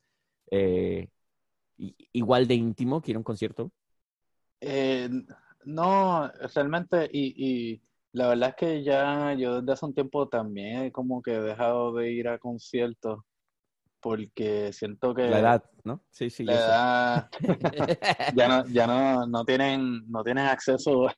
eh, 0.51 1.09
igual 2.13 2.47
de 2.47 2.55
íntimo 2.55 3.01
que 3.03 3.11
ir 3.11 3.17
a 3.17 3.21
un 3.21 3.25
concierto? 3.25 3.73
Eh, 4.61 5.09
no, 5.65 6.31
realmente, 6.55 7.09
y, 7.13 7.73
y 7.75 7.83
la 8.13 8.29
verdad 8.29 8.51
es 8.51 8.55
que 8.57 8.83
ya 8.83 9.35
yo 9.35 9.61
desde 9.61 9.73
hace 9.73 9.87
un 9.87 9.95
tiempo 9.95 10.29
también 10.29 10.85
he 10.85 10.93
como 10.93 11.21
que 11.21 11.35
he 11.35 11.41
dejado 11.41 11.93
de 11.95 12.13
ir 12.13 12.29
a 12.29 12.39
conciertos 12.39 13.21
porque 14.01 14.73
siento 14.73 15.15
que 15.15 15.29
La 15.31 15.41
edad, 15.41 15.65
¿no? 15.85 16.03
Sí, 16.11 16.31
sí, 16.31 16.45
la 16.45 16.55
edad 16.55 17.31
ya 18.37 18.49
no, 18.49 18.69
ya 18.69 18.87
no, 18.87 19.27
no 19.27 19.45
tienen, 19.45 20.09
no 20.09 20.23
tienen 20.23 20.47
acceso 20.47 21.09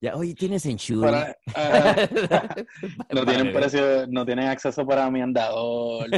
Ya, 0.00 0.14
oye, 0.14 0.34
¿tienes 0.34 0.64
ajá, 0.64 1.36
no 3.12 3.26
tienen 3.26 3.52
precio, 3.52 4.06
no 4.06 4.24
tienen 4.24 4.46
acceso 4.46 4.86
para 4.86 5.10
mi 5.10 5.20
andador, 5.20 6.08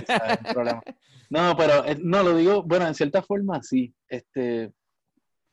problema. 0.52 0.82
No, 1.30 1.56
pero 1.56 1.86
eh, 1.86 1.96
no 2.02 2.22
lo 2.22 2.36
digo, 2.36 2.62
bueno, 2.62 2.86
en 2.86 2.94
cierta 2.94 3.22
forma 3.22 3.62
sí. 3.62 3.94
Este, 4.06 4.72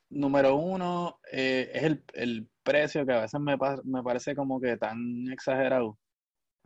número 0.10 0.56
uno, 0.56 1.20
eh, 1.32 1.72
es 1.74 1.84
el, 1.84 2.04
el 2.14 2.50
precio 2.64 3.06
que 3.06 3.14
a 3.14 3.22
veces 3.22 3.40
me, 3.40 3.56
me 3.86 4.04
parece 4.04 4.36
como 4.36 4.60
que 4.60 4.76
tan 4.76 5.32
exagerado. 5.32 5.98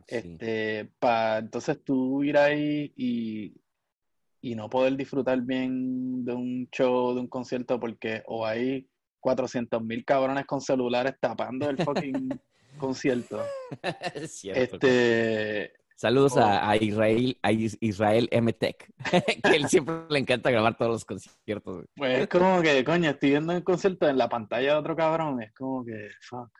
Sí. 0.08 0.16
Este, 0.16 0.90
para 0.98 1.38
entonces 1.38 1.78
tú 1.84 2.24
ir 2.24 2.38
ahí 2.38 2.92
y, 2.96 3.54
y 4.40 4.56
no 4.56 4.68
poder 4.68 4.96
disfrutar 4.96 5.40
bien 5.42 6.24
de 6.24 6.32
un 6.32 6.68
show, 6.72 7.14
de 7.14 7.20
un 7.20 7.28
concierto, 7.28 7.78
porque 7.78 8.24
o 8.26 8.44
hay 8.44 8.88
400 9.22 9.82
mil 9.82 10.04
cabrones 10.04 10.44
con 10.44 10.60
celulares 10.60 11.14
tapando 11.18 11.70
el 11.70 11.78
fucking 11.78 12.28
concierto. 12.78 13.42
Es 14.14 14.32
cierto. 14.32 14.60
Este, 14.76 15.72
Saludos 15.96 16.32
Oh. 16.36 16.40
a, 16.40 16.68
a 16.70 16.76
Israel, 16.76 17.38
a 17.42 17.52
Is- 17.52 17.78
Israel 17.80 18.28
M. 18.32 18.52
Tech, 18.54 18.92
que 19.44 19.56
él 19.56 19.68
siempre 19.68 19.94
le 20.10 20.18
encanta 20.18 20.50
grabar 20.50 20.76
todos 20.76 20.90
los 20.90 21.04
conciertos. 21.04 21.76
güey. 21.76 21.86
pues 21.96 22.18
es 22.22 22.28
como 22.28 22.60
que, 22.60 22.82
coño, 22.84 23.10
estoy 23.10 23.30
viendo 23.30 23.52
el 23.52 23.62
concierto 23.62 24.08
en 24.08 24.18
la 24.18 24.28
pantalla 24.28 24.72
de 24.72 24.78
otro 24.78 24.96
cabrón, 24.96 25.40
es 25.40 25.52
como 25.52 25.84
que, 25.84 26.08
fuck. 26.20 26.50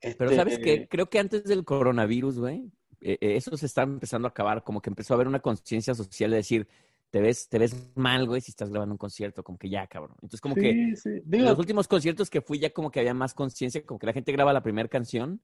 Pero 0.00 0.30
Este, 0.30 0.36
¿sabes 0.36 0.58
qué? 0.60 0.88
Creo 0.88 1.10
que 1.10 1.18
antes 1.18 1.44
del 1.44 1.64
coronavirus, 1.66 2.38
güey, 2.38 2.70
eh, 3.02 3.18
eh, 3.20 3.36
eso 3.36 3.54
se 3.58 3.66
está 3.66 3.82
empezando 3.82 4.26
a 4.26 4.30
acabar, 4.30 4.62
como 4.64 4.80
que 4.80 4.88
empezó 4.90 5.12
a 5.12 5.16
haber 5.16 5.28
una 5.28 5.40
conciencia 5.40 5.94
social 5.94 6.30
de 6.30 6.36
decir, 6.38 6.66
te 7.10 7.20
ves, 7.20 7.48
te 7.48 7.58
ves 7.58 7.74
mal, 7.96 8.26
güey, 8.26 8.40
si 8.40 8.50
estás 8.50 8.70
grabando 8.70 8.94
un 8.94 8.98
concierto, 8.98 9.42
como 9.42 9.58
que 9.58 9.68
ya, 9.70 9.86
cabrón. 9.86 10.12
Entonces, 10.16 10.40
como 10.40 10.54
que 10.54 10.72
Sí, 10.72 10.96
sí. 10.96 11.08
en 11.10 11.22
Digo, 11.24 11.44
los 11.44 11.58
últimos 11.58 11.88
conciertos 11.88 12.28
que 12.30 12.40
fui 12.42 12.58
ya 12.58 12.70
como 12.70 12.90
que 12.90 13.00
había 13.00 13.14
más 13.14 13.34
conciencia, 13.34 13.84
como 13.84 13.98
que 13.98 14.06
la 14.06 14.12
gente 14.12 14.32
graba 14.32 14.52
la 14.52 14.62
primera 14.62 14.88
canción 14.88 15.40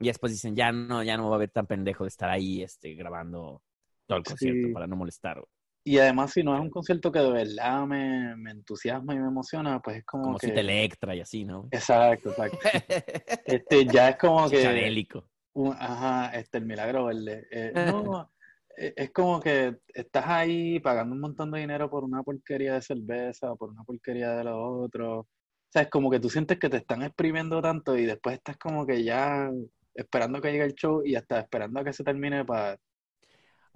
y 0.00 0.06
después 0.08 0.32
dicen, 0.32 0.56
ya 0.56 0.72
no, 0.72 1.02
ya 1.04 1.16
no 1.16 1.28
va 1.28 1.34
a 1.34 1.36
haber 1.36 1.50
tan 1.50 1.66
pendejo 1.66 2.04
de 2.04 2.08
estar 2.08 2.28
ahí 2.30 2.62
este, 2.62 2.94
grabando 2.94 3.62
todo 4.06 4.18
el 4.18 4.24
concierto 4.24 4.66
Sí. 4.68 4.72
para 4.72 4.86
no 4.86 4.96
molestar, 4.96 5.36
güey. 5.36 5.46
y 5.86 5.98
además 5.98 6.32
si 6.32 6.42
no 6.42 6.54
es 6.54 6.60
un 6.60 6.70
concierto 6.70 7.12
que 7.12 7.18
de 7.20 7.30
verdad 7.30 7.86
me, 7.86 8.34
me 8.36 8.50
entusiasma 8.50 9.14
y 9.14 9.18
me 9.18 9.28
emociona, 9.28 9.80
pues 9.80 9.98
es 9.98 10.04
como 10.04 10.24
Como 10.24 10.38
que... 10.38 10.48
si 10.48 10.52
te 10.54 10.60
Electra 10.60 11.14
y 11.14 11.20
así, 11.20 11.44
¿no? 11.44 11.68
Exacto, 11.70 12.30
exacto. 12.30 12.58
Este, 13.46 13.86
ya 13.86 14.10
es 14.10 14.16
como 14.16 14.48
que... 14.50 15.06
Un- 15.56 15.72
ajá, 15.78 16.34
este, 16.36 16.58
el 16.58 16.64
milagro 16.66 17.04
verde. 17.04 17.46
Eh, 17.50 17.72
no, 17.74 18.30
es 18.76 19.10
como 19.12 19.40
que 19.40 19.76
estás 19.88 20.24
ahí 20.26 20.80
pagando 20.80 21.14
un 21.14 21.20
montón 21.20 21.50
de 21.50 21.60
dinero 21.60 21.88
por 21.90 22.04
una 22.04 22.22
porquería 22.22 22.74
de 22.74 22.82
cerveza, 22.82 23.54
por 23.54 23.70
una 23.70 23.84
porquería 23.84 24.30
de 24.36 24.44
lo 24.44 24.80
otro. 24.82 25.20
O 25.20 25.26
sea, 25.70 25.82
es 25.82 25.90
como 25.90 26.10
que 26.10 26.20
tú 26.20 26.28
sientes 26.30 26.58
que 26.58 26.68
te 26.68 26.78
están 26.78 27.02
exprimiendo 27.02 27.60
tanto 27.62 27.96
y 27.96 28.04
después 28.04 28.36
estás 28.36 28.56
como 28.56 28.86
que 28.86 29.02
ya 29.04 29.50
esperando 29.94 30.40
que 30.40 30.50
llegue 30.52 30.64
el 30.64 30.74
show 30.74 31.02
y 31.04 31.14
hasta 31.14 31.40
esperando 31.40 31.80
a 31.80 31.84
que 31.84 31.92
se 31.92 32.04
termine 32.04 32.44
para 32.44 32.78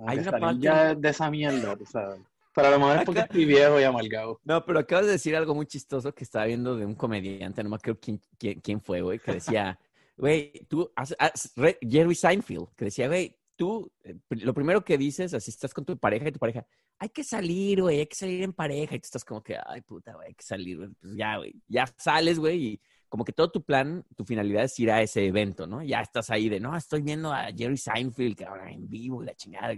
Hay 0.07 0.19
una 0.19 0.31
parte- 0.39 0.61
ya 0.63 0.95
de 0.95 1.09
esa 1.09 1.31
mierda, 1.31 1.77
tú 1.77 1.85
sabes. 1.87 2.21
Pero 2.55 2.69
a 2.69 2.71
lo 2.73 2.79
mejor 2.81 2.97
es 2.99 3.05
porque 3.05 3.21
Acá- 3.21 3.27
estoy 3.29 3.45
viejo 3.45 3.79
y 3.81 3.85
amargado. 3.85 4.41
No, 4.45 4.65
pero 4.65 4.81
acabas 4.81 5.07
de 5.07 5.13
decir 5.13 5.37
algo 5.37 5.55
muy 5.55 5.67
chistoso 5.67 6.13
que 6.13 6.25
estaba 6.25 6.47
viendo 6.47 6.77
de 6.77 6.85
un 6.87 6.95
comediante, 6.95 7.63
no 7.63 7.71
me 7.71 7.77
acuerdo 7.77 8.01
quién, 8.01 8.21
quién, 8.37 8.61
quién 8.61 8.81
fue, 8.81 9.01
güey, 9.01 9.19
que 9.21 9.35
decía, 9.35 9.79
güey, 10.17 10.53
tú, 10.69 10.91
has- 10.97 11.15
has- 11.21 11.53
Jerry 11.89 12.15
Seinfeld, 12.17 12.69
que 12.77 12.87
decía, 12.87 13.07
güey, 13.07 13.37
tú, 13.59 13.93
eh, 14.05 14.15
lo 14.31 14.55
primero 14.55 14.85
que 14.85 14.97
dices, 14.97 15.35
así 15.35 15.51
estás 15.51 15.75
con 15.75 15.85
tu 15.85 15.99
pareja 15.99 16.29
y 16.29 16.33
tu 16.33 16.39
pareja, 16.39 16.65
hay 16.99 17.09
que 17.09 17.25
salir, 17.25 17.83
güey, 17.83 17.99
hay 17.99 18.07
que 18.07 18.15
salir 18.15 18.43
en 18.43 18.53
pareja, 18.53 18.95
y 18.95 19.01
tú 19.01 19.07
estás 19.07 19.25
como 19.25 19.43
que, 19.43 19.57
ay, 19.67 19.83
puta, 19.83 20.15
güey, 20.15 20.29
hay 20.29 20.35
que 20.35 20.45
salir, 20.45 20.77
güey, 20.79 20.91
pues 21.01 21.17
ya, 21.17 21.37
güey, 21.37 21.55
ya 21.67 21.85
sales, 21.99 22.39
güey, 22.39 22.65
y 22.65 22.81
como 23.09 23.25
que 23.25 23.33
todo 23.33 23.51
tu 23.51 23.65
plan, 23.65 24.07
tu 24.17 24.25
finalidad 24.25 24.65
es 24.65 24.79
ir 24.79 24.93
a 24.93 25.03
ese 25.03 25.27
evento, 25.27 25.67
¿no? 25.67 25.83
Ya 25.83 26.01
estás 26.01 26.31
ahí 26.31 26.49
de, 26.49 26.61
no, 26.61 26.77
estoy 26.77 27.03
viendo 27.03 27.33
a 27.33 27.47
Jerry 27.47 27.77
Seinfeld, 27.77 28.37
que 28.37 28.45
ahora 28.45 28.71
en 28.71 28.89
vivo, 28.89 29.23
la 29.23 29.35
chingada, 29.35 29.75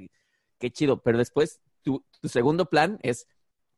qué 0.58 0.70
chido, 0.70 1.02
pero 1.02 1.16
después 1.16 1.60
tu, 1.82 2.04
tu 2.20 2.28
segundo 2.28 2.66
plan 2.66 2.98
es 3.02 3.26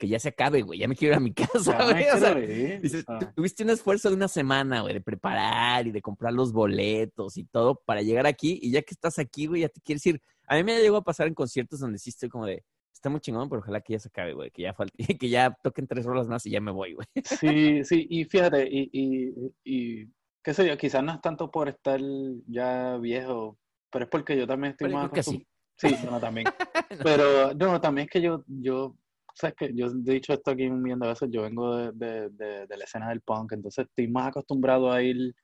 que 0.03 0.09
ya 0.09 0.19
se 0.19 0.31
acabe, 0.31 0.63
güey, 0.63 0.81
ya 0.81 0.89
me 0.89 0.97
quiero 0.97 1.13
ir 1.15 1.17
a 1.19 1.21
mi 1.21 1.33
casa, 1.73 1.85
güey, 1.85 2.09
o 2.11 2.19
sea, 2.19 2.35
quiero 2.35 2.53
ir, 2.53 2.81
Dices, 2.81 3.05
o 3.07 3.19
sea. 3.19 3.19
"Tu- 3.21 3.35
tuviste 3.37 3.63
un 3.63 3.71
esfuerzo 3.71 4.09
de 4.11 4.17
una 4.17 4.27
semana, 4.27 4.81
güey, 4.81 4.95
de 4.95 5.01
preparar 5.01 5.87
y 5.87 5.93
de 5.93 6.03
comprar 6.03 6.33
los 6.33 6.53
boletos 6.53 7.37
y 7.37 7.45
todo 7.45 7.81
para 7.87 8.03
llegar 8.03 8.27
aquí 8.27 8.59
y 8.61 8.73
ya 8.73 8.83
que 8.83 8.95
estás 8.95 9.21
aquí, 9.21 9.47
güey, 9.47 9.61
ya 9.61 9.69
te 9.69 9.81
quieres 9.81 10.05
ir. 10.07 10.21
A 10.49 10.57
mí 10.57 10.65
me 10.65 10.77
llegó 10.81 10.97
a 10.97 11.05
pasar 11.05 11.29
en 11.29 11.35
conciertos 11.35 11.79
donde 11.79 11.99
sí 12.01 12.11
estoy 12.11 12.29
como 12.29 12.47
de, 12.47 12.65
está 12.93 13.11
muy 13.11 13.21
chingón, 13.21 13.49
pero 13.49 13.61
ojalá 13.61 13.81
que 13.81 13.93
ya 13.93 14.01
se 14.01 14.09
acabe, 14.09 14.33
güey, 14.35 14.51
que 14.51 14.63
ya 14.63 14.75
falte, 14.75 14.97
que 15.21 15.29
ya 15.29 15.57
toquen 15.63 15.87
tres 15.87 16.05
rolas 16.05 16.27
más 16.27 16.45
y 16.47 16.51
ya 16.51 16.61
me 16.61 16.73
voy, 16.73 16.95
güey. 16.95 17.07
Sí, 17.25 17.85
sí, 17.85 18.07
y 18.11 18.25
fíjate, 18.25 18.69
y, 18.69 18.91
y, 18.93 19.33
y 19.65 20.09
qué 20.43 20.53
sé 20.53 20.67
yo, 20.67 20.77
quizás 20.77 21.05
no 21.05 21.13
es 21.13 21.21
tanto 21.21 21.49
por 21.49 21.69
estar 21.69 22.01
ya 22.49 22.97
viejo, 22.97 23.57
pero 23.89 24.07
es 24.07 24.11
porque 24.11 24.37
yo 24.37 24.49
también 24.49 24.73
estoy 24.73 24.89
Pero 24.89 24.99
yo 24.99 25.03
más 25.05 25.11
creo 25.13 25.23
que 25.25 25.31
acostum- 25.31 25.47
Sí, 25.75 25.89
bueno, 26.03 26.21
también. 26.21 26.47
Pero 27.03 27.55
no, 27.55 27.81
también 27.81 28.05
es 28.07 28.11
que 28.13 28.21
yo, 28.21 28.45
yo, 28.47 28.95
sabes 29.35 29.55
que 29.57 29.75
yo 29.75 29.87
he 29.87 30.13
dicho 30.13 30.33
esto 30.33 30.51
aquí 30.51 30.67
un 30.67 30.83
millón 30.83 31.01
de 31.01 31.09
veces, 31.09 31.29
yo 31.31 31.43
vengo 31.43 31.77
de, 31.77 31.93
de, 31.93 32.29
de, 32.31 32.67
de 32.67 32.77
la 32.77 32.85
escena 32.85 33.09
del 33.09 33.21
punk, 33.21 33.53
entonces 33.53 33.87
estoy 33.87 34.09
más 34.09 34.29
acostumbrado 34.29 34.91
a 34.91 35.03
ir 35.03 35.35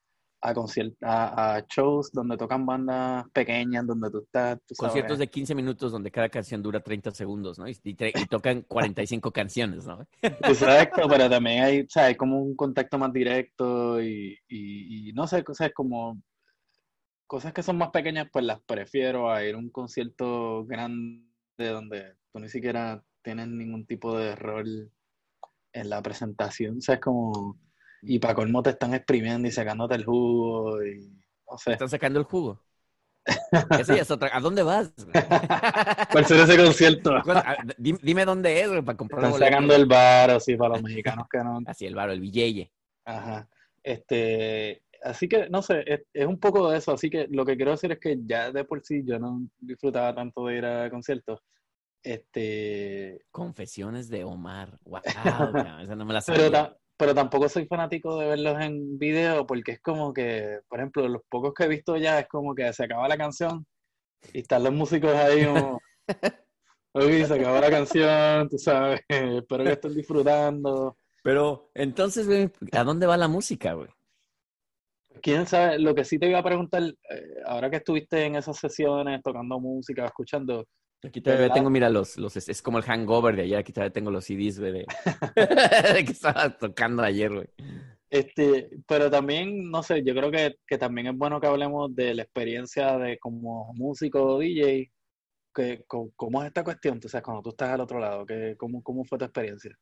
a 0.41 0.55
a, 1.03 1.57
a 1.57 1.67
shows 1.69 2.13
donde 2.13 2.37
tocan 2.37 2.65
bandas 2.65 3.29
pequeñas, 3.33 3.87
donde 3.87 4.11
tú 4.11 4.19
estás, 4.19 4.59
tú 4.67 4.75
sabes. 4.75 4.93
Conciertos 4.93 5.19
de 5.19 5.27
15 5.27 5.55
minutos 5.55 5.91
donde 5.91 6.11
cada 6.11 6.29
canción 6.29 6.63
dura 6.63 6.81
30 6.81 7.11
segundos, 7.11 7.59
¿no? 7.59 7.69
Y, 7.69 7.77
y 7.83 7.97
y 7.99 8.27
tocan 8.27 8.63
45 8.69 9.33
canciones, 9.33 9.85
¿no? 9.87 10.07
Exacto, 10.23 11.09
pero 11.09 11.29
también 11.29 11.65
hay, 11.65 11.81
o 11.81 11.87
sea, 11.89 12.07
hay 12.07 12.15
como 12.15 12.41
un 12.41 12.55
contacto 12.55 12.99
más 12.99 13.13
directo 13.13 14.01
y, 14.01 14.39
y, 14.49 15.09
y 15.09 15.13
no 15.13 15.27
sé, 15.27 15.43
cosas 15.43 15.73
como 15.75 16.23
cosas 17.27 17.53
que 17.53 17.63
son 17.63 17.77
más 17.77 17.91
pequeñas, 17.91 18.29
pues 18.33 18.45
las 18.45 18.61
prefiero 18.63 19.31
a 19.31 19.45
ir 19.45 19.55
a 19.55 19.59
un 19.59 19.71
concierto 19.71 20.65
grande 20.65 21.27
donde 21.59 22.15
tú 22.33 22.39
ni 22.39 22.49
siquiera 22.49 23.05
tienes 23.29 23.49
ningún 23.49 23.85
tipo 23.85 24.17
de 24.17 24.35
rol 24.37 24.91
en 25.75 25.91
la 25.91 26.01
presentación, 26.01 26.79
o 26.79 26.81
sea, 26.81 26.95
es 26.95 27.01
como, 27.03 27.59
y 28.01 28.19
para 28.19 28.35
colmo 28.35 28.63
te 28.63 28.71
están 28.71 28.95
exprimiendo 28.95 29.47
y 29.47 29.51
sacándote 29.51 29.97
el 29.97 30.07
jugo 30.07 30.83
y 30.83 31.13
no 31.51 31.59
sé. 31.59 31.73
Están 31.73 31.91
sacando 31.91 32.19
el 32.21 32.25
jugo. 32.25 32.59
Esa 33.79 33.95
ya 33.97 34.01
es 34.01 34.11
otra. 34.11 34.31
¿A 34.33 34.41
dónde 34.41 34.63
vas? 34.63 34.95
¿Cuál 36.11 36.25
será 36.25 36.45
ese 36.45 36.57
concierto? 36.57 37.13
¿Cuál- 37.25 37.37
a- 37.37 37.67
Dime, 37.77 37.99
dime 38.03 38.25
dónde 38.25 38.63
es, 38.63 38.69
para 38.83 38.97
comprar 38.97 39.27
Están 39.27 39.39
sacando 39.39 39.75
el 39.75 39.85
bar, 39.85 40.31
así, 40.31 40.57
para 40.57 40.71
los 40.71 40.83
mexicanos 40.83 41.27
que 41.31 41.39
no, 41.45 41.61
Así, 41.67 41.85
el 41.85 41.95
baro, 41.95 42.13
el 42.13 42.21
billete. 42.21 42.73
Ajá. 43.05 43.47
Este, 43.83 44.83
así 45.03 45.29
que, 45.29 45.51
no 45.51 45.61
sé, 45.61 45.85
es, 45.87 46.01
es 46.15 46.27
un 46.27 46.41
poco 46.41 46.71
de 46.71 46.79
eso. 46.79 46.93
Así 46.93 47.11
que 47.11 47.27
lo 47.31 47.45
que 47.45 47.57
quiero 47.57 47.73
decir 47.73 47.93
es 47.93 47.99
que 47.99 48.17
ya 48.25 48.51
de 48.51 48.65
por 48.65 48.83
sí 48.83 49.03
yo 49.05 49.19
no 49.19 49.43
disfrutaba 49.59 50.15
tanto 50.15 50.47
de 50.47 50.57
ir 50.57 50.65
a 50.65 50.89
conciertos. 50.89 51.41
Este, 52.03 53.25
Confesiones 53.31 54.09
de 54.09 54.25
Omar. 54.25 54.79
Wow, 54.85 55.01
esa 55.83 55.97
no 55.97 56.05
me 56.05 56.15
la 56.15 56.23
pero, 56.27 56.45
sabía. 56.45 56.77
pero 56.97 57.15
tampoco 57.15 57.49
soy 57.49 57.67
fanático 57.67 58.19
de 58.19 58.29
verlos 58.29 58.61
en 58.61 58.99
video 58.99 59.47
porque 59.47 59.73
es 59.73 59.81
como 59.81 60.13
que, 60.13 60.61
por 60.69 60.79
ejemplo, 60.79 61.09
los 61.09 61.23
pocos 61.29 61.53
que 61.55 61.65
he 61.65 61.69
visto 61.69 61.97
ya 61.97 62.21
es 62.21 62.29
como 62.29 62.55
que 62.55 62.73
se 62.73 62.85
acaba 62.85 63.09
la 63.09 63.17
canción 63.17 63.67
y 64.33 64.41
están 64.41 64.65
los 64.65 64.73
músicos 64.73 65.13
ahí 65.15 65.45
como, 65.45 65.81
oye, 66.93 67.27
se 67.27 67.35
acabó 67.35 67.61
la 67.61 67.71
canción, 67.71 68.49
tú 68.49 68.59
sabes, 68.59 69.01
espero 69.09 69.65
que 69.65 69.73
estén 69.73 69.95
disfrutando. 69.95 70.97
Pero 71.23 71.71
entonces, 71.75 72.51
¿a 72.73 72.85
dónde 72.85 73.07
va 73.07 73.17
la 73.17 73.29
música, 73.29 73.75
güey? 73.75 73.89
¿Quién 75.21 75.47
sabe? 75.47 75.79
Lo 75.79 75.95
que 75.95 76.05
sí 76.05 76.19
te 76.19 76.29
iba 76.29 76.39
a 76.39 76.45
preguntar, 76.45 76.83
eh, 76.83 77.35
ahora 77.47 77.71
que 77.71 77.77
estuviste 77.77 78.25
en 78.25 78.37
esas 78.37 78.57
sesiones 78.57 79.21
tocando 79.23 79.59
música, 79.59 80.07
escuchando, 80.07 80.65
Aquí 81.05 81.21
todavía 81.21 81.43
¿Verdad? 81.45 81.55
tengo, 81.55 81.71
mira, 81.71 81.89
los, 81.91 82.17
los, 82.17 82.37
es 82.37 82.61
como 82.63 82.79
el 82.79 82.85
hangover 82.85 83.37
de 83.37 83.43
ayer. 83.43 83.59
Aquí 83.59 83.73
todavía 83.73 83.93
tengo 83.93 84.11
los 84.11 84.25
CDs, 84.25 84.59
güey, 84.59 84.73
de, 84.73 84.87
de 85.95 86.05
que 86.05 86.13
estaba 86.13 86.51
tocando 86.59 87.03
ayer, 87.03 87.33
güey. 87.33 87.47
Este, 88.11 88.71
pero 88.87 89.11
también, 89.11 89.71
no 89.71 89.83
sé, 89.83 90.03
yo 90.03 90.15
creo 90.15 90.31
que, 90.31 90.57
que 90.67 90.79
también 90.79 91.09
es 91.09 91.17
bueno 91.17 91.41
que 91.41 91.47
hablemos 91.47 91.95
de 91.95 92.15
la 92.15 92.23
experiencia 92.23 92.97
de 92.99 93.19
como 93.19 93.73
músico 93.75 94.23
o 94.25 94.39
DJ, 94.39 94.91
que, 95.55 95.85
co- 95.87 96.13
¿cómo 96.17 96.43
es 96.43 96.49
esta 96.49 96.65
cuestión? 96.65 97.01
O 97.05 97.09
sea, 97.09 97.23
cuando 97.23 97.43
tú 97.43 97.51
estás 97.51 97.71
al 97.71 97.81
otro 97.83 97.99
lado, 98.01 98.25
que, 98.27 98.57
¿cómo, 98.57 98.83
cómo 98.83 99.05
fue 99.05 99.19
tu 99.19 99.25
experiencia? 99.27 99.77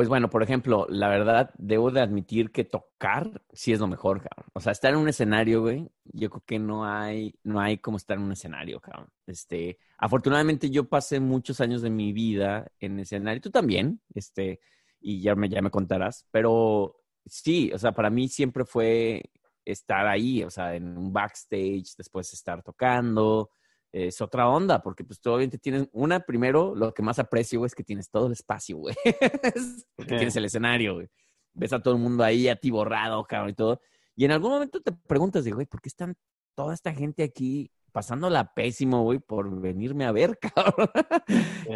Pues 0.00 0.08
bueno, 0.08 0.30
por 0.30 0.42
ejemplo, 0.42 0.86
la 0.88 1.08
verdad, 1.08 1.50
debo 1.58 1.90
de 1.90 2.00
admitir 2.00 2.52
que 2.52 2.64
tocar 2.64 3.42
sí 3.52 3.74
es 3.74 3.80
lo 3.80 3.86
mejor, 3.86 4.22
cabrón. 4.22 4.50
O 4.54 4.60
sea, 4.62 4.72
estar 4.72 4.94
en 4.94 4.98
un 4.98 5.10
escenario, 5.10 5.60
güey, 5.60 5.90
yo 6.04 6.30
creo 6.30 6.42
que 6.46 6.58
no 6.58 6.86
hay, 6.86 7.34
no 7.42 7.60
hay 7.60 7.76
como 7.76 7.98
estar 7.98 8.16
en 8.16 8.22
un 8.24 8.32
escenario, 8.32 8.80
cabrón. 8.80 9.10
Este, 9.26 9.76
afortunadamente 9.98 10.70
yo 10.70 10.88
pasé 10.88 11.20
muchos 11.20 11.60
años 11.60 11.82
de 11.82 11.90
mi 11.90 12.14
vida 12.14 12.72
en 12.78 12.98
escenario, 12.98 13.42
tú 13.42 13.50
también, 13.50 14.00
este, 14.14 14.60
y 15.02 15.20
ya 15.20 15.34
me, 15.34 15.50
ya 15.50 15.60
me 15.60 15.70
contarás, 15.70 16.26
pero 16.30 16.96
sí, 17.26 17.70
o 17.74 17.78
sea, 17.78 17.92
para 17.92 18.08
mí 18.08 18.26
siempre 18.28 18.64
fue 18.64 19.22
estar 19.66 20.06
ahí, 20.06 20.42
o 20.44 20.48
sea, 20.48 20.74
en 20.76 20.96
un 20.96 21.12
backstage, 21.12 21.94
después 21.98 22.32
estar 22.32 22.62
tocando, 22.62 23.50
es 23.92 24.20
otra 24.20 24.48
onda, 24.48 24.82
porque 24.82 25.04
pues 25.04 25.20
tú 25.20 25.30
obviamente 25.30 25.58
tienes, 25.58 25.88
una, 25.92 26.20
primero, 26.20 26.74
lo 26.74 26.92
que 26.94 27.02
más 27.02 27.18
aprecio, 27.18 27.58
güey, 27.60 27.66
es 27.66 27.74
que 27.74 27.82
tienes 27.84 28.10
todo 28.10 28.26
el 28.26 28.32
espacio, 28.32 28.76
güey. 28.78 28.94
porque 29.96 30.14
Sí. 30.14 30.16
tienes 30.16 30.36
el 30.36 30.44
escenario, 30.44 30.94
güey. 30.94 31.08
Ves 31.52 31.72
a 31.72 31.82
todo 31.82 31.94
el 31.94 32.00
mundo 32.00 32.22
ahí 32.22 32.48
atiborrado, 32.48 33.24
cabrón, 33.24 33.50
y 33.50 33.54
todo. 33.54 33.80
Y 34.14 34.24
en 34.24 34.32
algún 34.32 34.50
momento 34.52 34.80
te 34.80 34.92
preguntas, 34.92 35.44
de, 35.44 35.52
güey, 35.52 35.66
¿por 35.66 35.80
qué 35.80 35.88
están 35.88 36.14
toda 36.54 36.74
esta 36.74 36.92
gente 36.92 37.22
aquí 37.22 37.70
pasándola 37.92 38.52
pésimo, 38.54 39.02
güey, 39.02 39.18
por 39.18 39.60
venirme 39.60 40.04
a 40.04 40.12
ver, 40.12 40.38
cabrón? 40.54 40.88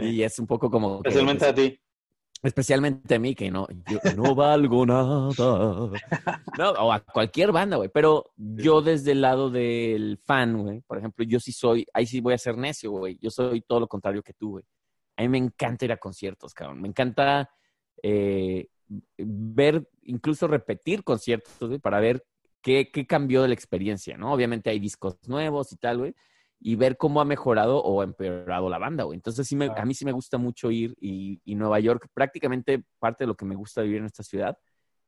y 0.02 0.22
es 0.22 0.38
un 0.38 0.46
poco 0.46 0.70
como... 0.70 1.02
que, 1.02 1.08
Especialmente 1.08 1.40
pues, 1.46 1.50
a 1.52 1.54
ti. 1.54 1.80
Especialmente 2.44 3.14
a 3.14 3.18
mí, 3.18 3.34
que 3.34 3.50
no, 3.50 3.66
yo 3.90 3.98
no 4.16 4.34
valgo 4.34 4.84
nada. 4.84 5.30
No, 6.58 6.70
o 6.72 6.92
a 6.92 7.00
cualquier 7.00 7.52
banda, 7.52 7.78
güey. 7.78 7.88
Pero 7.88 8.32
yo 8.36 8.82
desde 8.82 9.12
el 9.12 9.22
lado 9.22 9.48
del 9.48 10.20
fan, 10.22 10.62
güey, 10.62 10.82
por 10.82 10.98
ejemplo, 10.98 11.24
yo 11.24 11.40
sí 11.40 11.52
soy, 11.52 11.86
ahí 11.94 12.04
sí 12.06 12.20
voy 12.20 12.34
a 12.34 12.38
ser 12.38 12.58
necio, 12.58 12.90
güey. 12.90 13.18
Yo 13.18 13.30
soy 13.30 13.62
todo 13.62 13.80
lo 13.80 13.88
contrario 13.88 14.22
que 14.22 14.34
tú, 14.34 14.50
güey. 14.50 14.64
A 15.16 15.22
mí 15.22 15.28
me 15.28 15.38
encanta 15.38 15.86
ir 15.86 15.92
a 15.92 15.96
conciertos, 15.96 16.52
cabrón. 16.52 16.82
Me 16.82 16.88
encanta 16.88 17.48
eh, 18.02 18.68
ver, 19.16 19.88
incluso 20.02 20.46
repetir 20.46 21.02
conciertos, 21.02 21.66
güey, 21.66 21.78
para 21.78 21.98
ver 21.98 22.26
qué, 22.60 22.90
qué 22.92 23.06
cambió 23.06 23.40
de 23.40 23.48
la 23.48 23.54
experiencia, 23.54 24.18
¿no? 24.18 24.34
Obviamente 24.34 24.68
hay 24.68 24.80
discos 24.80 25.16
nuevos 25.26 25.72
y 25.72 25.76
tal, 25.76 25.96
güey. 25.96 26.14
Y 26.66 26.76
ver 26.76 26.96
cómo 26.96 27.20
ha 27.20 27.26
mejorado 27.26 27.82
o 27.82 28.02
empeorado 28.02 28.70
la 28.70 28.78
banda, 28.78 29.04
güey. 29.04 29.16
Entonces, 29.16 29.46
sí 29.46 29.54
me, 29.54 29.66
a 29.66 29.84
mí 29.84 29.92
sí 29.92 30.06
me 30.06 30.12
gusta 30.12 30.38
mucho 30.38 30.70
ir 30.70 30.94
y, 30.98 31.38
y 31.44 31.54
Nueva 31.56 31.78
York, 31.78 32.08
prácticamente 32.14 32.84
parte 32.98 33.24
de 33.24 33.28
lo 33.28 33.36
que 33.36 33.44
me 33.44 33.54
gusta 33.54 33.82
vivir 33.82 33.98
en 33.98 34.06
esta 34.06 34.22
ciudad 34.22 34.56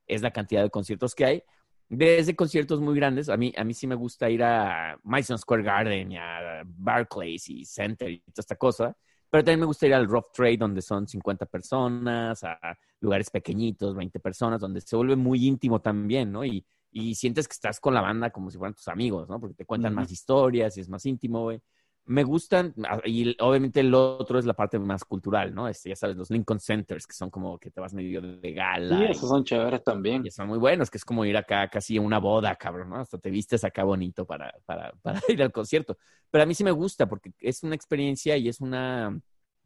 es 0.05 0.21
la 0.21 0.31
cantidad 0.31 0.61
de 0.63 0.69
conciertos 0.69 1.15
que 1.15 1.25
hay. 1.25 1.43
Desde 1.89 2.35
conciertos 2.35 2.81
muy 2.81 2.95
grandes, 2.95 3.29
a 3.29 3.37
mí, 3.37 3.53
a 3.57 3.63
mí 3.63 3.73
sí 3.73 3.87
me 3.87 3.95
gusta 3.95 4.29
ir 4.29 4.43
a 4.43 4.99
Madison 5.03 5.37
Square 5.37 5.63
Garden 5.63 6.11
y 6.11 6.17
a 6.17 6.61
Barclays 6.65 7.49
y 7.49 7.65
Center 7.65 8.09
y 8.09 8.19
toda 8.19 8.41
esta 8.41 8.55
cosa. 8.55 8.95
Pero 9.29 9.43
también 9.43 9.61
me 9.61 9.65
gusta 9.65 9.87
ir 9.87 9.93
al 9.93 10.07
Rough 10.07 10.31
Trade, 10.33 10.57
donde 10.57 10.81
son 10.81 11.07
50 11.07 11.45
personas, 11.45 12.43
a 12.43 12.57
lugares 12.99 13.29
pequeñitos, 13.29 13.95
20 13.95 14.19
personas, 14.19 14.59
donde 14.61 14.81
se 14.81 14.95
vuelve 14.95 15.15
muy 15.15 15.45
íntimo 15.45 15.81
también, 15.81 16.31
¿no? 16.31 16.45
Y, 16.45 16.65
y 16.91 17.15
sientes 17.15 17.47
que 17.47 17.53
estás 17.53 17.79
con 17.79 17.93
la 17.93 18.01
banda 18.01 18.29
como 18.31 18.49
si 18.51 18.57
fueran 18.57 18.73
tus 18.75 18.87
amigos, 18.87 19.29
¿no? 19.29 19.39
Porque 19.39 19.55
te 19.55 19.65
cuentan 19.65 19.93
Ujú. 19.93 19.95
más 19.95 20.11
historias 20.11 20.77
y 20.77 20.81
es 20.81 20.89
más 20.89 21.05
íntimo, 21.05 21.43
güey. 21.43 21.61
Me 22.05 22.23
gustan, 22.23 22.73
ah, 22.87 23.01
y 23.05 23.35
obviamente 23.41 23.81
el 23.81 23.93
otro 23.93 24.39
es 24.39 24.45
la 24.45 24.53
parte 24.53 24.79
más 24.79 25.03
cultural, 25.05 25.53
¿no? 25.53 25.67
Este, 25.67 25.89
ya 25.89 25.95
sabes, 25.95 26.15
los 26.17 26.29
Lincoln 26.31 26.59
Centers, 26.59 27.05
que 27.05 27.13
son 27.13 27.29
como 27.29 27.59
que 27.59 27.69
te 27.71 27.81
vas 27.81 27.93
medio 27.93 28.21
de 28.21 28.53
gala. 28.53 28.99
Sí, 28.99 29.03
y- 29.11 29.19
esos 29.19 29.29
son 29.29 29.43
chéveres 29.43 29.83
también. 29.83 30.27
y 30.27 30.31
son 30.31 30.47
muy 30.47 30.57
buenos, 30.57 30.89
que 30.89 30.97
es 30.97 31.05
como 31.05 31.25
ir 31.25 31.37
acá 31.37 31.69
casi 31.69 31.97
a 31.97 32.01
una 32.01 32.19
boda, 32.19 32.55
cabrón, 32.55 32.89
¿no? 32.89 32.97
Hasta 32.97 33.17
te 33.19 33.29
vistes 33.29 33.63
acá 33.63 33.83
bonito 33.83 34.25
para, 34.25 34.53
para, 34.65 34.91
para 35.03 35.21
ir 35.29 35.41
al 35.43 35.51
concierto. 35.51 35.97
Pero 36.31 36.43
a 36.43 36.47
mí 36.47 36.55
sí 36.55 36.63
me 36.63 36.71
gusta 36.71 37.07
porque 37.07 37.31
es 37.39 37.63
una 37.63 37.75
experiencia 37.75 38.35
y 38.37 38.49
es 38.49 38.59
una, 38.61 39.19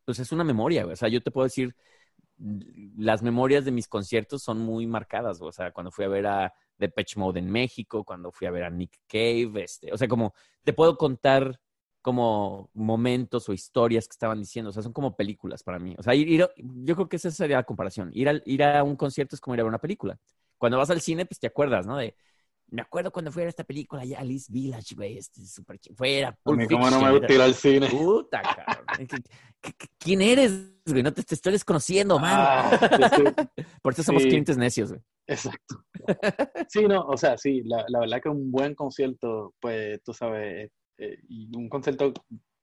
pues 0.05 0.19
es 0.19 0.31
una 0.31 0.43
memoria, 0.43 0.83
güey. 0.83 0.93
O 0.93 0.97
sea, 0.97 1.09
yo 1.09 1.21
te 1.23 1.31
puedo 1.31 1.45
decir, 1.45 1.75
las 2.97 3.21
memorias 3.21 3.65
de 3.65 3.71
mis 3.71 3.87
conciertos 3.87 4.43
son 4.43 4.59
muy 4.59 4.87
marcadas. 4.87 5.41
O 5.41 5.51
sea, 5.51 5.71
cuando 5.71 5.91
fui 5.91 6.05
a 6.05 6.09
ver 6.09 6.27
a 6.27 6.53
Depeche 6.77 7.19
Mode 7.19 7.39
en 7.39 7.49
México, 7.51 8.03
cuando 8.03 8.31
fui 8.31 8.47
a 8.47 8.51
ver 8.51 8.63
a 8.63 8.69
Nick 8.69 8.99
Cave, 9.07 9.63
este, 9.63 9.91
o 9.93 9.97
sea, 9.97 10.07
como 10.07 10.33
te 10.63 10.73
puedo 10.73 10.97
contar 10.97 11.59
como 12.01 12.71
momentos 12.73 13.47
o 13.47 13.53
historias 13.53 14.07
que 14.07 14.13
estaban 14.13 14.39
diciendo, 14.39 14.69
o 14.69 14.73
sea, 14.73 14.81
son 14.81 14.93
como 14.93 15.15
películas 15.15 15.61
para 15.63 15.77
mí. 15.77 15.95
O 15.97 16.03
sea, 16.03 16.15
ir, 16.15 16.47
yo 16.57 16.95
creo 16.95 17.07
que 17.07 17.17
esa 17.17 17.29
sería 17.29 17.57
la 17.57 17.63
comparación. 17.63 18.09
Ir, 18.13 18.41
ir 18.45 18.63
a 18.63 18.83
un 18.83 18.95
concierto 18.95 19.35
es 19.35 19.41
como 19.41 19.53
ir 19.53 19.61
a 19.61 19.63
ver 19.63 19.69
una 19.69 19.79
película. 19.79 20.17
Cuando 20.57 20.77
vas 20.77 20.89
al 20.89 21.01
cine, 21.01 21.25
pues 21.25 21.39
te 21.39 21.47
acuerdas, 21.47 21.85
¿no? 21.85 21.97
De, 21.97 22.15
me 22.71 22.81
acuerdo 22.81 23.11
cuando 23.11 23.31
fui 23.31 23.41
a 23.41 23.45
ver 23.45 23.49
esta 23.49 23.63
película 23.63 24.01
allá, 24.01 24.19
Alice 24.19 24.51
Village, 24.51 24.95
güey, 24.95 25.17
este 25.17 25.45
súper 25.45 25.77
ch- 25.79 25.93
fuera. 25.95 26.29
A 26.29 26.31
Pulp 26.31 26.57
mí 26.57 26.67
como 26.67 26.89
no 26.89 27.01
me 27.01 27.11
gusta 27.11 27.33
ir 27.33 27.41
al 27.41 27.53
cine. 27.53 27.87
Puta, 27.89 28.41
cabrón. 28.41 28.85
¿Qué- 28.97 29.07
qué- 29.61 29.73
qué- 29.77 29.87
¿Quién 29.99 30.21
eres, 30.21 30.73
güey? 30.85 31.03
No 31.03 31.13
te, 31.13 31.21
te 31.23 31.35
estoy 31.35 31.51
desconociendo, 31.53 32.17
man. 32.17 32.33
Ah, 32.35 32.71
Por 33.83 33.93
eso 33.93 34.03
somos 34.03 34.23
sí. 34.23 34.29
clientes 34.29 34.57
necios, 34.57 34.89
güey. 34.91 35.01
Exacto. 35.27 35.85
Sí, 36.69 36.83
no, 36.87 37.01
o 37.05 37.17
sea, 37.17 37.37
sí, 37.37 37.61
la, 37.65 37.83
la 37.89 37.99
verdad 37.99 38.21
que 38.21 38.29
un 38.29 38.49
buen 38.51 38.73
concierto, 38.75 39.53
pues 39.59 40.01
tú 40.03 40.13
sabes, 40.13 40.71
eh, 40.97 41.17
y 41.27 41.55
un 41.55 41.67
concierto 41.69 42.13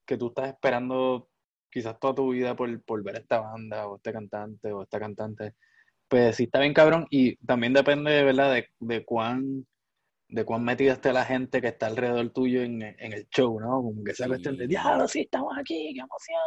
que 0.06 0.16
tú 0.16 0.28
estás 0.28 0.48
esperando 0.48 1.28
quizás 1.70 1.98
toda 2.00 2.14
tu 2.14 2.30
vida 2.32 2.56
por, 2.56 2.82
por 2.84 3.02
ver 3.04 3.16
a 3.16 3.18
esta 3.18 3.40
banda 3.40 3.86
o 3.86 3.96
este 3.96 4.12
cantante 4.12 4.72
o 4.72 4.82
esta 4.82 4.98
cantante, 4.98 5.54
pues 6.08 6.36
sí 6.36 6.44
está 6.44 6.60
bien 6.60 6.72
cabrón 6.72 7.06
y 7.10 7.36
también 7.44 7.74
depende, 7.74 8.24
¿verdad?, 8.24 8.54
de, 8.54 8.66
de 8.80 9.04
cuán, 9.04 9.66
de 10.28 10.44
cuán 10.44 10.62
metida 10.64 10.92
esté 10.92 11.12
la 11.12 11.24
gente 11.24 11.60
que 11.60 11.68
está 11.68 11.86
alrededor 11.86 12.30
tuyo 12.30 12.62
en, 12.62 12.82
en 12.82 13.12
el 13.12 13.26
show, 13.28 13.58
¿no? 13.60 13.82
Como 13.82 14.04
que 14.04 14.10
esa 14.12 14.24
Sí. 14.24 14.28
cuestión 14.28 14.56
de, 14.58 14.66
diablo, 14.66 15.08
sí, 15.08 15.20
estamos 15.22 15.56
aquí, 15.58 15.92
qué 15.94 16.00
emoción. 16.00 16.40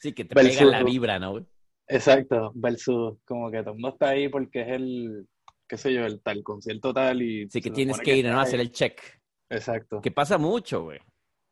Sí, 0.00 0.12
que 0.12 0.24
te 0.24 0.34
Versus- 0.34 0.58
pega 0.58 0.70
la 0.70 0.82
vibra, 0.82 1.18
¿no? 1.18 1.46
Exacto, 1.86 2.52
versus 2.54 3.16
como 3.24 3.50
que 3.50 3.58
todo 3.60 3.70
el 3.70 3.74
mundo 3.76 3.88
está 3.90 4.10
ahí 4.10 4.28
porque 4.28 4.60
es 4.62 4.68
el, 4.68 5.26
qué 5.66 5.76
sé 5.78 5.92
yo, 5.94 6.04
el 6.04 6.20
tal 6.20 6.42
concierto 6.42 6.92
tal 6.92 7.22
y 7.22 7.48
Sí, 7.48 7.60
que 7.62 7.70
tienes 7.70 7.98
que 8.00 8.16
ir, 8.16 8.26
¿no? 8.26 8.38
A 8.38 8.42
hacer 8.42 8.60
el 8.60 8.70
check. 8.72 9.00
Exacto. 9.48 10.00
Que 10.02 10.10
pasa 10.10 10.36
mucho, 10.36 10.82
güey. 10.84 10.98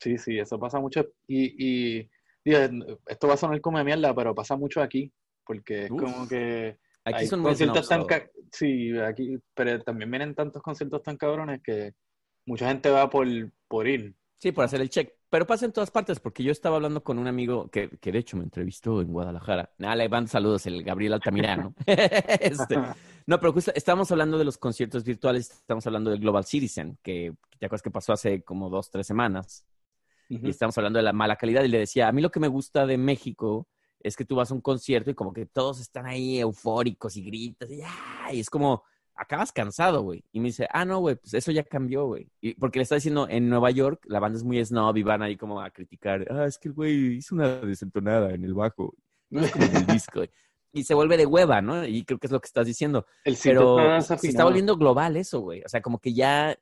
Sí, 0.01 0.19
sí, 0.19 0.39
eso 0.39 0.59
pasa 0.59 0.79
mucho. 0.79 1.07
Y, 1.27 1.55
y 2.01 2.11
digo, 2.45 2.59
esto 3.07 3.29
va 3.29 3.35
a 3.35 3.39
sonar 3.39 3.61
como 3.63 3.79
de 3.79 3.85
mierda, 3.85 4.15
pero 4.15 4.35
pasa 4.35 4.57
mucho 4.57 4.83
aquí, 4.83 5.11
porque 5.45 5.85
es 5.85 5.91
Uf. 5.91 6.03
como 6.03 6.29
que 6.29 6.77
Aquí 7.07 7.21
hay 7.21 7.27
son 7.27 7.43
conciertos 7.43 7.89
tan 7.89 8.05
ca- 8.05 8.29
sí, 8.51 8.97
aquí, 8.99 9.39
pero 9.55 9.81
también 9.83 10.11
vienen 10.11 10.35
tantos 10.35 10.63
conciertos 10.63 11.03
tan 11.03 11.17
cabrones 11.17 11.63
que 11.63 11.95
mucha 12.47 12.69
gente 12.69 12.91
va 12.91 13.09
por, 13.09 13.27
por 13.69 13.87
ir. 13.87 14.15
Sí, 14.39 14.53
por 14.53 14.65
hacer 14.65 14.81
el 14.81 14.91
check. 14.91 15.13
Pero 15.29 15.47
pasa 15.47 15.67
en 15.67 15.73
todas 15.73 15.91
partes, 15.91 16.21
porque 16.21 16.43
yo 16.45 16.53
estaba 16.53 16.77
hablando 16.77 17.03
con 17.03 17.19
un 17.19 17.27
amigo 17.27 17.69
que, 17.69 17.91
que 18.01 18.13
de 18.13 18.19
hecho 18.19 18.37
me 18.37 18.45
entrevistó 18.45 19.01
en 19.01 19.09
Guadalajara. 19.09 19.71
Nada, 19.79 19.97
le 19.97 20.09
mando 20.09 20.29
saludos, 20.29 20.67
el 20.67 20.83
Gabriel 20.85 21.15
Altamirano. 21.15 21.75
Este, 21.87 22.77
no, 23.27 23.41
pero 23.41 23.53
justo 23.53 23.73
estábamos 23.75 24.11
hablando 24.13 24.39
de 24.39 24.45
los 24.45 24.57
conciertos 24.59 25.03
virtuales, 25.05 25.51
estamos 25.51 25.87
hablando 25.87 26.11
del 26.11 26.21
Global 26.21 26.45
Citizen, 26.45 26.99
que 27.03 27.35
te 27.59 27.67
acuerdas 27.67 27.83
que 27.83 27.91
pasó 27.91 28.13
hace 28.13 28.43
como 28.43 28.69
dos, 28.71 28.91
tres 28.91 29.07
semanas. 29.07 29.65
Ujú. 30.29 30.47
y 30.49 30.51
estamos 30.51 30.77
hablando 30.77 30.99
de 30.99 31.05
la 31.05 31.13
mala 31.13 31.37
calidad. 31.37 31.63
Y 31.63 31.69
le 31.69 31.79
decía, 31.79 32.09
a 32.09 32.13
mí 32.13 32.21
lo 32.21 32.31
que 32.31 32.41
me 32.41 32.49
gusta 32.49 32.87
de 32.87 32.99
México 32.99 33.69
es 34.07 34.17
que 34.17 34.25
tú 34.25 34.37
vas 34.37 34.51
a 34.51 34.55
un 34.55 34.61
concierto 34.61 35.11
y 35.11 35.15
como 35.15 35.33
que 35.33 35.47
todos 35.47 35.81
están 35.81 36.07
ahí 36.07 36.39
eufóricos 36.39 37.17
y 37.17 37.23
gritas 37.23 37.71
y, 37.71 37.83
¡ah! 37.83 38.33
y 38.33 38.41
es 38.41 38.49
como, 38.49 38.85
acabas 39.17 39.51
cansado, 39.51 40.03
güey. 40.03 40.23
Y 40.33 40.41
me 40.41 40.49
dice, 40.49 40.69
ah, 40.71 40.85
no, 40.85 41.01
güey, 41.01 41.17
pues 41.17 41.35
eso 41.35 41.51
ya 41.51 41.65
cambió, 41.65 42.07
güey. 42.07 42.29
Y 42.41 42.55
porque 42.55 42.79
le 42.79 42.85
está 42.85 42.95
diciendo, 42.95 43.27
en 43.29 43.49
Nueva 43.49 43.71
York 43.71 44.05
la 44.07 44.21
banda 44.21 44.39
es 44.39 44.45
muy 44.45 44.65
snob 44.65 44.97
y 44.97 45.03
van 45.03 45.23
ahí 45.23 45.37
como 45.37 45.61
a 45.61 45.71
criticar, 45.71 46.27
ah, 46.31 46.47
es 46.47 46.59
que 46.59 46.69
el 46.69 46.75
güey 46.75 47.17
hizo 47.17 47.35
una 47.35 47.57
desentonada 47.57 48.33
en 48.33 48.45
el 48.45 48.55
bajo. 48.55 48.95
No 49.31 49.41
es 49.41 49.51
como 49.51 49.65
en 49.65 49.77
el 49.77 49.87
disco. 49.87 50.21
güey". 50.21 50.31
Y 50.73 50.85
se 50.85 50.95
vuelve 50.95 51.17
de 51.17 51.27
hueva, 51.27 51.63
¿no? 51.63 51.87
Y 51.87 52.05
creo 52.05 52.19
que 52.19 52.27
es 52.27 52.33
lo 52.33 52.41
que 52.41 52.47
estás 52.47 52.67
diciendo. 52.67 53.07
El 53.25 53.37
Pero 53.43 54.01
se 54.03 54.29
está 54.29 54.45
volviendo 54.45 54.77
global 54.77 55.17
eso, 55.17 55.41
güey. 55.41 55.63
O 55.65 55.69
sea, 55.69 55.81
como 55.81 55.99
que 55.99 56.13
ya, 56.13 56.57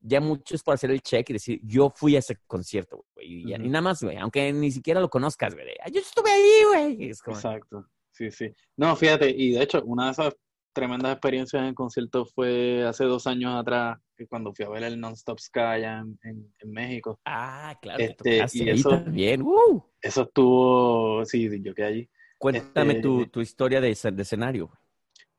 ya 0.00 0.20
mucho 0.20 0.54
es 0.54 0.62
por 0.62 0.74
hacer 0.74 0.90
el 0.90 1.02
check 1.02 1.28
y 1.30 1.32
decir, 1.34 1.60
yo 1.64 1.92
fui 1.94 2.16
a 2.16 2.20
ese 2.20 2.36
concierto, 2.46 3.04
güey. 3.14 3.26
Y, 3.42 3.48
ya- 3.50 3.56
Ujú. 3.56 3.66
y 3.66 3.68
nada 3.68 3.82
más, 3.82 4.02
güey. 4.02 4.16
Aunque 4.16 4.52
ni 4.52 4.70
siquiera 4.70 5.00
lo 5.00 5.08
conozcas, 5.10 5.54
güey. 5.54 5.66
"Ah, 5.84 5.88
Yo 5.90 6.00
estuve 6.00 6.30
ahí, 6.30 6.64
güey. 6.96 7.12
Como, 7.24 7.36
Exacto, 7.36 7.86
sí, 8.12 8.30
sí. 8.30 8.52
No, 8.76 8.94
fíjate, 8.96 9.30
y 9.30 9.52
de 9.52 9.62
hecho, 9.62 9.82
una 9.84 10.06
de 10.06 10.12
esas 10.12 10.36
tremendas 10.72 11.12
experiencias 11.12 11.66
en 11.66 11.74
conciertos 11.74 12.32
fue 12.32 12.84
hace 12.86 13.04
dos 13.04 13.26
años 13.26 13.52
atrás, 13.58 13.98
que 14.16 14.26
cuando 14.28 14.52
fui 14.54 14.64
a 14.64 14.68
ver 14.68 14.84
el 14.84 15.00
Non-Stop 15.00 15.40
Sky 15.40 15.58
allá 15.60 15.98
en, 15.98 16.18
en- 16.22 16.54
en 16.60 16.70
México. 16.70 17.18
Ah, 17.24 17.76
claro, 17.82 17.98
te 17.98 18.38
Este, 18.40 18.58
y 18.64 18.68
ahí 18.68 18.78
eso- 18.78 18.90
también. 18.90 19.42
¡Uh! 19.42 19.82
Eso 20.00 20.22
estuvo, 20.22 21.24
sí, 21.24 21.48
yo 21.62 21.74
quedé 21.74 21.86
allí. 21.86 22.10
Cuéntame 22.38 22.92
Este- 22.92 23.02
tu, 23.02 23.26
tu 23.26 23.40
historia 23.40 23.80
de, 23.80 23.88
de 24.12 24.22
escenario. 24.22 24.70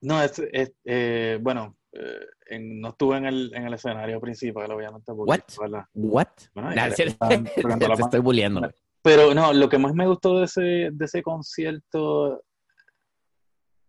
No, 0.02 0.22
es, 0.22 0.38
es, 0.52 0.74
eh, 0.84 1.38
bueno, 1.42 1.78
eh, 1.94 2.20
en- 2.50 2.80
no 2.82 2.90
estuve 2.90 3.18
en 3.18 3.26
el, 3.26 3.52
en 3.54 3.66
el 3.68 3.74
escenario 3.74 4.20
principal, 4.20 4.72
obviamente, 4.72 5.14
porque 5.14 5.30
What? 5.58 5.86
¿What? 5.94 6.28
Bueno, 6.54 6.72
Nah, 6.76 6.90
sí, 6.92 7.04
te, 7.56 7.64
te 7.78 8.02
estoy 8.02 8.20
bulleando. 8.20 8.70
Pero 9.02 9.34
no, 9.34 9.54
lo 9.54 9.70
que 9.70 9.78
más 9.78 9.94
me 9.94 10.08
gustó 10.08 10.40
de 10.40 10.46
ese, 10.46 10.62
de 10.92 11.06
ese 11.06 11.24
concierto, 11.24 12.44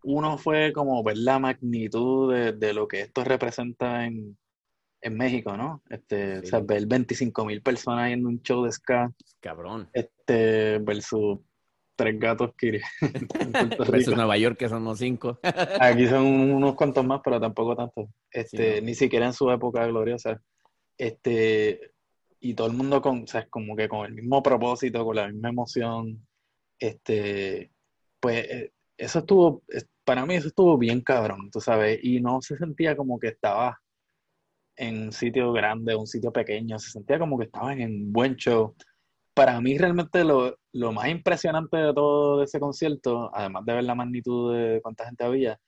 uno 0.04 0.38
fue 0.38 0.72
como 0.72 1.02
ver 1.02 1.18
la 1.18 1.38
magnitud 1.38 2.32
de, 2.32 2.52
de 2.52 2.72
lo 2.72 2.86
que 2.88 3.02
esto 3.02 3.22
representa 3.24 4.06
en, 4.06 4.38
en 5.02 5.16
México, 5.16 5.56
¿no? 5.56 5.82
Este, 5.90 6.38
o 6.38 6.44
sea, 6.44 6.60
Sí. 6.60 6.66
ver 6.66 6.86
25 6.86 7.44
mil 7.44 7.60
personas 7.62 8.10
en 8.12 8.24
un 8.26 8.40
show 8.42 8.64
de 8.64 8.72
ska, 8.72 9.12
Cabrón. 9.40 9.88
este, 9.92 10.78
versus 10.78 11.38
tres 12.02 12.18
gatos 12.18 12.50
que 12.56 12.80
en 13.00 13.52
Versus 13.70 13.88
Rico. 13.88 14.10
Nueva 14.16 14.36
York, 14.38 14.56
que 14.58 14.68
son 14.68 14.84
los 14.84 14.98
cinco. 14.98 15.38
Aquí 15.80 16.06
son 16.06 16.24
unos 16.26 16.74
cuantos 16.74 17.04
más, 17.04 17.20
pero 17.22 17.38
tampoco 17.40 17.76
tantos. 17.76 18.08
Este, 18.30 18.74
Sí, 18.76 18.80
¿no? 18.80 18.86
ni 18.86 18.94
siquiera 18.94 19.26
en 19.26 19.32
su 19.34 19.50
época 19.50 19.86
gloriosa. 19.86 20.40
Este, 20.96 21.92
y 22.40 22.54
todo 22.54 22.68
el 22.68 22.72
mundo 22.74 23.02
con, 23.02 23.24
o 23.24 23.26
sea, 23.26 23.46
como 23.48 23.76
que 23.76 23.88
con 23.88 24.06
el 24.06 24.14
mismo 24.14 24.42
propósito, 24.42 25.04
con 25.04 25.16
la 25.16 25.28
misma 25.28 25.50
emoción. 25.50 26.26
Este, 26.78 27.70
pues 28.20 28.44
eh, 28.50 28.72
eso 28.96 29.18
estuvo, 29.20 29.62
es- 29.68 29.86
para 30.04 30.24
mí 30.26 30.34
eso 30.34 30.48
estuvo 30.48 30.76
bien 30.78 31.02
cabrón, 31.02 31.50
tú 31.50 31.60
sabes, 31.60 32.00
y 32.02 32.20
no 32.20 32.40
se 32.40 32.56
sentía 32.56 32.96
como 32.96 33.18
que 33.18 33.28
estaba 33.28 33.78
en 34.76 35.04
un 35.04 35.12
sitio 35.12 35.52
grande 35.52 35.94
un 35.94 36.06
sitio 36.06 36.32
pequeño, 36.32 36.78
se 36.78 36.90
sentía 36.90 37.18
como 37.18 37.38
que 37.38 37.44
estaban 37.44 37.80
en 37.80 37.90
un 38.06 38.12
buen 38.12 38.36
show. 38.36 38.74
Para 39.40 39.58
mí 39.62 39.78
realmente 39.78 40.22
lo, 40.22 40.58
lo 40.74 40.92
más 40.92 41.08
impresionante 41.08 41.74
de 41.78 41.94
todo 41.94 42.42
ese 42.42 42.60
concierto, 42.60 43.30
además 43.34 43.64
de 43.64 43.72
ver 43.72 43.84
la 43.84 43.94
magnitud 43.94 44.54
de 44.54 44.82
cuánta 44.82 45.06
gente 45.06 45.24
había, 45.24 45.58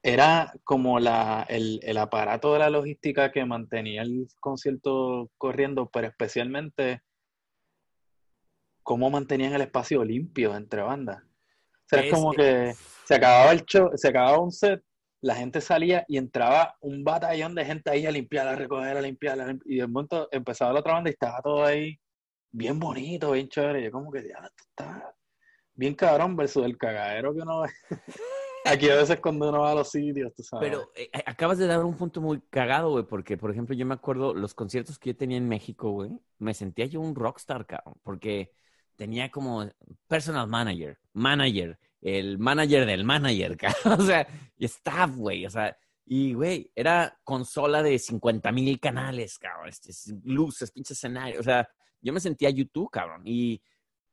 era 0.00 0.52
como 0.62 1.00
la, 1.00 1.44
el, 1.48 1.80
el 1.82 1.98
aparato 1.98 2.52
de 2.52 2.60
la 2.60 2.70
logística 2.70 3.32
que 3.32 3.44
mantenía 3.44 4.02
el 4.02 4.28
concierto 4.38 5.28
corriendo, 5.38 5.90
pero 5.92 6.06
especialmente 6.06 7.02
cómo 8.84 9.10
mantenían 9.10 9.54
el 9.54 9.62
espacio 9.62 10.04
limpio 10.04 10.54
entre 10.54 10.82
bandas. 10.82 11.20
O 11.24 11.88
sea, 11.88 11.98
es 12.02 12.06
Es- 12.06 12.12
como 12.12 12.32
que 12.32 12.74
se 13.06 13.14
acababa 13.16 13.50
el 13.50 13.64
show, 13.64 13.90
se 13.96 14.06
acababa 14.06 14.38
un 14.38 14.52
set, 14.52 14.84
la 15.20 15.34
gente 15.34 15.60
salía 15.60 16.04
y 16.06 16.16
entraba 16.16 16.76
un 16.80 17.02
batallón 17.02 17.56
de 17.56 17.64
gente 17.64 17.90
ahí 17.90 18.06
a 18.06 18.12
limpiar, 18.12 18.46
a 18.46 18.54
recoger, 18.54 18.96
a 18.96 19.02
limpiar, 19.02 19.40
a 19.40 19.46
limpiar, 19.48 19.68
y 19.68 19.78
de 19.78 19.86
momento 19.88 20.28
empezaba 20.30 20.72
la 20.72 20.78
otra 20.78 20.92
banda 20.92 21.10
y 21.10 21.14
estaba 21.14 21.42
todo 21.42 21.64
ahí 21.64 21.98
bien 22.50 22.78
bonito, 22.78 23.32
bien 23.32 23.48
chévere. 23.48 23.82
Yo 23.82 23.90
como 23.90 24.10
que, 24.10 24.22
ya, 24.22 24.38
esto 24.38 24.64
está 24.68 25.14
bien 25.74 25.94
cabrón 25.94 26.36
versus 26.36 26.64
el 26.64 26.76
cagadero 26.76 27.34
que 27.34 27.40
uno 27.40 27.62
ve. 27.62 27.68
Aquí 28.66 28.90
a 28.90 28.96
veces 28.96 29.18
cuando 29.20 29.48
uno 29.48 29.60
va 29.60 29.70
a 29.70 29.74
los 29.74 29.90
sitios, 29.90 30.34
tú 30.34 30.42
sabes. 30.42 30.68
Pero 30.68 30.92
eh, 30.94 31.10
acabas 31.24 31.56
de 31.56 31.66
dar 31.66 31.82
un 31.82 31.96
punto 31.96 32.20
muy 32.20 32.42
cagado, 32.50 32.90
güey, 32.90 33.04
porque, 33.04 33.38
por 33.38 33.50
ejemplo, 33.50 33.74
yo 33.74 33.86
me 33.86 33.94
acuerdo 33.94 34.34
los 34.34 34.52
conciertos 34.52 34.98
que 34.98 35.10
yo 35.10 35.16
tenía 35.16 35.38
en 35.38 35.48
México, 35.48 35.90
güey, 35.90 36.10
me 36.38 36.52
sentía 36.52 36.84
yo 36.84 37.00
un 37.00 37.14
rockstar, 37.14 37.64
cabrón, 37.66 37.94
porque 38.02 38.52
tenía 38.96 39.30
como 39.30 39.66
personal 40.06 40.46
manager, 40.46 40.98
manager, 41.14 41.78
el 42.02 42.38
manager 42.38 42.84
del 42.84 43.04
manager, 43.04 43.56
cabrón, 43.84 44.00
o 44.00 44.04
sea, 44.04 44.26
staff, 44.58 45.16
güey, 45.16 45.46
o 45.46 45.50
sea, 45.50 45.74
y, 46.04 46.34
güey, 46.34 46.70
era 46.74 47.18
consola 47.24 47.82
de 47.82 47.98
50 47.98 48.52
mil 48.52 48.78
canales, 48.78 49.38
cabrón, 49.38 49.70
este, 49.70 49.92
luces, 50.24 50.70
pinche 50.70 50.92
escenario, 50.92 51.40
o 51.40 51.42
sea, 51.42 51.66
yo 52.00 52.12
me 52.12 52.20
sentía 52.20 52.50
YouTube, 52.50 52.90
cabrón, 52.90 53.22
y, 53.24 53.62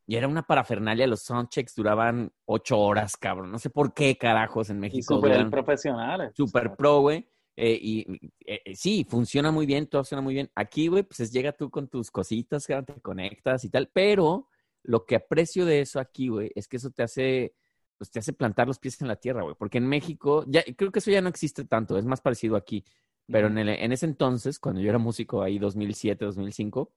y 0.05 0.15
era 0.15 0.27
una 0.27 0.43
parafernalia, 0.43 1.07
los 1.07 1.21
soundchecks 1.23 1.75
duraban 1.75 2.31
ocho 2.45 2.79
horas, 2.79 3.17
cabrón, 3.17 3.51
no 3.51 3.59
sé 3.59 3.69
por 3.69 3.93
qué 3.93 4.17
carajos 4.17 4.69
en 4.69 4.77
y 4.77 4.79
México 4.79 5.15
súper 5.15 5.31
duran 5.31 5.51
profesionales. 5.51 6.31
super 6.35 6.75
pro, 6.75 7.01
güey. 7.01 7.27
Eh, 7.59 7.79
y 7.81 8.05
eh, 8.45 8.61
eh, 8.65 8.75
sí, 8.75 9.03
funciona 9.09 9.51
muy 9.51 9.65
bien, 9.65 9.87
todo 9.87 10.03
suena 10.03 10.21
muy 10.21 10.35
bien. 10.35 10.51
Aquí, 10.53 10.87
güey, 10.89 11.01
pues 11.03 11.21
es, 11.21 11.31
llega 11.31 11.51
tú 11.53 11.71
con 11.71 11.87
tus 11.87 12.11
cositas, 12.11 12.67
cabrón, 12.67 12.85
te 12.85 13.01
conectas 13.01 13.63
y 13.65 13.69
tal. 13.69 13.89
Pero 13.91 14.47
lo 14.83 15.05
que 15.05 15.15
aprecio 15.15 15.65
de 15.65 15.81
eso 15.81 15.99
aquí, 15.99 16.27
güey, 16.27 16.51
es 16.53 16.67
que 16.67 16.77
eso 16.77 16.91
te 16.91 17.01
hace, 17.01 17.55
pues 17.97 18.11
te 18.11 18.19
hace 18.19 18.31
plantar 18.33 18.67
los 18.67 18.77
pies 18.77 19.01
en 19.01 19.07
la 19.07 19.15
tierra, 19.15 19.41
güey. 19.41 19.55
Porque 19.57 19.79
en 19.79 19.87
México, 19.87 20.45
ya 20.47 20.63
creo 20.75 20.91
que 20.91 20.99
eso 20.99 21.09
ya 21.09 21.19
no 21.21 21.29
existe 21.29 21.65
tanto, 21.65 21.97
es 21.97 22.05
más 22.05 22.21
parecido 22.21 22.55
aquí. 22.57 22.85
Pero 23.25 23.47
en, 23.47 23.57
el- 23.57 23.69
en 23.69 23.91
ese 23.91 24.05
entonces, 24.05 24.59
cuando 24.59 24.79
yo 24.79 24.89
era 24.89 24.99
músico 24.99 25.41
ahí, 25.41 25.57
2007, 25.57 26.25
2005, 26.25 26.93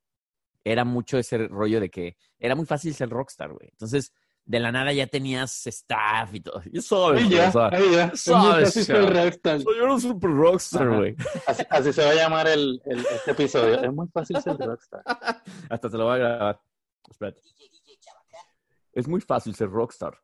era 0.64 0.84
mucho 0.84 1.18
ese 1.18 1.48
rollo 1.48 1.80
de 1.80 1.90
que 1.90 2.16
era 2.38 2.54
muy 2.54 2.66
fácil 2.66 2.94
ser 2.94 3.08
rockstar, 3.08 3.52
güey. 3.52 3.68
Entonces, 3.70 4.12
de 4.44 4.58
la 4.58 4.72
nada 4.72 4.92
ya 4.92 5.06
tenías 5.06 5.66
staff 5.66 6.34
y 6.34 6.40
todo. 6.40 6.60
Yo 6.72 6.80
sabes, 6.82 7.28
ya, 7.28 7.48
o 7.48 7.52
sea, 7.52 7.70
sabes, 8.16 8.68
fácil 8.68 8.84
ser 8.84 8.96
cabrón. 8.96 9.24
rockstar. 9.24 9.60
soy 9.62 9.80
un 9.80 10.00
super 10.00 10.30
rockstar, 10.30 10.88
Ajá. 10.88 10.96
güey. 10.96 11.16
Así, 11.46 11.62
así 11.70 11.92
se 11.92 12.04
va 12.04 12.10
a 12.10 12.14
llamar 12.14 12.48
el, 12.48 12.82
el- 12.86 13.06
este 13.06 13.30
episodio. 13.30 13.80
Es 13.82 13.92
muy 13.92 14.08
fácil 14.08 14.40
ser 14.42 14.56
rockstar. 14.56 15.02
Hasta 15.70 15.88
te 15.90 15.96
lo 15.96 16.04
voy 16.06 16.14
a 16.14 16.18
grabar. 16.18 16.60
Espérate. 17.08 17.40
DJ, 17.42 17.68
DJ, 17.70 17.98
Chabacano. 18.00 18.48
Es 18.92 19.06
muy 19.08 19.20
fácil 19.20 19.54
ser 19.54 19.68
rockstar. 19.70 20.18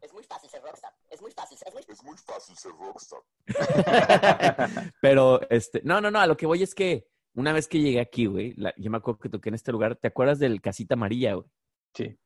Es 0.00 0.12
muy 0.12 0.22
fácil 0.24 0.48
ser 0.48 0.62
rockstar. 0.62 0.92
Es 1.10 1.20
muy 1.20 1.30
fácil 1.32 1.58
ser... 1.58 1.68
Es 1.88 2.02
muy 2.02 2.16
fácil 2.16 2.56
ser 2.56 2.72
rockstar. 2.72 3.20
Pero, 5.00 5.40
este, 5.50 5.80
no, 5.84 6.00
no, 6.00 6.10
no, 6.10 6.20
a 6.20 6.26
lo 6.26 6.36
que 6.36 6.46
voy 6.46 6.62
es 6.62 6.74
que 6.74 7.06
una 7.36 7.52
vez 7.52 7.68
que 7.68 7.78
llegué 7.80 8.00
aquí, 8.00 8.26
güey, 8.26 8.54
la- 8.56 8.74
yo 8.76 8.90
me 8.90 8.96
acuerdo 8.96 9.20
que 9.20 9.28
toqué 9.28 9.50
en 9.50 9.54
este 9.54 9.70
lugar, 9.70 9.94
¿te 9.96 10.08
acuerdas 10.08 10.38
del 10.40 10.60
Casita 10.60 10.96
María, 10.96 11.34
güey? 11.34 11.46
Sí. 11.94 12.18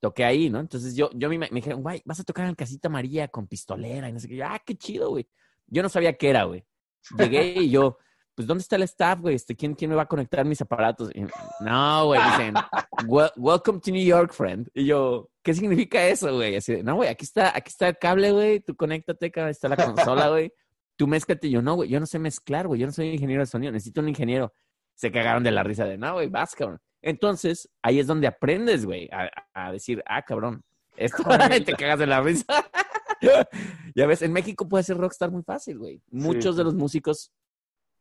Toqué 0.00 0.24
ahí, 0.24 0.50
¿no? 0.50 0.60
Entonces 0.60 0.94
yo, 0.94 1.08
yo 1.14 1.28
me, 1.30 1.38
me 1.38 1.48
dijeron, 1.48 1.82
güey, 1.82 2.02
vas 2.04 2.20
a 2.20 2.24
tocar 2.24 2.44
en 2.44 2.50
el 2.50 2.56
Casita 2.56 2.88
María 2.90 3.28
con 3.28 3.46
pistolera 3.46 4.08
y 4.08 4.12
no 4.12 4.20
sé 4.20 4.28
qué. 4.28 4.36
Yo, 4.36 4.44
ah, 4.46 4.60
qué 4.64 4.76
chido, 4.76 5.08
güey. 5.10 5.26
Yo 5.66 5.82
no 5.82 5.88
sabía 5.88 6.12
qué 6.18 6.28
era, 6.28 6.44
güey. 6.44 6.64
Llegué 7.16 7.54
y 7.62 7.70
yo, 7.70 7.96
pues, 8.34 8.46
¿dónde 8.46 8.60
está 8.60 8.76
el 8.76 8.82
staff, 8.82 9.18
güey? 9.20 9.34
Este, 9.36 9.56
¿quién, 9.56 9.74
¿Quién 9.74 9.88
me 9.90 9.96
va 9.96 10.02
a 10.02 10.06
conectar 10.08 10.44
mis 10.44 10.60
aparatos? 10.60 11.10
Y, 11.14 11.22
no, 11.60 12.04
güey, 12.06 12.20
dicen, 12.22 12.54
"Wel- 13.06 13.32
welcome 13.36 13.80
to 13.80 13.90
New 13.90 14.04
York, 14.04 14.32
friend. 14.34 14.68
Y 14.74 14.84
yo, 14.84 15.30
¿qué 15.42 15.54
significa 15.54 16.06
eso, 16.06 16.34
güey? 16.34 16.56
Así 16.56 16.74
de, 16.74 16.82
no, 16.82 16.96
güey, 16.96 17.08
aquí 17.08 17.24
está, 17.24 17.56
aquí 17.56 17.70
está 17.70 17.88
el 17.88 17.96
cable, 17.98 18.32
güey, 18.32 18.60
tú 18.60 18.76
conéctate, 18.76 19.26
acá 19.26 19.48
está 19.48 19.68
la 19.68 19.76
consola, 19.76 20.28
güey. 20.28 20.52
Tú 20.96 21.06
mézclate. 21.06 21.48
Y 21.48 21.52
yo, 21.52 21.62
no, 21.62 21.74
güey, 21.74 21.88
yo 21.88 22.00
no 22.00 22.06
sé 22.06 22.18
mezclar, 22.18 22.66
güey, 22.66 22.80
yo 22.80 22.86
no 22.86 22.92
soy 22.92 23.08
ingeniero 23.08 23.42
de 23.42 23.46
sonido, 23.46 23.72
necesito 23.72 24.00
un 24.00 24.08
ingeniero. 24.08 24.52
Se 24.94 25.12
cagaron 25.12 25.42
de 25.42 25.50
la 25.50 25.62
risa 25.62 25.84
de, 25.84 25.98
no, 25.98 26.14
güey, 26.14 26.28
vas, 26.28 26.54
cabrón. 26.54 26.80
Entonces, 27.02 27.68
ahí 27.82 28.00
es 28.00 28.06
donde 28.06 28.26
aprendes, 28.26 28.84
güey, 28.86 29.08
a, 29.12 29.30
a 29.52 29.70
decir, 29.70 30.02
ah, 30.06 30.22
cabrón, 30.22 30.64
esto 30.96 31.22
te 31.64 31.74
cagas 31.74 31.98
de 31.98 32.06
la 32.06 32.20
risa. 32.20 32.44
ya 33.94 34.06
ves, 34.06 34.22
en 34.22 34.32
México 34.32 34.68
puede 34.68 34.84
ser 34.84 34.96
rockstar 34.96 35.30
muy 35.30 35.42
fácil, 35.42 35.78
güey. 35.78 36.02
Muchos 36.10 36.54
sí. 36.54 36.58
de 36.58 36.64
los 36.64 36.74
músicos 36.74 37.32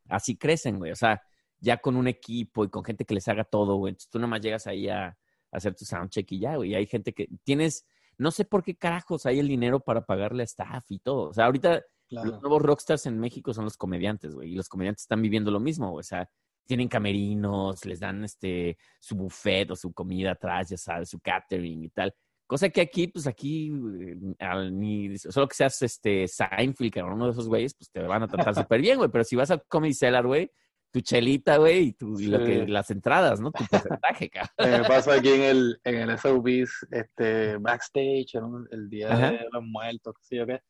así 0.09 0.37
crecen, 0.37 0.77
güey. 0.77 0.91
O 0.91 0.95
sea, 0.95 1.21
ya 1.59 1.77
con 1.77 1.95
un 1.95 2.07
equipo 2.07 2.63
y 2.63 2.69
con 2.69 2.83
gente 2.83 3.05
que 3.05 3.13
les 3.13 3.27
haga 3.27 3.43
todo, 3.43 3.75
güey. 3.75 3.91
Entonces 3.91 4.09
tú 4.09 4.19
nomás 4.19 4.41
llegas 4.41 4.67
ahí 4.67 4.89
a, 4.89 5.07
a 5.07 5.17
hacer 5.51 5.75
tu 5.75 5.85
soundcheck 5.85 6.31
y 6.31 6.39
ya, 6.39 6.55
güey. 6.55 6.71
Y 6.71 6.75
hay 6.75 6.85
gente 6.85 7.13
que 7.13 7.27
tienes, 7.43 7.85
no 8.17 8.31
sé 8.31 8.45
por 8.45 8.63
qué 8.63 8.75
carajos 8.75 9.25
hay 9.25 9.39
el 9.39 9.47
dinero 9.47 9.79
para 9.79 10.05
pagarle 10.05 10.43
a 10.43 10.45
staff 10.45 10.85
y 10.89 10.99
todo. 10.99 11.29
O 11.29 11.33
sea, 11.33 11.45
ahorita 11.45 11.83
Claro. 12.09 12.29
los 12.31 12.41
nuevos 12.41 12.61
rockstars 12.61 13.05
en 13.07 13.19
México 13.19 13.53
son 13.53 13.65
los 13.65 13.77
comediantes, 13.77 14.35
güey. 14.35 14.51
Y 14.51 14.55
los 14.55 14.69
comediantes 14.69 15.03
están 15.03 15.21
viviendo 15.21 15.51
lo 15.51 15.59
mismo, 15.59 15.89
güey. 15.91 16.01
O 16.01 16.03
sea, 16.03 16.29
tienen 16.67 16.87
camerinos, 16.87 17.85
les 17.85 17.99
dan 17.99 18.23
este 18.23 18.77
su 18.99 19.15
buffet 19.15 19.69
o 19.71 19.75
su 19.75 19.93
comida 19.93 20.31
atrás, 20.31 20.69
ya 20.69 20.77
sabes, 20.77 21.09
su 21.09 21.19
catering 21.19 21.83
y 21.83 21.89
tal. 21.89 22.13
Cosa 22.47 22.69
que 22.69 22.81
aquí, 22.81 23.07
pues 23.07 23.25
aquí, 23.27 23.71
eh, 24.01 24.17
al- 24.39 24.77
ni, 24.79 25.17
solo 25.17 25.47
que 25.47 25.55
seas 25.55 25.81
este 25.81 26.27
Seinfeld, 26.27 26.91
que 26.93 27.01
uno 27.03 27.25
de 27.25 27.31
esos 27.31 27.47
güeyes, 27.47 27.73
pues 27.73 27.89
te 27.91 28.01
van 28.01 28.21
a 28.23 28.27
tratar 28.27 28.53
súper 28.69 28.81
bien, 28.81 28.97
güey. 28.97 29.09
Pero 29.09 29.23
si 29.23 29.35
vas 29.35 29.49
al 29.51 29.63
Comedy 29.67 29.93
Cellar, 29.95 30.25
güey, 30.27 30.51
tu 30.91 31.01
chelita, 31.01 31.57
güey, 31.57 31.87
y, 31.87 31.93
tu, 31.93 32.19
y 32.19 32.27
lo 32.27 32.37
Sí. 32.39 32.45
que, 32.45 32.67
las 32.67 32.89
entradas, 32.91 33.41
¿no? 33.41 33.51
Tu 33.51 33.63
porcentaje, 33.99 34.29
cabrón. 34.29 34.51
Eh, 34.59 34.79
Me 34.79 34.87
pasó 34.87 35.11
aquí 35.11 35.29
en 35.29 35.41
el, 35.41 35.79
en 35.83 35.95
el 36.09 36.17
SOBs, 36.19 36.87
este, 36.91 37.57
backstage, 37.57 38.35
el 38.71 38.89
día 38.89 39.11
Ajá. 39.11 39.31
de 39.31 39.47
los 39.51 39.63
muertos, 39.63 40.13
qué 40.19 40.23
sé 40.25 40.35
yo 40.37 40.45
qué. 40.45 40.61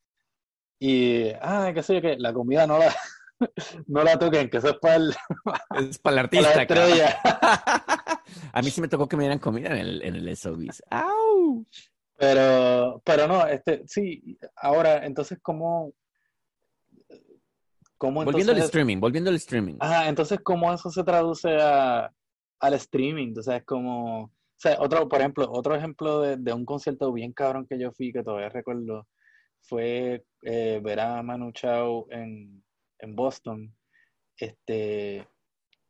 Y, 0.80 1.30
ah, 1.42 1.72
qué 1.74 1.84
sé 1.84 1.96
yo 1.96 2.02
qué, 2.02 2.18
la 2.18 2.34
comida 2.34 2.68
no 2.68 2.78
la, 2.78 2.94
no 3.88 4.04
la 4.04 4.18
toquen, 4.18 4.50
que 4.50 4.58
eso 4.58 4.70
es 4.70 4.78
para 4.80 4.96
el, 4.96 5.10
Es 5.90 6.00
para 6.00 6.22
el 6.22 6.30
para 6.30 6.48
artista, 6.52 6.68
cabrón. 6.68 6.90
estrella. 6.90 7.20
A 8.52 8.62
mí 8.62 8.70
sí 8.70 8.82
me 8.82 8.88
tocó 8.88 9.08
que 9.08 9.18
me 9.18 9.24
dieran 9.24 9.40
comida 9.40 9.70
en 9.70 9.78
el, 9.78 10.02
en 10.02 10.16
el 10.16 10.36
SOBs. 10.36 10.84
¡Au! 10.90 11.66
Pero, 12.18 13.02
pero 13.04 13.28
no, 13.28 13.46
este, 13.46 13.84
sí, 13.88 14.38
ahora, 14.56 15.06
entonces, 15.06 15.38
¿cómo, 15.42 15.94
cómo 17.98 18.24
Volviendo 18.24 18.52
al 18.54 18.58
entonces, 18.58 18.66
streaming, 18.66 19.00
volviendo 19.00 19.30
al 19.30 19.36
streaming. 19.36 19.76
ajá, 19.80 20.08
entonces, 20.08 20.40
¿cómo 20.42 20.74
eso 20.74 20.90
se 20.90 21.04
traduce 21.04 21.58
a, 21.60 22.10
al 22.60 22.74
streaming? 22.76 23.34
O 23.38 23.44
sea, 23.44 23.58
es 23.58 23.66
como, 23.66 24.24
o 24.24 24.32
sea, 24.56 24.78
otro, 24.80 25.10
por 25.10 25.20
ejemplo, 25.20 25.52
otro 25.52 25.76
ejemplo 25.76 26.22
de, 26.22 26.38
de 26.38 26.54
un 26.54 26.66
concierto 26.66 27.12
bien 27.12 27.34
cabrón 27.34 27.68
que 27.68 27.78
yo 27.78 27.92
fui, 27.92 28.14
que 28.14 28.24
todavía 28.24 28.48
recuerdo, 28.48 29.08
fue 29.62 30.24
eh, 30.46 30.80
ver 30.82 31.00
a 31.00 31.22
Manu 31.22 31.52
Chao 31.52 32.08
en, 32.12 32.64
en 33.00 33.16
Boston. 33.16 33.76
Este, 34.38 35.28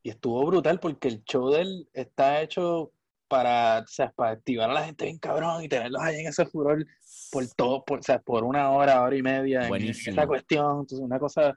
y 0.02 0.10
estuvo 0.10 0.46
brutal 0.46 0.80
porque 0.80 1.10
el 1.10 1.24
show 1.26 1.50
de 1.50 1.62
él 1.62 1.90
está 1.94 2.42
hecho 2.42 2.92
para, 3.28 3.80
o 3.80 3.88
sea, 3.88 4.12
para 4.12 4.32
activar 4.32 4.70
a 4.70 4.74
la 4.74 4.86
gente 4.86 5.06
bien 5.06 5.18
cabrón 5.18 5.64
y 5.64 5.68
tenerlos 5.68 6.02
ahí 6.02 6.20
en 6.22 6.28
ese 6.28 6.46
furor 6.46 6.86
por 7.32 7.48
todo, 7.50 7.84
por, 7.84 8.00
o 8.00 8.04
sea, 8.04 8.20
por 8.20 8.44
una 8.44 8.72
hora, 8.72 9.02
hora 9.02 9.16
y 9.16 9.24
media 9.24 9.58
en, 9.60 9.64
en 9.64 9.70
Buenísimo. 9.70 10.14
esa 10.14 10.28
cuestión. 10.28 10.72
Entonces, 10.82 11.00
una 11.00 11.20
cosa, 11.20 11.54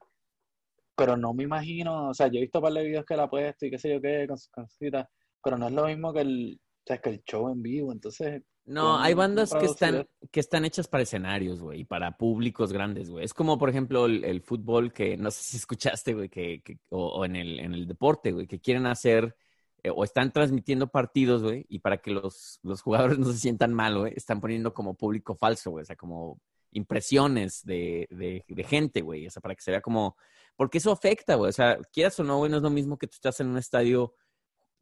pero 0.97 1.17
no 1.17 1.35
me 1.35 1.45
imagino, 1.45 2.09
o 2.09 2.15
sea, 2.15 2.29
yo 2.29 2.39
he 2.39 2.43
visto 2.43 2.59
un 2.59 2.65
par 2.65 2.73
de 2.73 2.85
videos 2.85 3.05
que 3.05 3.15
él 3.15 3.21
ha 3.21 3.31
puesto 3.31 3.67
y 3.67 3.71
qué 3.71 3.79
sé 3.79 3.93
yo 3.93 4.01
qué, 4.01 4.27
con 4.27 4.39
sus 4.39 4.51
cositas, 4.51 5.07
pero 5.45 5.57
no 5.57 5.69
es 5.69 5.73
lo 5.73 5.87
mismo 5.87 6.13
que 6.13 6.21
el, 6.23 6.59
o 6.59 6.83
sea, 6.87 6.99
que 6.99 7.11
el 7.11 7.23
show 7.25 7.51
en 7.51 7.63
vivo. 7.63 7.93
Entonces, 7.93 8.43
No, 8.69 8.83
¿Cómo 8.83 8.99
hay 8.99 9.15
bandas 9.15 9.55
que 9.55 9.65
están, 9.65 10.07
que 10.31 10.41
están 10.41 10.65
hechas 10.67 10.89
para 10.89 11.03
escenarios, 11.03 11.61
güey, 11.61 11.81
y 11.81 11.85
para 11.85 12.17
públicos 12.19 12.73
grandes, 12.73 13.09
güey. 13.09 13.25
Es 13.25 13.33
como, 13.33 13.59
por 13.59 13.71
ejemplo, 13.71 14.05
el, 14.07 14.25
el 14.25 14.43
fútbol 14.43 14.93
que 14.93 15.17
no 15.17 15.31
sé 15.31 15.43
si 15.43 15.57
escuchaste, 15.59 16.13
güey, 16.15 16.29
que, 16.29 16.61
que- 16.63 16.79
o, 16.91 17.07
o 17.09 17.25
en 17.25 17.37
el, 17.37 17.61
en 17.61 17.73
el 17.73 17.87
deporte, 17.89 18.33
güey, 18.33 18.47
que 18.47 18.61
quieren 18.61 18.87
hacer 18.87 19.35
eh, 19.83 19.91
o 19.95 20.05
están 20.05 20.33
transmitiendo 20.33 20.89
partidos, 20.89 21.43
güey, 21.43 21.65
y 21.69 21.79
para 21.79 21.99
que 21.99 22.11
los, 22.11 22.59
los 22.63 22.83
jugadores 22.83 23.19
no 23.19 23.33
se 23.33 23.39
sientan 23.39 23.73
mal, 23.73 23.99
güey, 23.99 24.13
están 24.17 24.41
poniendo 24.41 24.75
como 24.75 24.95
público 24.95 25.35
falso, 25.35 25.71
güey, 25.71 25.83
o 25.83 25.87
sea, 25.87 25.97
como 25.97 26.41
impresiones 26.73 27.65
de, 27.65 28.07
de, 28.11 28.45
de 28.47 28.65
gente, 28.65 29.01
güey, 29.01 29.27
o 29.27 29.31
sea, 29.31 29.41
para 29.41 29.55
que 29.55 29.63
se 29.63 29.71
vea 29.71 29.81
como, 29.81 30.17
porque 30.57 30.77
eso 30.79 30.93
afecta, 30.93 31.37
güey, 31.37 31.49
o 31.49 31.53
sea, 31.53 31.79
quieras 31.93 32.21
o 32.21 32.25
no, 32.25 32.37
güey, 32.39 32.51
no 32.51 32.59
es 32.59 32.63
lo 32.63 32.71
mismo 32.71 32.99
que 32.99 33.07
tú 33.07 33.15
estás 33.15 33.41
en 33.41 33.47
un 33.49 33.57
estadio 33.57 34.15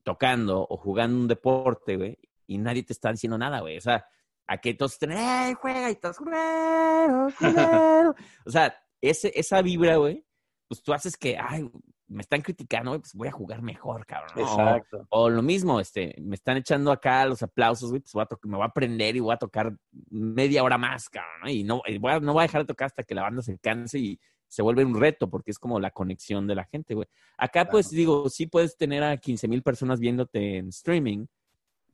tocando 0.03 0.67
o 0.69 0.77
jugando 0.77 1.19
un 1.19 1.29
deporte, 1.29 1.97
güey, 1.97 2.19
y 2.47 2.59
nadie 2.59 2.83
te 2.83 2.93
está 2.93 3.11
diciendo 3.11 3.39
nada, 3.39 3.61
güey, 3.61 3.79
o 3.79 3.81
sea, 3.81 4.07
a 4.47 4.59
que 4.59 4.75
todos 4.75 4.93
estén, 4.93 5.13
¡ay, 5.13 5.55
juega! 5.55 5.91
Y 5.91 5.97
todos, 5.97 6.19
¡culero, 6.19 7.29
culero! 7.39 8.15
O 8.47 8.51
sea, 8.51 8.77
ese, 9.01 9.33
esa 9.35 9.61
vibra, 9.63 9.97
güey, 9.97 10.25
pues 10.69 10.83
tú 10.83 10.93
haces 10.93 11.17
que, 11.17 11.37
ay, 11.37 11.69
me 12.09 12.23
están 12.23 12.41
criticando, 12.41 12.91
güey, 12.93 13.01
pues 13.01 13.15
voy 13.15 13.29
a 13.29 13.33
jugar 13.33 13.63
mejor, 13.63 14.07
cabrón. 14.07 14.31
¿no? 14.37 14.43
exacto. 14.43 15.07
O 15.11 15.29
lo 15.29 15.43
mismo, 15.43 15.81
este, 15.81 16.15
me 16.21 16.37
están 16.37 16.57
echando 16.57 16.93
acá 16.93 17.27
los 17.27 17.43
aplausos, 17.43 17.91
güey, 17.91 18.01
pues 18.01 18.13
voy 18.13 18.23
a 18.23 18.29
me 18.45 18.57
voy 18.57 18.65
a 18.65 18.69
aprender 18.69 19.17
y 19.17 19.21
voy 19.21 19.35
a 19.35 19.39
tocar 19.39 19.77
media 20.11 20.63
hora 20.63 20.79
más, 20.79 21.09
cabrón, 21.09 21.41
¿no? 21.43 21.51
Y 21.51 21.65
no, 21.65 21.83
y 21.85 21.99
voy 21.99 22.13
a- 22.13 22.21
no 22.21 22.33
voy 22.33 22.43
a 22.43 22.47
dejar 22.47 22.63
de 22.63 22.67
tocar 22.67 22.87
hasta 22.87 23.03
que 23.03 23.15
la 23.15 23.23
banda 23.23 23.43
se 23.43 23.59
canse 23.59 23.99
y 23.99 24.21
se 24.49 24.63
vuelve 24.63 24.85
un 24.85 24.99
reto, 24.99 25.29
porque 25.29 25.51
es 25.51 25.59
como 25.59 25.81
la 25.81 25.91
conexión 25.91 26.47
de 26.47 26.55
la 26.55 26.65
gente, 26.65 26.95
güey. 26.95 27.09
Acá, 27.37 27.69
pues, 27.69 27.91
digo, 27.91 28.31
sí 28.31 28.47
puedes 28.47 28.77
tener 28.77 29.03
a 29.03 29.17
15 29.17 29.49
mil 29.49 29.63
personas 29.63 29.99
viéndote 29.99 30.59
en 30.59 30.69
streaming, 30.69 31.27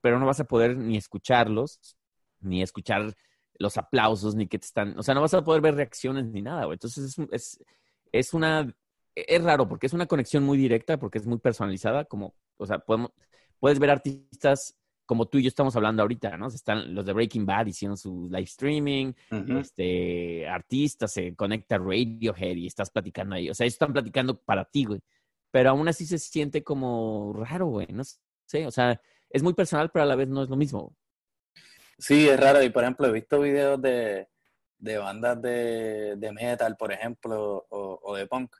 pero 0.02 0.18
no 0.18 0.26
vas 0.26 0.40
a 0.40 0.44
poder 0.44 0.76
ni 0.76 0.98
escucharlos, 0.98 1.96
ni 2.40 2.62
escuchar 2.62 3.14
los 3.58 3.78
aplausos, 3.78 4.34
ni 4.34 4.46
que 4.48 4.58
te 4.58 4.66
están, 4.66 4.98
o 4.98 5.02
sea, 5.02 5.14
no 5.14 5.22
vas 5.22 5.34
a 5.34 5.44
poder 5.44 5.62
ver 5.62 5.76
reacciones 5.76 6.26
ni 6.26 6.42
nada, 6.42 6.66
güey. 6.66 6.74
Entonces, 6.74 7.18
es, 7.18 7.28
es, 7.32 7.64
es 8.12 8.34
una, 8.34 8.74
es 9.14 9.42
raro, 9.42 9.68
porque 9.68 9.86
es 9.86 9.94
una 9.94 10.06
conexión 10.06 10.44
muy 10.44 10.58
directa, 10.58 10.98
porque 10.98 11.18
es 11.18 11.26
muy 11.26 11.38
personalizada, 11.38 12.04
como, 12.04 12.34
o 12.58 12.66
sea, 12.66 12.80
podemos, 12.80 13.12
puedes 13.58 13.78
ver 13.78 13.90
artistas 13.90 14.76
como 15.06 15.26
tú 15.26 15.38
y 15.38 15.42
yo 15.42 15.48
estamos 15.48 15.76
hablando 15.76 16.02
ahorita, 16.02 16.36
¿no? 16.38 16.48
Están 16.48 16.94
los 16.94 17.04
de 17.04 17.12
Breaking 17.12 17.44
Bad 17.44 17.66
hicieron 17.66 17.96
su 17.96 18.28
live 18.30 18.44
streaming, 18.44 19.12
Ujú. 19.30 19.58
este, 19.58 20.48
artistas, 20.48 21.12
se 21.12 21.34
conecta 21.36 21.76
Radiohead 21.78 22.56
y 22.56 22.66
estás 22.66 22.90
platicando 22.90 23.34
ahí. 23.34 23.50
O 23.50 23.54
sea, 23.54 23.64
ellos 23.64 23.74
están 23.74 23.92
platicando 23.92 24.40
para 24.40 24.64
ti, 24.64 24.84
güey. 24.84 25.00
Pero 25.50 25.70
aún 25.70 25.86
así 25.88 26.06
se 26.06 26.18
siente 26.18 26.62
como 26.64 27.34
raro, 27.34 27.66
güey. 27.66 27.88
No 27.92 28.02
sé, 28.46 28.66
o 28.66 28.70
sea, 28.70 29.00
es 29.32 29.42
muy 29.42 29.54
personal, 29.54 29.90
pero 29.90 30.04
a 30.04 30.06
la 30.06 30.16
vez 30.16 30.28
no 30.28 30.42
es 30.42 30.48
lo 30.48 30.56
mismo. 30.56 30.94
Sí, 31.98 32.28
es 32.28 32.38
raro. 32.38 32.62
Y 32.62 32.70
por 32.70 32.82
ejemplo, 32.82 33.06
he 33.06 33.12
visto 33.12 33.40
videos 33.40 33.80
de, 33.80 34.28
de 34.78 34.98
bandas 34.98 35.40
de, 35.40 36.16
de 36.16 36.32
metal, 36.32 36.76
por 36.76 36.92
ejemplo, 36.92 37.66
o, 37.68 38.00
o 38.02 38.16
de 38.16 38.26
punk, 38.26 38.54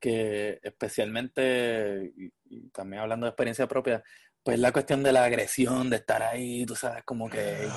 que 0.00 0.58
especialmente, 0.62 2.12
y, 2.16 2.32
y 2.44 2.68
también 2.70 3.02
hablando 3.02 3.26
de 3.26 3.30
experiencia 3.30 3.66
propia, 3.66 4.02
pues 4.42 4.58
la 4.58 4.72
cuestión 4.72 5.02
de 5.02 5.12
la 5.12 5.24
agresión, 5.24 5.90
de 5.90 5.96
estar 5.96 6.22
ahí, 6.22 6.64
tú 6.64 6.74
sabes, 6.74 7.02
como 7.04 7.28
que 7.28 7.68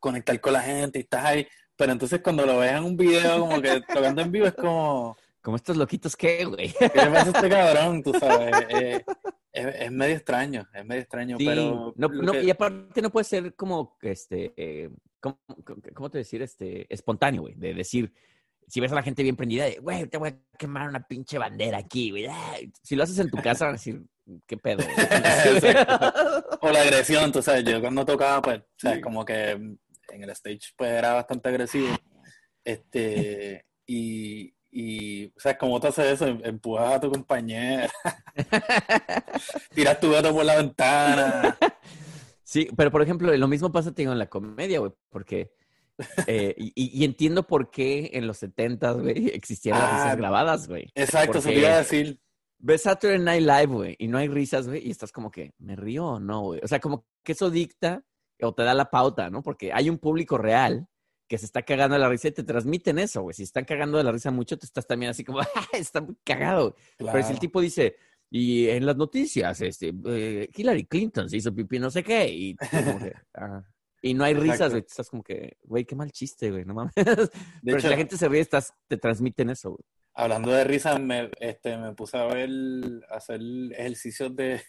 conectar 0.00 0.40
con 0.40 0.54
la 0.54 0.62
gente 0.62 0.98
y 0.98 1.02
estás 1.02 1.24
ahí. 1.24 1.46
Pero 1.76 1.92
entonces 1.92 2.20
cuando 2.22 2.44
lo 2.44 2.58
ves 2.58 2.72
en 2.72 2.84
un 2.84 2.96
video, 2.96 3.40
como 3.40 3.60
que 3.62 3.80
tocando 3.82 4.22
en 4.22 4.32
vivo, 4.32 4.46
es 4.46 4.54
como, 4.54 5.16
Como 5.40 5.56
estos 5.56 5.76
loquitos 5.76 6.16
que, 6.16 6.44
güey. 6.44 6.72
¿qué 6.72 6.84
le 6.94 7.10
pasa 7.10 7.30
a 7.30 7.32
este 7.32 7.48
cabrón? 7.48 8.02
Tú 8.02 8.12
sabes, 8.18 8.54
Eh, 8.68 9.04
es, 9.52 9.66
es 9.80 9.92
medio 9.92 10.14
extraño, 10.16 10.68
es 10.74 10.84
medio 10.84 11.02
extraño, 11.02 11.36
Sí, 11.38 11.44
pero 11.46 11.92
no, 11.96 12.08
no, 12.08 12.32
que- 12.32 12.42
y 12.44 12.50
aparte 12.50 13.02
no 13.02 13.10
puede 13.10 13.24
ser 13.24 13.54
como, 13.54 13.96
este, 14.02 14.52
eh, 14.56 14.90
¿cómo, 15.20 15.38
cómo- 15.94 16.10
te 16.10 16.18
decir? 16.18 16.42
Este, 16.42 16.92
espontáneo, 16.92 17.42
güey, 17.42 17.54
de 17.54 17.74
decir, 17.74 18.12
si 18.66 18.80
ves 18.80 18.92
a 18.92 18.94
la 18.94 19.02
gente 19.02 19.22
bien 19.22 19.36
prendida, 19.36 19.64
de, 19.66 19.78
güey, 19.78 20.06
te 20.06 20.16
voy 20.18 20.30
a 20.30 20.38
quemar 20.56 20.88
una 20.88 21.06
pinche 21.06 21.36
bandera 21.38 21.78
aquí, 21.78 22.10
güey. 22.10 22.26
ay". 22.30 22.72
Si 22.82 22.96
lo 22.96 23.02
haces 23.02 23.18
en 23.18 23.30
tu 23.30 23.36
casa, 23.38 23.66
van 23.66 23.74
a 23.74 23.78
decir, 23.78 24.02
¿qué 24.46 24.56
pedo? 24.56 24.78
güey?" 24.78 24.96
O 26.62 26.70
la 26.70 26.80
agresión, 26.82 27.32
tú 27.32 27.42
sabes, 27.42 27.64
yo 27.64 27.80
cuando 27.80 28.04
tocaba, 28.06 28.40
pues, 28.40 28.60
o 28.60 28.64
sea, 28.78 29.00
como 29.00 29.24
que 29.24 29.50
en 29.50 29.78
el 30.24 30.30
stage, 30.30 30.72
pues, 30.76 30.90
era 30.90 31.12
bastante 31.14 31.48
agresivo. 31.48 31.88
Este, 32.64 33.66
y, 33.86 34.54
y, 34.72 35.26
o 35.26 35.38
sea, 35.40 35.56
como 35.58 35.78
tú 35.78 35.86
haces 35.88 36.06
eso, 36.14 36.26
Em- 36.26 36.40
empujas 36.44 36.94
a 36.94 37.00
tu 37.00 37.10
compañera, 37.10 37.88
tiras 39.74 40.00
tu 40.00 40.10
gato 40.10 40.32
por 40.34 40.44
la 40.44 40.56
ventana. 40.56 41.58
Sí, 42.44 42.68
pero 42.76 42.90
por 42.90 43.00
ejemplo, 43.00 43.34
lo 43.34 43.48
mismo 43.48 43.72
pasa, 43.72 43.92
te 43.94 44.02
digo, 44.02 44.12
en 44.12 44.18
la 44.18 44.28
comedia, 44.28 44.78
güey, 44.80 44.92
porque... 45.08 45.54
eh, 46.26 46.54
y, 46.58 46.72
y 47.00 47.02
entiendo 47.06 47.46
por 47.46 47.70
qué 47.70 48.10
en 48.12 48.26
los 48.26 48.36
70, 48.38 48.90
güey, 48.92 49.28
existían 49.28 49.78
las 49.78 49.88
Ah, 49.90 49.96
risas 50.02 50.16
grabadas, 50.18 50.68
güey. 50.68 50.90
Exacto, 50.94 51.40
se 51.40 51.48
Porque- 51.48 51.54
te 51.54 51.60
iba 51.66 51.74
a 51.74 51.78
decir. 51.78 52.20
Ves 52.58 52.82
Saturday 52.82 53.18
Night 53.18 53.40
Live, 53.46 53.66
güey, 53.74 53.96
y 53.98 54.06
no 54.06 54.18
hay 54.18 54.28
risas, 54.28 54.68
güey, 54.68 54.86
y 54.86 54.90
estás 54.90 55.12
como 55.12 55.30
que, 55.30 55.54
¿me 55.60 55.76
río 55.76 56.04
o 56.04 56.20
no, 56.20 56.42
güey? 56.42 56.60
O 56.62 56.68
sea, 56.68 56.78
como 56.78 57.06
que 57.24 57.32
eso 57.32 57.48
dicta 57.50 58.02
o 58.42 58.52
te 58.52 58.64
da 58.64 58.74
la 58.74 58.90
pauta, 58.90 59.30
¿no? 59.30 59.42
Porque 59.42 59.72
hay 59.72 59.88
un 59.88 59.96
público 59.96 60.36
real 60.36 60.86
que 61.28 61.38
se 61.38 61.46
está 61.46 61.62
cagando 61.62 61.94
de 61.94 62.00
la 62.00 62.08
risa 62.08 62.28
y 62.28 62.32
te 62.32 62.42
transmiten 62.42 62.98
eso, 62.98 63.22
güey. 63.22 63.34
Si 63.34 63.42
están 63.42 63.64
cagando 63.64 63.98
de 63.98 64.04
la 64.04 64.12
risa 64.12 64.30
mucho, 64.30 64.58
te 64.58 64.66
estás 64.66 64.86
también 64.86 65.10
así 65.10 65.24
como, 65.24 65.40
¡ah, 65.40 65.68
está 65.72 66.00
muy 66.00 66.16
cagado! 66.24 66.76
Pero 66.98 67.12
si 67.12 67.18
el 67.18 67.24
Claro. 67.24 67.38
tipo 67.38 67.60
dice, 67.60 67.96
y 68.30 68.68
en 68.68 68.86
las 68.86 68.96
noticias, 68.96 69.60
este, 69.60 69.92
eh, 70.06 70.48
Hillary 70.54 70.86
Clinton 70.86 71.28
se 71.28 71.36
hizo 71.36 71.54
pipí 71.54 71.78
no 71.78 71.90
sé 71.90 72.02
qué, 72.02 72.28
y, 72.28 72.54
tú 72.56 72.66
como 72.70 72.98
que, 72.98 73.12
ah. 73.34 73.62
y 74.00 74.14
no 74.14 74.24
hay 74.24 74.34
risas, 74.34 74.70
güey. 74.70 74.84
Estás 74.86 75.10
como 75.10 75.22
que, 75.22 75.58
güey, 75.62 75.84
qué 75.84 75.94
mal 75.94 76.10
chiste, 76.10 76.50
güey, 76.50 76.64
no 76.64 76.74
mames. 76.74 76.94
De 76.96 77.26
Pero 77.62 77.80
si 77.80 77.88
la 77.88 77.96
gente 77.96 78.16
se 78.16 78.28
ríe, 78.28 78.40
estás, 78.40 78.72
te 78.88 78.96
transmiten 78.96 79.50
eso, 79.50 79.70
güey. 79.70 79.84
hablando 80.14 80.50
de 80.50 80.64
risas, 80.64 80.98
me, 81.00 81.30
este, 81.40 81.76
me 81.76 81.92
puse 81.94 82.16
a 82.16 82.24
ver, 82.24 82.48
hacer 83.10 83.40
ejercicios 83.72 84.34
de, 84.34 84.62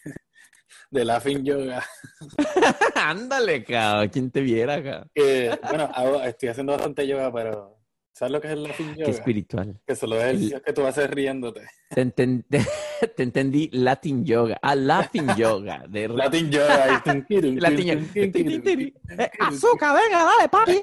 de 0.90 1.04
laughing 1.04 1.44
yoga. 1.44 1.84
Ándale, 2.94 3.64
cabrón, 3.64 4.08
¿quién 4.08 4.30
te 4.30 4.40
viera, 4.40 4.82
cabrón? 4.82 5.10
Bueno, 5.14 5.90
hago- 5.94 6.22
estoy 6.22 6.48
haciendo 6.48 6.72
bastante 6.72 7.06
yoga, 7.06 7.32
pero 7.32 7.78
¿sabes 8.12 8.32
lo 8.32 8.40
que 8.40 8.46
es 8.48 8.52
el 8.54 8.62
laughing 8.62 8.94
Qué 8.94 9.00
yoga? 9.00 9.10
espiritual. 9.12 9.80
Que 9.86 9.96
son 9.96 10.10
los 10.10 10.18
ejercicios 10.20 10.62
que 10.62 10.72
tú 10.72 10.86
haces 10.86 11.10
riéndote. 11.10 11.66
Te, 11.90 12.02
enten- 12.06 12.44
te 13.16 13.22
entendí 13.22 13.68
Latin 13.72 14.24
yoga. 14.24 14.58
Ah, 14.62 14.74
Latin 14.76 15.28
yoga. 15.36 15.84
De 15.88 16.08
Latin 16.08 16.50
yoga. 16.50 17.02
y- 17.06 17.60
Latin 17.60 17.86
yoga. 17.88 18.92
Eh, 19.18 19.30
azúcar, 19.40 19.96
venga, 19.96 20.24
dale, 20.24 20.48
papi. 20.48 20.82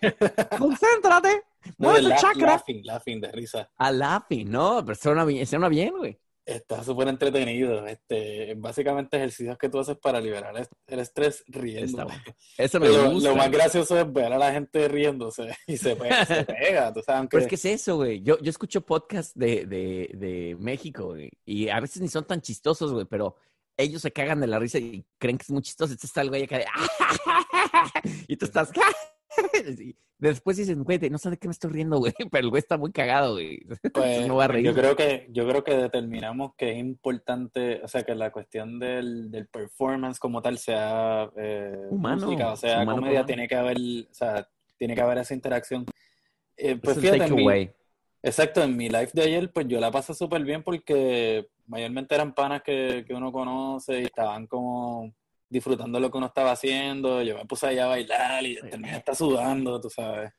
Concéntrate. 0.58 1.44
No, 1.78 1.90
Mueve 1.90 2.00
el 2.00 2.06
tu 2.16 2.22
chakra. 2.22 2.48
laughing, 2.48 2.82
laughing 2.86 3.22
de 3.22 3.32
risa. 3.32 3.70
A 3.78 3.92
Latin, 3.92 4.50
no, 4.52 4.84
pero 4.84 4.96
suena 4.96 5.24
bien, 5.26 5.46
suena 5.46 5.70
bien, 5.70 5.94
güey. 5.96 6.20
Está 6.46 6.84
súper 6.84 7.08
entretenido. 7.08 7.86
Este, 7.86 8.56
básicamente 8.56 9.18
ejercicios 9.18 9.58
que 9.58 9.70
tú 9.70 9.80
haces 9.80 9.98
para 9.98 10.20
liberar 10.20 10.56
el- 10.88 11.00
estrés 11.00 11.44
riendo. 11.48 12.08
Eso 12.58 12.80
me 12.80 12.90
Lo, 12.90 13.12
gusta. 13.12 13.30
lo 13.30 13.36
más 13.36 13.52
gracioso 13.52 13.98
es 14.00 14.12
ver 14.12 14.34
a 14.34 14.38
la 14.38 14.52
gente 14.52 14.88
riéndose 14.88 15.56
y 15.68 15.78
se 15.78 15.96
pega, 15.96 16.26
se 16.26 16.44
pega, 16.44 16.94
tú 16.94 17.02
sabes, 17.06 17.20
aunque 17.20 17.38
Pero 17.38 17.44
es 17.44 17.50
que 17.50 17.56
es 17.56 17.66
eso, 17.66 17.96
güey. 17.98 18.22
Yo, 18.24 18.40
yo 18.40 18.50
escucho 18.50 18.82
podcasts 18.82 19.34
de, 19.38 19.66
de, 19.66 20.10
de 20.16 20.58
México, 20.60 21.10
güey. 21.10 21.30
Y 21.46 21.70
a 21.70 21.80
veces 21.80 22.02
ni 22.02 22.08
son 22.08 22.26
tan 22.26 22.42
chistosos, 22.42 22.92
güey, 22.92 23.06
pero 23.06 23.36
ellos 23.78 24.02
se 24.02 24.12
cagan 24.12 24.42
de 24.42 24.48
la 24.48 24.60
risa 24.60 24.80
y 24.80 25.06
creen 25.20 25.38
que 25.38 25.44
es 25.44 25.50
muy 25.52 25.62
chistoso. 25.62 25.92
Entonces 25.94 26.10
está 26.10 26.22
el 26.22 26.30
güey 26.30 26.44
acá 26.44 26.58
de... 26.58 26.66
Y 28.28 28.36
tú 28.38 28.46
estás... 28.46 28.72
Después 30.22 30.56
dicen, 30.56 30.84
güey, 30.84 31.00
no 31.10 31.18
sé 31.18 31.32
de 31.32 31.38
qué 31.38 31.48
me 31.48 31.52
estoy 31.52 31.72
riendo, 31.72 31.98
güey. 31.98 32.14
Pero 32.32 32.44
el 32.44 32.50
güey 32.52 32.60
está 32.60 32.78
muy 32.78 32.92
cagado, 32.92 33.34
güey. 33.34 33.60
pues, 33.94 34.28
no 34.28 34.36
va 34.36 34.46
a 34.46 34.48
reír. 34.50 34.66
yo 34.66 34.74
creo 34.76 34.96
que 34.96 35.28
yo 35.32 35.48
creo 35.48 35.64
que 35.64 35.76
determinamos 35.76 36.54
que 36.56 36.72
es 36.72 36.78
importante, 36.78 37.82
o 37.84 37.88
sea, 37.88 38.04
que 38.04 38.14
la 38.14 38.32
cuestión 38.32 38.78
del, 38.78 39.32
del 39.32 39.48
performance 39.48 40.20
como 40.20 40.42
tal 40.42 40.60
sea 40.60 41.28
eh, 41.36 41.88
Humano, 41.90 42.28
música, 42.28 42.52
o 42.52 42.56
sea, 42.56 42.84
humano 42.84 42.98
comedia 42.98 43.20
humano. 43.20 43.26
tiene 43.26 43.48
que 43.48 43.56
haber, 43.56 43.78
o 43.78 44.14
sea, 44.14 44.48
tiene 44.78 44.94
que 44.94 45.02
haber 45.02 45.18
esa 45.18 45.34
interacción. 45.34 45.86
Eh, 46.56 46.76
pues 46.76 47.00
fíjate, 47.00 47.26
en 47.26 47.36
mi-. 47.36 47.72
Exacto, 48.24 48.62
en 48.62 48.78
mi 48.78 48.90
live 48.90 49.10
de 49.14 49.24
ayer, 49.24 49.52
pues 49.52 49.68
yo 49.68 49.80
la 49.80 49.90
pasé 49.90 50.14
súper 50.14 50.44
bien 50.44 50.62
porque 50.62 51.48
mayormente 51.66 52.14
eran 52.14 52.36
panas 52.36 52.62
que, 52.62 53.04
que 53.08 53.14
uno 53.16 53.32
conoce 53.32 54.02
y 54.02 54.04
estaban 54.04 54.46
como 54.46 55.12
disfrutando 55.52 56.00
lo 56.00 56.10
que 56.10 56.18
uno 56.18 56.28
estaba 56.28 56.52
haciendo. 56.54 57.22
Yo 57.22 57.38
me 57.38 57.46
puse 57.46 57.68
allá 57.68 57.86
a 57.86 57.90
bailar 57.90 58.44
y 58.46 58.56
terminé 58.56 58.94
hasta 58.96 59.14
sudando, 59.14 59.80
tú 59.82 59.90
sabes. 59.90 60.32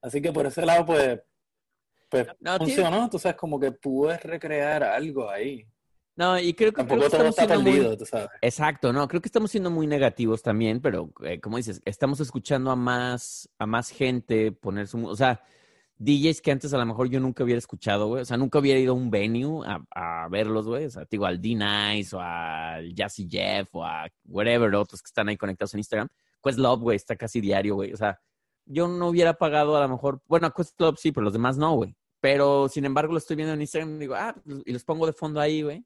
Así 0.00 0.20
que 0.22 0.32
por 0.32 0.46
ese 0.46 0.64
lado, 0.64 0.86
pues, 0.86 1.20
pues 2.08 2.26
No, 2.40 2.56
funcionó, 2.56 3.08
tú 3.10 3.18
sabes, 3.18 3.36
como 3.36 3.60
que 3.60 3.70
pude 3.72 4.16
recrear 4.18 4.82
algo 4.82 5.28
ahí. 5.30 5.66
No, 6.16 6.38
y 6.38 6.54
creo 6.54 6.72
que, 6.72 6.76
creo 6.76 6.86
Tampoco 6.86 7.10
que 7.10 7.16
todo 7.18 7.28
está 7.28 7.42
siendo 7.44 7.60
muy- 7.60 7.72
perdido, 7.72 7.96
tú 7.98 8.06
sabes. 8.06 8.28
Exacto, 8.40 8.92
no, 8.94 9.06
creo 9.06 9.20
que 9.20 9.28
estamos 9.28 9.50
siendo 9.50 9.70
muy 9.70 9.86
negativos 9.86 10.42
también, 10.42 10.80
pero 10.80 11.12
eh, 11.22 11.38
como 11.40 11.58
dices, 11.58 11.82
estamos 11.84 12.20
escuchando 12.20 12.70
a 12.70 12.76
más, 12.76 13.50
a 13.58 13.66
más 13.66 13.90
gente 13.90 14.52
poner 14.52 14.86
su, 14.88 15.04
o 15.06 15.14
sea, 15.14 15.42
DJs 15.98 16.42
que 16.42 16.50
antes 16.50 16.74
a 16.74 16.78
lo 16.78 16.84
mejor 16.84 17.08
yo 17.08 17.20
nunca 17.20 17.42
hubiera 17.42 17.58
escuchado, 17.58 18.06
güey, 18.08 18.22
o 18.22 18.24
sea, 18.24 18.36
nunca 18.36 18.58
hubiera 18.58 18.78
ido 18.78 18.92
a 18.92 18.96
un 18.96 19.10
venue 19.10 19.66
a, 19.66 20.28
verlos, 20.30 20.66
güey, 20.66 20.86
o 20.86 20.90
sea, 20.90 21.06
digo, 21.10 21.24
al 21.24 21.40
D-Nice 21.40 22.14
o 22.14 22.20
al 22.20 22.94
Jazzy 22.94 23.26
Jeff 23.30 23.68
o 23.72 23.84
a 23.84 24.06
whatever, 24.26 24.74
otros 24.74 25.00
que 25.00 25.06
están 25.06 25.28
ahí 25.28 25.36
conectados 25.36 25.72
en 25.74 25.80
Instagram. 25.80 26.08
Questlove, 26.42 26.82
güey, 26.82 26.96
está 26.96 27.16
casi 27.16 27.40
diario, 27.40 27.76
güey, 27.76 27.92
o 27.92 27.96
sea, 27.96 28.20
yo 28.66 28.88
no 28.88 29.08
hubiera 29.08 29.34
pagado 29.34 29.76
a 29.76 29.80
lo 29.80 29.88
mejor, 29.88 30.20
bueno, 30.26 30.48
a 30.48 30.52
Questlove 30.52 30.96
sí, 30.98 31.12
pero 31.12 31.24
los 31.24 31.32
demás 31.32 31.56
no, 31.56 31.74
güey, 31.76 31.96
pero 32.20 32.68
sin 32.68 32.84
embargo 32.84 33.12
lo 33.12 33.18
estoy 33.18 33.36
viendo 33.36 33.54
en 33.54 33.62
Instagram 33.62 33.96
y 33.96 33.98
digo, 34.00 34.14
ah, 34.16 34.34
pues, 34.44 34.62
y 34.66 34.72
los 34.72 34.84
pongo 34.84 35.06
de 35.06 35.12
fondo 35.12 35.40
ahí, 35.40 35.62
güey. 35.62 35.84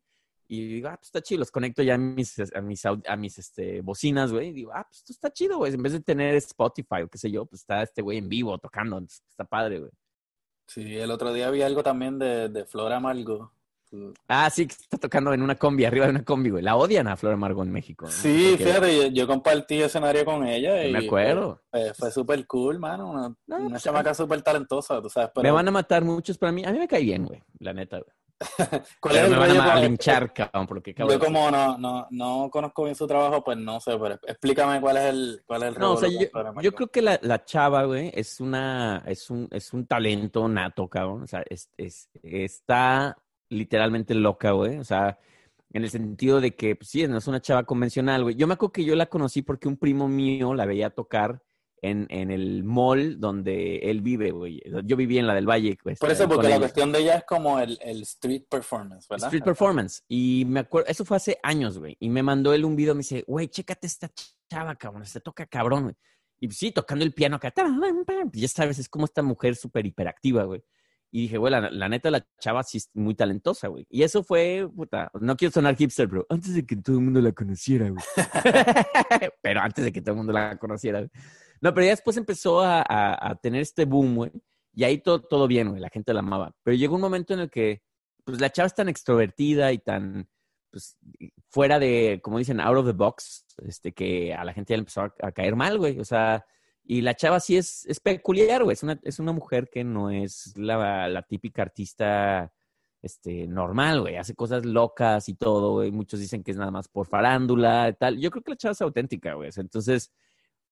Y 0.52 0.66
digo, 0.66 0.88
ah, 0.88 0.96
pues 0.96 1.06
está 1.06 1.22
chido, 1.22 1.38
los 1.38 1.52
conecto 1.52 1.80
ya 1.80 1.94
a 1.94 1.98
mis, 1.98 2.36
a 2.40 2.60
mis, 2.60 2.84
a 2.84 3.16
mis 3.16 3.38
este, 3.38 3.82
bocinas, 3.82 4.32
güey. 4.32 4.48
Y 4.48 4.52
digo, 4.52 4.72
ah, 4.74 4.84
pues 4.84 4.98
esto 4.98 5.12
está 5.12 5.32
chido, 5.32 5.58
güey. 5.58 5.72
En 5.72 5.80
vez 5.80 5.92
de 5.92 6.00
tener 6.00 6.34
Spotify 6.34 7.02
o 7.04 7.08
qué 7.08 7.18
sé 7.18 7.30
yo, 7.30 7.46
pues 7.46 7.60
está 7.60 7.84
este 7.84 8.02
güey 8.02 8.18
en 8.18 8.28
vivo 8.28 8.58
tocando. 8.58 8.98
está 8.98 9.44
padre, 9.44 9.78
güey. 9.78 9.92
Sí, 10.72 10.96
el 10.96 11.10
otro 11.10 11.32
día 11.32 11.50
vi 11.50 11.62
algo 11.62 11.82
también 11.82 12.16
de, 12.20 12.48
de 12.48 12.64
Flor 12.64 12.92
Amargo. 12.92 13.50
Ah, 14.28 14.48
sí, 14.50 14.68
que 14.68 14.72
está 14.74 14.98
tocando 14.98 15.32
en 15.34 15.42
una 15.42 15.56
combi, 15.56 15.84
arriba 15.84 16.04
de 16.04 16.12
una 16.12 16.24
combi, 16.24 16.50
güey. 16.50 16.62
La 16.62 16.76
odian 16.76 17.08
a 17.08 17.16
Flor 17.16 17.32
Amargo 17.32 17.64
en 17.64 17.72
México. 17.72 18.04
¿no? 18.06 18.12
Sí, 18.12 18.50
Porque- 18.50 18.64
fíjate, 18.66 18.96
yo, 18.96 19.06
yo 19.08 19.26
compartí 19.26 19.82
escenario 19.82 20.24
con 20.24 20.46
ella 20.46 20.84
y 20.86 20.92
Me 20.92 21.06
acuerdo. 21.06 21.60
Fue, 21.72 21.92
fue 21.94 22.12
súper 22.12 22.46
cool, 22.46 22.78
mano. 22.78 23.10
Una, 23.10 23.34
No, 23.48 23.56
una 23.56 23.70
pues, 23.70 23.82
chamaca 23.82 24.14
súper 24.14 24.42
talentosa, 24.42 25.02
tú 25.02 25.10
sabes. 25.10 25.30
Pero, 25.34 25.42
Me 25.42 25.50
van 25.50 25.66
a 25.66 25.72
matar 25.72 26.04
muchos, 26.04 26.38
pero 26.38 26.50
a 26.50 26.52
mí, 26.52 26.64
a 26.64 26.70
mí 26.70 26.78
me 26.78 26.86
cae 26.86 27.02
bien, 27.02 27.24
güey. 27.24 27.42
La 27.58 27.72
neta, 27.72 27.98
güey. 27.98 28.14
¿cuál 29.00 29.16
es 29.16 29.22
el 29.24 29.30
me 29.30 29.36
rollo 29.36 29.62
a 29.62 29.80
linchar, 29.80 30.32
cabrón, 30.32 30.66
porque 30.66 30.94
cabrón. 30.94 31.18
Yo 31.18 31.24
como 31.24 31.50
no, 31.50 31.76
no, 31.76 32.06
no 32.10 32.48
conozco 32.50 32.84
bien 32.84 32.94
su 32.94 33.06
trabajo, 33.06 33.44
pues 33.44 33.58
no 33.58 33.80
sé, 33.80 33.98
pero 33.98 34.14
explícame 34.26 34.80
cuál 34.80 34.96
es 34.96 35.04
el, 35.04 35.42
cuál 35.46 35.62
es 35.64 35.68
el 35.74 35.78
No, 35.78 35.92
o 35.92 35.96
sea, 35.96 36.08
yo 36.62 36.72
creo 36.72 36.88
que 36.88 37.02
la, 37.02 37.18
la 37.22 37.44
chava, 37.44 37.84
güey, 37.84 38.10
es 38.14 38.40
una, 38.40 39.02
es 39.06 39.28
un, 39.30 39.46
es 39.50 39.72
un 39.72 39.86
talento 39.86 40.48
nato, 40.48 40.88
cabrón. 40.88 41.22
O 41.22 41.26
sea, 41.26 41.42
es, 41.48 41.68
es- 41.76 42.08
está 42.22 43.16
literalmente 43.50 44.14
loca, 44.14 44.52
güey. 44.52 44.78
O 44.78 44.84
sea, 44.84 45.18
en 45.72 45.84
el 45.84 45.90
sentido 45.90 46.40
de 46.40 46.54
que, 46.56 46.76
pues, 46.76 46.88
sí, 46.88 47.06
no 47.06 47.18
es 47.18 47.26
una 47.26 47.40
chava 47.40 47.64
convencional, 47.64 48.22
güey. 48.22 48.36
Yo 48.36 48.46
me 48.46 48.54
acuerdo 48.54 48.72
que 48.72 48.84
yo 48.84 48.96
la 48.96 49.06
conocí 49.06 49.42
porque 49.42 49.68
un 49.68 49.76
primo 49.76 50.08
mío 50.08 50.54
la 50.54 50.64
veía 50.66 50.90
tocar 50.90 51.42
en, 51.82 52.06
en 52.10 52.30
el 52.30 52.64
mall 52.64 53.18
donde 53.18 53.78
él 53.78 54.00
vive, 54.00 54.30
güey. 54.30 54.62
Yo 54.84 54.96
viví 54.96 55.18
en 55.18 55.26
la 55.26 55.34
del 55.34 55.48
Valle, 55.48 55.78
pues. 55.82 55.98
Por 55.98 56.10
eso, 56.10 56.24
ahí 56.24 56.28
con 56.28 56.36
porque 56.36 56.50
la 56.50 56.58
cuestión 56.58 56.92
de 56.92 56.98
ella 57.00 57.16
es 57.16 57.24
como 57.24 57.58
el, 57.58 57.78
el 57.82 58.02
street 58.02 58.44
performance, 58.50 59.06
¿verdad? 59.08 59.26
Street 59.26 59.44
Performance. 59.44 60.02
Y 60.08 60.44
me 60.46 60.60
acuerdo, 60.60 60.88
eso 60.88 61.04
fue 61.04 61.16
hace 61.16 61.38
años, 61.42 61.78
güey. 61.78 61.96
Y 62.00 62.08
me 62.08 62.22
mandó 62.22 62.52
él 62.52 62.64
un 62.64 62.76
video, 62.76 62.94
me 62.94 63.00
dice, 63.00 63.24
güey, 63.26 63.48
chécate 63.48 63.86
esta 63.86 64.10
chava, 64.50 64.74
cabrón, 64.76 65.06
se 65.06 65.20
toca 65.20 65.46
cabrón, 65.46 65.84
güey. 65.84 65.94
Y 66.40 66.50
sí, 66.50 66.72
tocando 66.72 67.04
el 67.04 67.12
piano 67.12 67.36
acá. 67.36 67.52
Ya 68.32 68.48
sabes, 68.48 68.78
es 68.78 68.88
como 68.88 69.04
esta 69.04 69.22
mujer 69.22 69.56
súper 69.56 69.86
hiperactiva, 69.86 70.44
güey. 70.44 70.62
Y 71.12 71.22
dije, 71.22 71.38
güey, 71.38 71.50
la, 71.50 71.70
la 71.70 71.88
neta, 71.88 72.10
la 72.10 72.24
chava 72.38 72.62
sí 72.62 72.78
es 72.78 72.88
muy 72.94 73.14
talentosa, 73.14 73.66
güey. 73.66 73.84
Y 73.90 74.04
eso 74.04 74.22
fue, 74.22 74.68
puta, 74.74 75.10
no 75.20 75.36
quiero 75.36 75.52
sonar 75.52 75.76
hipster, 75.76 76.06
bro. 76.06 76.24
Antes 76.28 76.54
de 76.54 76.64
que 76.64 76.76
todo 76.76 76.96
el 76.96 77.02
mundo 77.02 77.20
la 77.20 77.32
conociera, 77.32 77.90
güey. 77.90 78.04
pero 79.42 79.60
antes 79.60 79.84
de 79.84 79.92
que 79.92 80.00
todo 80.00 80.12
el 80.12 80.18
mundo 80.18 80.32
la 80.32 80.56
conociera, 80.56 81.00
güey. 81.00 81.10
No, 81.60 81.74
pero 81.74 81.84
ya 81.84 81.90
después 81.90 82.16
empezó 82.16 82.60
a, 82.60 82.82
a- 82.86 83.34
tener 83.36 83.60
este 83.62 83.84
boom, 83.84 84.16
güey. 84.16 84.30
Y 84.72 84.84
ahí 84.84 84.98
todo, 84.98 85.20
todo 85.20 85.46
bien, 85.46 85.68
güey. 85.70 85.80
La 85.80 85.90
gente 85.90 86.12
la 86.14 86.20
amaba. 86.20 86.54
Pero 86.62 86.76
llegó 86.76 86.94
un 86.94 87.00
momento 87.00 87.34
en 87.34 87.40
el 87.40 87.50
que, 87.50 87.82
pues, 88.24 88.40
la 88.40 88.50
chava 88.50 88.66
es 88.66 88.74
tan 88.74 88.88
extrovertida 88.88 89.72
y 89.72 89.78
tan, 89.78 90.28
pues, 90.70 90.96
fuera 91.50 91.78
de, 91.78 92.20
como 92.22 92.38
dicen, 92.38 92.60
out 92.60 92.78
of 92.78 92.86
the 92.86 92.92
box, 92.92 93.46
este, 93.66 93.92
que 93.92 94.32
a 94.34 94.44
la 94.44 94.52
gente 94.54 94.72
ya 94.72 94.76
le 94.76 94.82
empezó 94.82 95.02
a, 95.02 95.32
caer 95.32 95.56
mal, 95.56 95.78
güey. 95.78 95.98
O 96.00 96.04
sea, 96.04 96.46
y 96.84 97.02
la 97.02 97.14
chava 97.14 97.40
sí 97.40 97.56
es, 97.56 97.84
es 97.86 98.00
peculiar, 98.00 98.64
güey. 98.64 98.74
Es 98.74 98.82
una, 98.82 98.98
es 99.02 99.18
una 99.18 99.32
mujer 99.32 99.68
que 99.70 99.84
no 99.84 100.10
es 100.10 100.56
la, 100.56 101.08
la 101.08 101.22
típica 101.22 101.62
artista 101.62 102.52
este, 103.02 103.46
normal, 103.46 104.02
güey. 104.02 104.16
Hace 104.16 104.34
cosas 104.34 104.64
locas 104.64 105.28
y 105.28 105.34
todo, 105.34 105.72
güey. 105.72 105.90
Muchos 105.90 106.20
dicen 106.20 106.42
que 106.42 106.52
es 106.52 106.56
nada 106.56 106.70
más 106.70 106.88
por 106.88 107.06
farándula 107.06 107.88
y 107.88 107.94
tal. 107.94 108.18
Yo 108.18 108.30
creo 108.30 108.42
que 108.42 108.52
la 108.52 108.56
chava 108.56 108.72
es 108.72 108.80
auténtica, 108.82 109.34
güey. 109.34 109.50
Entonces, 109.56 110.10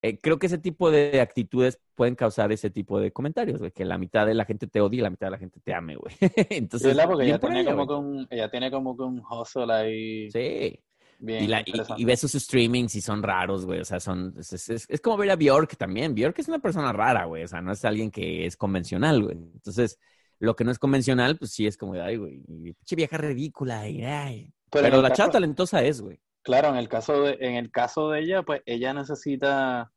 eh, 0.02 0.18
creo 0.18 0.38
que 0.38 0.46
ese 0.46 0.58
tipo 0.58 0.90
de 0.90 1.20
actitudes 1.20 1.80
pueden 1.94 2.14
causar 2.14 2.52
ese 2.52 2.70
tipo 2.70 3.00
de 3.00 3.12
comentarios, 3.12 3.58
güey. 3.58 3.72
Que 3.72 3.84
la 3.84 3.98
mitad 3.98 4.26
de 4.26 4.34
la 4.34 4.44
gente 4.44 4.66
te 4.66 4.80
odie 4.80 5.00
y 5.00 5.02
la 5.02 5.10
mitad 5.10 5.26
de 5.26 5.30
la 5.32 5.38
gente 5.38 5.60
te 5.60 5.74
ame, 5.74 5.96
güey. 5.96 6.14
Entonces. 6.50 6.96
Porque 7.04 7.24
ella 7.26 7.38
tiene, 7.38 7.60
ella, 7.62 7.74
como 7.76 7.98
un, 7.98 8.26
ella 8.30 8.50
tiene 8.50 8.70
como 8.70 8.96
que 8.96 9.02
un 9.02 9.20
hustle 9.28 9.72
ahí 9.72 10.30
Sí. 10.30 10.78
bien 11.18 11.44
Y, 11.44 11.46
la, 11.48 11.64
y, 11.96 12.04
ves 12.04 12.20
sus 12.20 12.32
streamings 12.32 12.94
y 12.94 13.00
son 13.00 13.22
raros, 13.22 13.66
güey. 13.66 13.80
O 13.80 13.84
sea, 13.84 13.98
son. 14.00 14.34
Es, 14.38 14.52
es- 14.52 14.68
es- 14.68 14.86
es 14.88 15.00
como 15.00 15.16
ver 15.16 15.30
a 15.30 15.36
Bjork 15.36 15.76
también. 15.76 16.14
Bjork 16.14 16.38
es 16.38 16.48
una 16.48 16.60
persona 16.60 16.92
rara, 16.92 17.24
güey. 17.24 17.42
O 17.42 17.48
sea, 17.48 17.60
no 17.60 17.72
es 17.72 17.84
alguien 17.84 18.10
que 18.10 18.46
es 18.46 18.56
convencional, 18.56 19.22
güey. 19.22 19.36
Entonces, 19.36 19.98
lo 20.38 20.54
que 20.54 20.62
no 20.62 20.70
es 20.70 20.78
convencional, 20.78 21.36
pues 21.36 21.50
sí 21.50 21.66
es 21.66 21.76
como, 21.76 21.94
ay, 21.94 22.16
güey. 22.16 22.40
Pinche 22.46 22.94
vieja 22.94 23.16
ridícula. 23.16 23.88
Y, 23.88 24.04
ay. 24.04 24.52
Pero, 24.70 24.96
el 24.98 25.02
la 25.02 25.12
chava 25.12 25.32
talentosa 25.32 25.82
es, 25.82 26.00
güey. 26.00 26.20
Claro, 26.48 26.68
en 26.70 26.76
el 26.76 26.88
caso 26.88 27.24
de, 27.24 27.36
en 27.40 27.56
el 27.56 27.70
caso 27.70 28.08
de 28.08 28.20
ella, 28.20 28.42
pues 28.42 28.62
ella 28.64 28.94
necesita 28.94 29.92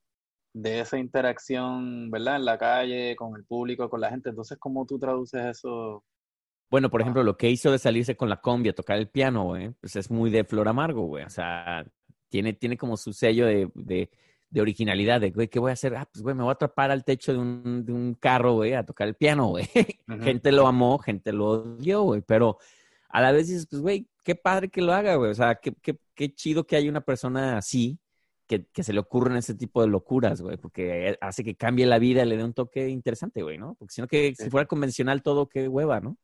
de 0.54 0.82
esa 0.82 0.98
interacción, 0.98 2.12
¿verdad? 2.12 2.36
En 2.36 2.44
la 2.44 2.58
calle, 2.58 3.16
con 3.16 3.38
el 3.38 3.46
público, 3.46 3.90
con 3.90 4.02
la 4.02 4.10
gente. 4.10 4.32
Entonces, 4.32 4.58
¿cómo 4.60 4.86
tú 4.86 5.00
traduces 5.00 5.46
eso? 5.46 6.04
Bueno, 6.70 6.90
por 6.90 7.00
Ah. 7.00 7.04
ejemplo, 7.06 7.24
lo 7.24 7.38
que 7.38 7.50
hizo 7.50 7.72
de 7.72 7.80
salirse 7.80 8.18
con 8.18 8.28
la 8.28 8.42
combi 8.42 8.68
a 8.68 8.76
tocar 8.76 8.98
el 8.98 9.08
piano, 9.08 9.46
güey, 9.46 9.70
pues 9.80 9.96
es 9.96 10.12
muy 10.12 10.30
de 10.30 10.44
Flor 10.44 10.68
Amargo, 10.68 11.04
güey. 11.04 11.24
O 11.24 11.30
sea, 11.30 11.86
tiene, 12.28 12.52
tiene 12.52 12.76
como 12.78 12.98
su 12.98 13.14
sello 13.14 13.46
de, 13.46 13.72
de, 13.74 14.10
de 14.50 14.62
originalidad, 14.62 15.22
de, 15.22 15.32
güey, 15.32 15.48
¿qué 15.48 15.58
voy 15.60 15.70
a 15.70 15.74
hacer? 15.76 15.96
Ah, 15.96 16.06
pues, 16.12 16.22
güey, 16.22 16.36
me 16.36 16.44
voy 16.44 16.50
a 16.50 16.56
atrapar 16.56 16.92
al 16.92 17.06
techo 17.06 17.32
de 17.32 17.40
un, 17.40 17.86
de 17.86 17.94
un 17.94 18.14
carro, 18.16 18.56
güey, 18.56 18.74
a 18.74 18.86
tocar 18.86 19.08
el 19.08 19.16
piano, 19.16 19.48
güey. 19.48 19.70
Gente 20.38 20.52
lo 20.52 20.68
amó, 20.68 20.98
gente 21.00 21.32
lo 21.32 21.46
odió, 21.48 22.02
güey, 22.02 22.22
pero 22.22 22.58
a 23.08 23.22
la 23.22 23.32
vez 23.32 23.48
dices, 23.48 23.68
pues, 23.70 23.82
güey, 23.82 24.10
qué 24.24 24.36
padre 24.36 24.70
que 24.70 24.82
lo 24.82 24.94
haga, 24.94 25.16
güey. 25.16 25.32
O 25.32 25.34
sea, 25.34 25.56
qué, 25.56 25.74
qué, 25.82 26.00
qué 26.16 26.34
chido 26.34 26.66
que 26.66 26.76
haya 26.76 26.90
una 26.90 27.02
persona 27.02 27.58
así 27.58 28.00
que, 28.48 28.66
que 28.68 28.84
se 28.84 28.94
le 28.94 29.00
ocurran 29.00 29.38
ese 29.38 29.56
tipo 29.56 29.82
de 29.82 29.88
locuras, 29.88 30.42
güey, 30.42 30.58
porque 30.58 31.18
hace 31.22 31.44
que 31.44 31.56
cambie 31.56 31.86
la 31.86 32.00
vida, 32.00 32.26
le 32.26 32.38
dé 32.38 32.44
un 32.44 32.54
toque 32.54 32.90
interesante, 32.90 33.42
güey, 33.44 33.58
¿no? 33.58 33.76
Porque 33.76 33.94
si 33.94 34.02
no, 34.02 34.08
que 34.08 34.36
Sí. 34.38 34.44
si 34.44 34.50
fuera 34.50 34.68
convencional 34.68 35.24
todo, 35.24 35.48
qué 35.50 35.68
hueva, 35.68 36.00
¿no? 36.02 36.18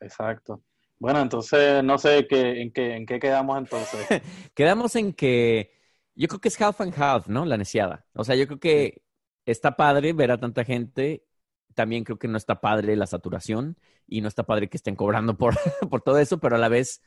Exacto. 0.00 0.62
Bueno, 0.98 1.20
entonces, 1.20 1.82
no 1.84 1.98
sé 1.98 2.26
qué, 2.28 2.62
en 2.62 2.72
qué, 2.72 2.96
en 2.96 3.06
qué 3.06 3.18
quedamos 3.18 3.58
entonces. 3.58 4.08
Quedamos 4.54 4.94
en 4.96 5.12
que 5.12 5.72
yo 6.14 6.28
creo 6.28 6.40
que 6.40 6.48
es 6.48 6.60
half 6.60 6.80
and 6.80 6.94
half, 6.96 7.28
¿no? 7.28 7.44
La 7.44 7.56
neciada. 7.56 8.06
O 8.14 8.24
sea, 8.24 8.36
yo 8.36 8.46
creo 8.46 8.60
que 8.60 9.02
está 9.46 9.76
padre 9.76 10.12
ver 10.12 10.30
a 10.30 10.38
tanta 10.38 10.64
gente. 10.64 11.24
También 11.74 12.04
creo 12.04 12.18
que 12.18 12.28
no 12.28 12.36
está 12.36 12.60
padre 12.60 12.96
la 12.96 13.06
saturación 13.06 13.76
y 14.06 14.20
no 14.20 14.28
está 14.28 14.44
padre 14.44 14.68
que 14.68 14.76
estén 14.76 14.96
cobrando 14.96 15.36
por, 15.36 15.54
por 15.90 16.02
todo 16.02 16.18
eso, 16.18 16.38
pero 16.38 16.56
a 16.56 16.58
la 16.58 16.68
vez, 16.68 17.02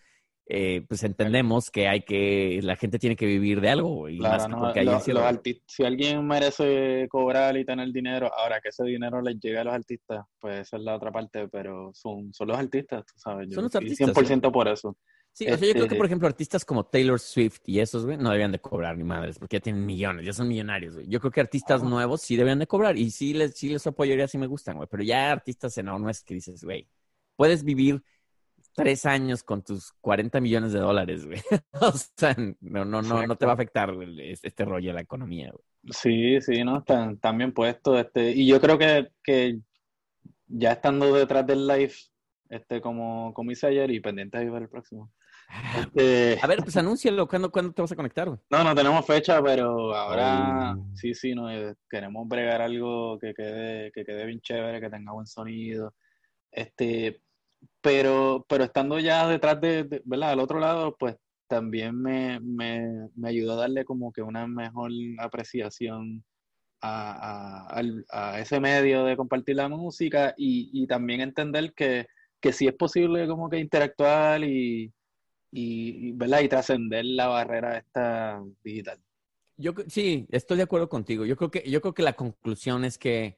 eh, 0.50 0.86
pues 0.88 1.04
entendemos 1.04 1.70
que 1.70 1.88
hay 1.88 2.02
que, 2.04 2.60
la 2.64 2.76
gente 2.76 3.00
tiene 3.00 3.16
que 3.16 3.26
vivir 3.26 3.60
de 3.62 3.70
algo 3.70 4.08
y 4.10 4.20
más 4.20 4.30
Claro, 4.30 4.44
que 4.46 4.50
¿no? 4.52 4.60
porque 4.62 4.80
hay 4.80 4.86
Los- 4.86 5.08
los 5.08 5.40
si 5.66 5.84
alguien 5.84 6.26
merece 6.26 7.08
cobrar 7.10 7.58
y 7.58 7.66
tener 7.66 7.92
dinero, 7.92 8.32
ahora 8.36 8.60
que 8.62 8.70
ese 8.70 8.84
dinero 8.86 9.22
les 9.22 9.40
llegue 9.40 9.58
a 9.58 9.64
los 9.66 9.74
artistas, 9.74 10.26
pues 10.40 10.62
esa 10.62 10.78
es 10.78 10.84
la 10.84 10.96
otra 10.96 11.12
parte, 11.12 11.48
pero 11.50 11.92
son, 11.94 12.34
son 12.34 12.48
los 12.48 12.58
artistas, 12.58 13.06
tú 13.06 13.14
sabes. 13.20 13.48
Yo 13.50 13.56
Son 13.56 13.66
los 13.66 13.76
artistas, 13.76 13.98
100% 13.98 14.52
por 14.52 14.68
eso. 14.68 14.98
Sí, 15.34 15.46
o 15.46 15.56
sea, 15.56 15.68
yo 15.68 15.74
creo 15.74 15.74
que, 15.76 15.82
Este- 15.84 15.96
por 15.98 16.06
ejemplo, 16.08 16.28
artistas 16.28 16.66
como 16.66 16.86
Taylor 16.86 17.20
Swift 17.20 17.60
y 17.66 17.80
esos, 17.80 18.06
güey, 18.06 18.18
no 18.18 18.32
debían 18.32 18.52
de 18.52 18.60
cobrar 18.60 18.98
ni 18.98 19.04
madres, 19.04 19.38
porque 19.38 19.58
ya 19.58 19.62
tienen 19.62 19.86
millones, 19.86 20.26
ya 20.26 20.34
son 20.34 20.48
millonarios, 20.48 20.96
güey. 20.96 21.08
Yo 21.08 21.20
creo 21.20 21.32
que 21.32 21.42
artistas 21.42 21.84
nuevos 21.84 22.22
sí 22.22 22.36
debían 22.36 22.58
de 22.58 22.66
cobrar 22.66 22.98
y 22.98 23.12
sí 23.12 23.34
les, 23.34 23.56
sí 23.56 23.70
les 23.70 23.86
apoyaría 23.86 24.28
si 24.28 24.40
me 24.40 24.48
gustan, 24.48 24.78
güey. 24.78 24.88
Pero 24.90 25.04
ya 25.04 25.32
artistas 25.32 25.78
enormes 25.78 26.24
que 26.24 26.34
dices, 26.34 26.64
güey, 26.64 26.88
puedes 27.36 27.64
vivir 27.64 28.02
tres 28.78 29.08
años 29.08 29.42
con 29.42 29.64
tus 29.64 29.92
40 30.02 30.40
millones 30.40 30.72
de 30.72 30.80
dólares, 30.80 31.26
güey. 31.26 31.42
o 31.82 31.92
sea, 32.16 32.36
no, 32.62 32.86
no, 32.86 33.02
no, 33.02 33.26
no 33.26 33.36
te 33.36 33.46
va 33.48 33.54
a 33.54 33.56
afectar 33.56 33.92
güey, 33.92 34.34
este, 34.44 34.66
rollo 34.66 34.90
de 34.90 34.94
la 34.94 35.02
economía, 35.02 35.52
güey. 35.52 35.66
Sí, 35.90 36.40
sí, 36.42 36.64
¿no? 36.64 36.80
Están, 36.80 37.16
están 37.16 37.40
bien 37.40 37.54
puestos. 37.54 38.00
Este, 38.00 38.32
y 38.32 38.46
yo 38.46 38.62
creo 38.62 38.78
que, 38.78 39.10
que 39.24 39.60
ya 40.46 40.74
estando 40.74 41.12
detrás 41.12 41.48
del 41.48 41.66
live, 41.66 41.94
este, 42.50 42.80
como, 42.80 43.34
como 43.34 43.52
hice 43.52 43.66
ayer 43.66 43.90
y 43.90 44.00
pendiente 44.00 44.38
de 44.38 44.50
ver 44.50 44.62
el 44.62 44.70
próximo. 44.70 45.12
Este, 45.76 46.38
A 46.40 46.46
ver, 46.46 46.60
pues 46.60 46.78
anúncialo, 46.78 47.28
¿cuándo, 47.28 47.50
¿cuándo 47.50 47.74
te 47.74 47.82
vas 47.82 47.92
a 47.92 47.96
conectar, 47.96 48.28
güey? 48.28 48.40
no, 48.52 48.64
no 48.64 48.76
tenemos 48.76 49.04
fecha, 49.08 49.42
pero 49.42 49.96
ahora 49.96 50.76
Oh. 50.78 50.88
sí, 50.94 51.16
sí, 51.16 51.34
no, 51.34 51.50
eh, 51.50 51.74
queremos 51.90 52.28
bregar 52.28 52.62
algo 52.62 53.18
que 53.18 53.34
quede, 53.34 53.92
que 53.92 54.06
quede 54.06 54.26
bien 54.26 54.42
chévere, 54.42 54.80
que 54.82 54.90
tenga 54.90 55.14
buen 55.14 55.26
sonido. 55.26 55.96
Este, 56.52 57.22
pero, 57.82 58.46
pero 58.50 58.64
estando 58.64 59.00
ya 59.00 59.28
detrás 59.28 59.60
de, 59.62 60.02
¿verdad? 60.06 60.32
Al 60.32 60.40
otro 60.40 60.60
lado, 60.60 60.96
pues 60.98 61.16
también 61.48 62.00
me, 62.02 62.40
me, 62.42 63.10
me 63.16 63.30
ayudó 63.30 63.54
a 63.54 63.62
darle 63.62 63.86
como 63.86 64.12
que 64.12 64.22
una 64.22 64.48
mejor 64.48 64.92
apreciación 65.20 66.24
a, 66.82 67.80
a- 67.80 68.32
a 68.34 68.40
ese 68.40 68.60
medio 68.60 69.06
de 69.06 69.18
compartir 69.18 69.56
la 69.56 69.70
música 69.70 70.34
y, 70.38 70.70
y 70.74 70.88
también 70.88 71.22
entender 71.22 71.74
que, 71.74 72.08
que 72.42 72.54
sí 72.54 72.68
es 72.68 72.74
posible 72.76 73.28
como 73.28 73.50
que 73.50 73.60
interactuar 73.60 74.44
y, 74.44 74.94
y, 75.52 76.12
¿verdad? 76.14 76.42
y 76.42 76.50
trascender 76.50 77.06
la 77.06 77.28
barrera 77.28 77.78
esta 77.78 78.42
digital. 78.64 79.00
Yo 79.58 79.74
sí, 79.88 80.28
estoy 80.30 80.58
de 80.58 80.64
acuerdo 80.64 80.88
contigo. 80.88 81.26
Yo 81.26 81.36
creo 81.36 81.50
que, 81.50 81.70
yo 81.70 81.82
creo 81.82 81.94
que 81.94 82.04
la 82.04 82.14
conclusión 82.14 82.86
es 82.86 82.98
que 83.00 83.38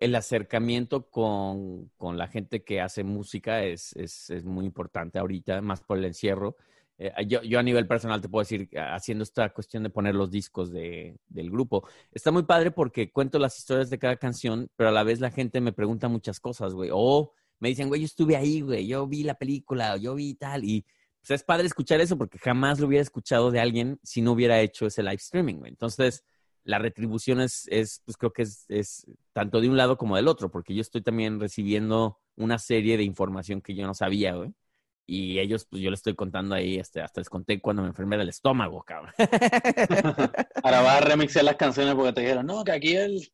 el 0.00 0.14
acercamiento 0.14 1.10
con, 1.10 1.90
con 1.96 2.18
la 2.18 2.28
gente 2.28 2.62
que 2.62 2.80
hace 2.80 3.04
música 3.04 3.64
es, 3.64 3.94
es, 3.96 4.30
es 4.30 4.44
muy 4.44 4.64
importante 4.64 5.18
ahorita, 5.18 5.60
más 5.60 5.80
por 5.80 5.98
el 5.98 6.04
encierro. 6.04 6.56
Eh, 6.98 7.12
yo, 7.26 7.42
yo 7.42 7.58
a 7.58 7.62
nivel 7.62 7.86
personal 7.86 8.20
te 8.20 8.28
puedo 8.28 8.42
decir, 8.42 8.68
haciendo 8.76 9.22
esta 9.24 9.48
cuestión 9.50 9.82
de 9.82 9.90
poner 9.90 10.14
los 10.14 10.30
discos 10.30 10.72
de, 10.72 11.16
del 11.28 11.50
grupo, 11.50 11.86
está 12.12 12.30
muy 12.30 12.44
padre 12.44 12.70
porque 12.70 13.12
cuento 13.12 13.38
las 13.38 13.58
historias 13.58 13.90
de 13.90 13.98
cada 13.98 14.16
canción, 14.16 14.70
pero 14.76 14.88
a 14.90 14.92
la 14.92 15.04
vez 15.04 15.20
la 15.20 15.30
gente 15.30 15.60
me 15.60 15.72
pregunta 15.72 16.08
muchas 16.08 16.40
cosas, 16.40 16.74
güey. 16.74 16.90
O 16.92 17.32
me 17.60 17.68
dicen, 17.68 17.88
güey, 17.88 18.00
yo 18.00 18.06
estuve 18.06 18.36
ahí, 18.36 18.60
güey, 18.60 18.86
yo 18.86 19.06
vi 19.06 19.24
la 19.24 19.34
película, 19.34 19.96
yo 19.96 20.14
vi 20.14 20.34
tal, 20.34 20.64
y 20.64 20.84
pues 21.20 21.40
es 21.40 21.44
padre 21.44 21.66
escuchar 21.66 22.00
eso 22.00 22.16
porque 22.16 22.38
jamás 22.38 22.78
lo 22.78 22.86
hubiera 22.86 23.02
escuchado 23.02 23.50
de 23.50 23.60
alguien 23.60 23.98
si 24.02 24.22
no 24.22 24.32
hubiera 24.32 24.60
hecho 24.60 24.86
ese 24.86 25.02
live 25.02 25.16
streaming, 25.16 25.56
güey. 25.56 25.70
Entonces, 25.70 26.24
la 26.68 26.78
retribución 26.78 27.40
es, 27.40 27.66
es 27.70 28.02
pues 28.04 28.18
creo 28.18 28.30
que 28.30 28.42
es, 28.42 28.66
es 28.68 29.06
tanto 29.32 29.62
de 29.62 29.70
un 29.70 29.78
lado 29.78 29.96
como 29.96 30.16
del 30.16 30.28
otro, 30.28 30.50
porque 30.50 30.74
yo 30.74 30.82
estoy 30.82 31.00
también 31.00 31.40
recibiendo 31.40 32.18
una 32.36 32.58
serie 32.58 32.98
de 32.98 33.04
información 33.04 33.62
que 33.62 33.74
yo 33.74 33.86
no 33.86 33.94
sabía, 33.94 34.34
güey. 34.34 34.52
Y 35.06 35.38
ellos, 35.38 35.64
pues 35.64 35.80
yo 35.80 35.88
les 35.88 36.00
estoy 36.00 36.14
contando 36.14 36.54
ahí, 36.54 36.76
este, 36.76 37.00
hasta 37.00 37.22
les 37.22 37.30
conté 37.30 37.58
cuando 37.62 37.80
me 37.80 37.88
enfermé 37.88 38.18
del 38.18 38.28
estómago, 38.28 38.82
cabrón. 38.82 39.14
Ahora 40.62 40.82
vas 40.82 41.00
a 41.00 41.04
remixear 41.06 41.46
las 41.46 41.56
canciones 41.56 41.94
porque 41.94 42.12
te 42.12 42.20
dijeron, 42.20 42.44
no, 42.44 42.62
que 42.62 42.72
aquí 42.72 42.94
el, 42.94 43.26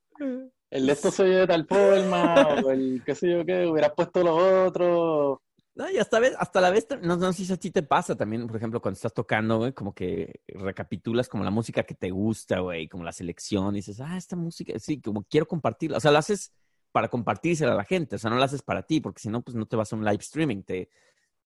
el 0.70 0.86
de 0.86 0.92
esto 0.92 1.10
soy 1.10 1.30
de 1.30 1.48
tal 1.48 1.66
forma, 1.66 2.34
o 2.64 2.70
el 2.70 3.02
qué 3.04 3.16
sé 3.16 3.32
yo 3.32 3.44
qué, 3.44 3.66
hubieras 3.66 3.94
puesto 3.96 4.22
lo 4.22 4.66
otro. 4.66 5.42
No, 5.76 5.90
y 5.90 5.98
hasta, 5.98 6.20
vez, 6.20 6.34
hasta 6.38 6.60
la 6.60 6.70
vez, 6.70 6.86
no, 7.02 7.16
no 7.16 7.32
sé 7.32 7.44
si 7.44 7.52
a 7.52 7.56
ti 7.56 7.72
te 7.72 7.82
pasa 7.82 8.14
también, 8.14 8.46
por 8.46 8.56
ejemplo, 8.56 8.80
cuando 8.80 8.94
estás 8.94 9.12
tocando, 9.12 9.58
güey, 9.58 9.72
como 9.72 9.92
que 9.92 10.40
recapitulas 10.46 11.28
como 11.28 11.42
la 11.42 11.50
música 11.50 11.82
que 11.82 11.94
te 11.94 12.10
gusta, 12.10 12.60
güey, 12.60 12.88
como 12.88 13.02
la 13.02 13.10
selección, 13.10 13.74
dices, 13.74 14.00
ah, 14.00 14.16
esta 14.16 14.36
música, 14.36 14.78
sí, 14.78 15.00
como 15.00 15.24
quiero 15.24 15.46
compartirla. 15.48 15.96
O 15.96 16.00
sea, 16.00 16.12
la 16.12 16.20
haces 16.20 16.52
para 16.92 17.08
compartírsela 17.08 17.72
a 17.72 17.76
la 17.76 17.84
gente, 17.84 18.16
o 18.16 18.18
sea, 18.20 18.30
no 18.30 18.38
la 18.38 18.44
haces 18.44 18.62
para 18.62 18.84
ti, 18.84 19.00
porque 19.00 19.20
si 19.20 19.28
no, 19.28 19.42
pues 19.42 19.56
no 19.56 19.66
te 19.66 19.74
vas 19.74 19.92
a 19.92 19.96
un 19.96 20.04
live 20.04 20.20
streaming, 20.20 20.62
te, 20.62 20.90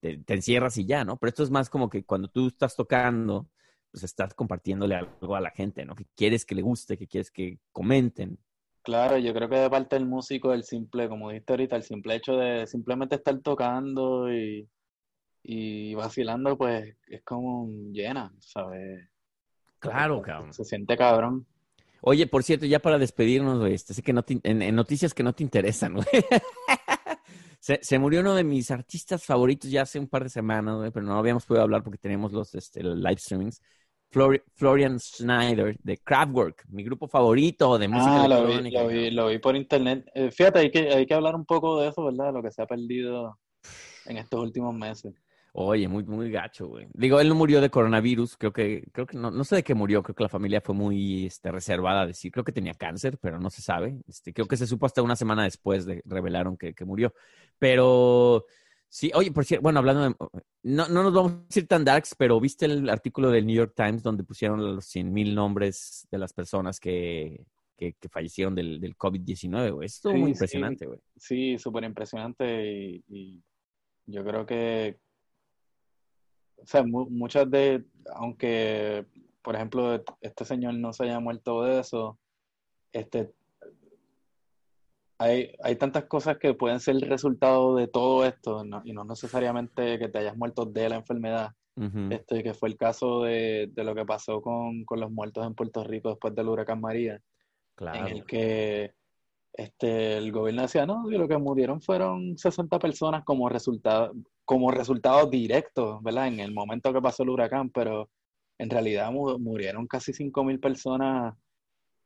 te, 0.00 0.18
te 0.18 0.34
encierras 0.34 0.76
y 0.76 0.84
ya, 0.84 1.04
¿no? 1.04 1.16
Pero 1.16 1.30
esto 1.30 1.42
es 1.42 1.50
más 1.50 1.70
como 1.70 1.88
que 1.88 2.04
cuando 2.04 2.28
tú 2.28 2.48
estás 2.48 2.76
tocando, 2.76 3.48
pues 3.90 4.04
estás 4.04 4.34
compartiéndole 4.34 4.94
algo 4.94 5.36
a 5.36 5.40
la 5.40 5.50
gente, 5.50 5.86
¿no? 5.86 5.94
Que 5.94 6.04
quieres 6.14 6.44
que 6.44 6.54
le 6.54 6.60
guste, 6.62 6.98
que 6.98 7.06
quieres 7.06 7.30
que 7.30 7.60
comenten. 7.72 8.38
Claro, 8.88 9.18
yo 9.18 9.34
creo 9.34 9.48
que 9.50 9.56
de 9.56 9.68
parte 9.70 9.96
del 9.96 10.06
músico, 10.06 10.52
el 10.54 10.64
simple, 10.64 11.08
como 11.10 11.28
dijiste 11.28 11.52
ahorita, 11.52 11.76
el 11.76 11.82
simple 11.82 12.14
hecho 12.16 12.32
de 12.36 12.66
simplemente 12.66 13.16
estar 13.16 13.38
tocando 13.40 14.32
y, 14.32 14.66
y 15.42 15.94
vacilando, 15.94 16.58
pues 16.58 16.96
es 17.08 17.22
como 17.24 17.68
llena, 17.92 18.32
¿sabes? 18.40 19.08
Claro, 19.80 20.22
cabrón. 20.22 20.52
Se 20.52 20.64
siente 20.64 20.96
cabrón. 20.96 21.46
Oye, 22.00 22.26
por 22.26 22.44
cierto, 22.44 22.64
ya 22.66 22.78
para 22.80 22.98
despedirnos, 22.98 23.58
güey, 23.58 23.74
este, 23.74 23.92
sé 23.92 24.02
que 24.02 24.12
no 24.12 24.22
te- 24.22 24.40
en, 24.44 24.62
en 24.62 24.74
noticias 24.74 25.14
que 25.14 25.22
no 25.24 25.32
te 25.34 25.42
interesan, 25.42 25.94
güey. 25.94 26.06
Se, 27.60 27.80
se 27.82 27.98
murió 27.98 28.20
uno 28.20 28.36
de 28.36 28.44
mis 28.44 28.70
artistas 28.70 29.24
favoritos 29.24 29.68
ya 29.70 29.82
hace 29.82 29.98
un 29.98 30.06
par 30.06 30.22
de 30.22 30.30
semanas, 30.30 30.76
güey, 30.76 30.92
pero 30.92 31.04
no 31.04 31.18
habíamos 31.18 31.44
podido 31.44 31.64
hablar 31.64 31.82
porque 31.82 31.98
tenemos 31.98 32.32
los 32.32 32.54
este, 32.54 32.84
los 32.84 32.96
live 32.96 33.18
streamings. 33.18 33.60
Flori- 34.10 34.42
Florian 34.54 34.98
Schneider 34.98 35.76
de 35.82 35.98
Kraftwerk, 35.98 36.64
mi 36.68 36.82
grupo 36.82 37.06
favorito 37.08 37.76
de 37.78 37.88
música 37.88 38.24
Ah, 38.24 38.28
lo 38.28 38.36
vi, 38.46 38.52
electrónica. 38.52 38.82
lo 38.82 38.88
vi, 38.88 38.94
cabrón. 38.96 39.16
lo 39.16 39.28
vi 39.28 39.38
por 39.38 39.56
internet. 39.56 40.10
Eh, 40.14 40.30
fíjate, 40.30 40.58
hay 40.60 40.70
que, 40.70 40.90
hay 40.92 41.06
que 41.06 41.14
hablar 41.14 41.34
un 41.34 41.44
poco 41.44 41.80
de 41.80 41.88
eso, 41.88 42.04
¿verdad? 42.04 42.32
Lo 42.32 42.42
que 42.42 42.50
se 42.50 42.62
ha 42.62 42.66
perdido 42.66 43.38
en 44.06 44.16
estos 44.16 44.40
últimos 44.40 44.74
meses. 44.74 45.14
Oye, 45.52 45.88
muy, 45.88 46.04
muy 46.04 46.30
gacho, 46.30 46.68
güey. 46.68 46.86
Digo, 46.92 47.18
él 47.20 47.28
no 47.28 47.34
murió 47.34 47.60
de 47.60 47.68
coronavirus, 47.70 48.36
creo 48.36 48.52
que, 48.52 48.84
creo 48.92 49.06
que 49.06 49.16
no, 49.16 49.30
no 49.30 49.42
sé 49.44 49.56
de 49.56 49.62
qué 49.64 49.74
murió, 49.74 50.02
creo 50.02 50.14
que 50.14 50.22
la 50.22 50.28
familia 50.28 50.60
fue 50.60 50.74
muy 50.74 51.26
este, 51.26 51.50
reservada 51.50 52.02
a 52.02 52.06
decir, 52.06 52.30
creo 52.30 52.44
que 52.44 52.52
tenía 52.52 52.74
cáncer, 52.74 53.18
pero 53.18 53.40
no 53.40 53.50
se 53.50 53.60
sabe. 53.62 53.98
Este, 54.06 54.32
creo 54.32 54.46
que 54.46 54.56
se 54.56 54.66
supo 54.66 54.86
hasta 54.86 55.02
una 55.02 55.16
semana 55.16 55.44
después 55.44 55.84
de 55.84 56.02
revelaron 56.04 56.56
que, 56.56 56.74
que 56.74 56.84
murió. 56.84 57.12
Pero 57.58 58.44
sí, 58.88 59.10
oye, 59.14 59.30
por 59.32 59.44
cierto, 59.44 59.62
bueno, 59.62 59.78
hablando 59.80 60.02
de, 60.02 60.14
no, 60.62 60.88
no 60.88 61.02
nos 61.02 61.12
vamos 61.14 61.32
a 61.54 61.58
ir 61.58 61.66
tan 61.66 61.84
darks, 61.84 62.14
pero 62.16 62.40
¿viste 62.40 62.66
el 62.66 62.88
artículo 62.88 63.30
del 63.30 63.46
New 63.46 63.56
York 63.56 63.72
Times 63.76 64.02
donde 64.02 64.24
pusieron 64.24 64.76
los 64.76 64.84
100 64.86 65.12
mil 65.12 65.34
nombres 65.34 66.06
de 66.10 66.18
las 66.18 66.32
personas 66.32 66.80
que, 66.80 67.44
que, 67.76 67.94
que 67.94 68.08
fallecieron 68.08 68.54
del, 68.54 68.80
del 68.80 68.96
COVID-19, 68.96 69.70
güey? 69.72 69.86
Esto 69.86 70.08
es 70.10 70.14
Sí, 70.14 70.20
muy 70.20 70.30
impresionante, 70.30 70.86
güey. 70.86 71.00
Sí, 71.16 71.58
súper 71.58 71.84
impresionante 71.84 72.66
y, 72.72 73.04
y 73.08 73.42
yo 74.06 74.24
creo 74.24 74.44
que, 74.46 74.98
o 76.56 76.66
sea, 76.66 76.82
mu- 76.82 77.08
muchas 77.10 77.50
de, 77.50 77.84
aunque, 78.14 79.06
por 79.42 79.54
ejemplo, 79.54 80.02
este 80.20 80.44
señor 80.44 80.74
no 80.74 80.92
se 80.92 81.04
haya 81.04 81.20
muerto 81.20 81.62
de 81.62 81.80
eso, 81.80 82.18
este, 82.92 83.32
hay, 85.18 85.52
hay 85.62 85.76
tantas 85.76 86.04
cosas 86.04 86.38
que 86.38 86.54
pueden 86.54 86.80
ser 86.80 86.94
el 86.96 87.02
resultado 87.02 87.74
de 87.76 87.88
todo 87.88 88.24
esto 88.24 88.64
no- 88.64 88.82
y 88.84 88.92
no 88.92 89.04
necesariamente 89.04 89.98
que 89.98 90.08
te 90.08 90.18
hayas 90.18 90.36
muerto 90.36 90.64
de 90.64 90.88
la 90.88 90.96
enfermedad. 90.96 91.52
Este, 92.10 92.42
que 92.42 92.54
fue 92.54 92.68
el 92.70 92.76
caso 92.76 93.22
de, 93.22 93.68
de 93.72 93.84
lo 93.84 93.94
que 93.94 94.04
pasó 94.04 94.40
con, 94.42 94.84
con 94.84 94.98
los 95.00 95.10
muertos 95.10 95.46
en 95.46 95.54
Puerto 95.54 95.84
Rico 95.84 96.08
después 96.10 96.34
del 96.34 96.48
huracán 96.48 96.80
María 96.80 97.14
en 97.14 97.22
Claro. 97.76 98.06
el 98.08 98.24
que 98.24 98.92
este, 99.52 100.16
el 100.18 100.30
gobierno 100.32 100.62
decía, 100.62 100.86
no, 100.86 101.08
lo 101.08 101.28
que 101.28 101.36
murieron 101.38 101.80
fueron 101.80 102.36
60 102.38 102.78
personas 102.78 103.24
como 103.24 103.48
resultado, 103.48 104.12
como 104.44 104.70
resultado 104.70 105.26
directo, 105.26 106.00
¿verdad? 106.02 106.28
En 106.28 106.40
el 106.40 106.52
momento 106.52 106.92
que 106.92 107.00
pasó 107.00 107.22
el 107.22 107.30
huracán, 107.30 107.70
pero 107.70 108.08
en 108.58 108.70
realidad 108.70 109.10
mu- 109.12 109.38
murieron 109.38 109.86
casi 109.86 110.12
5.000 110.12 110.58
personas 110.60 111.34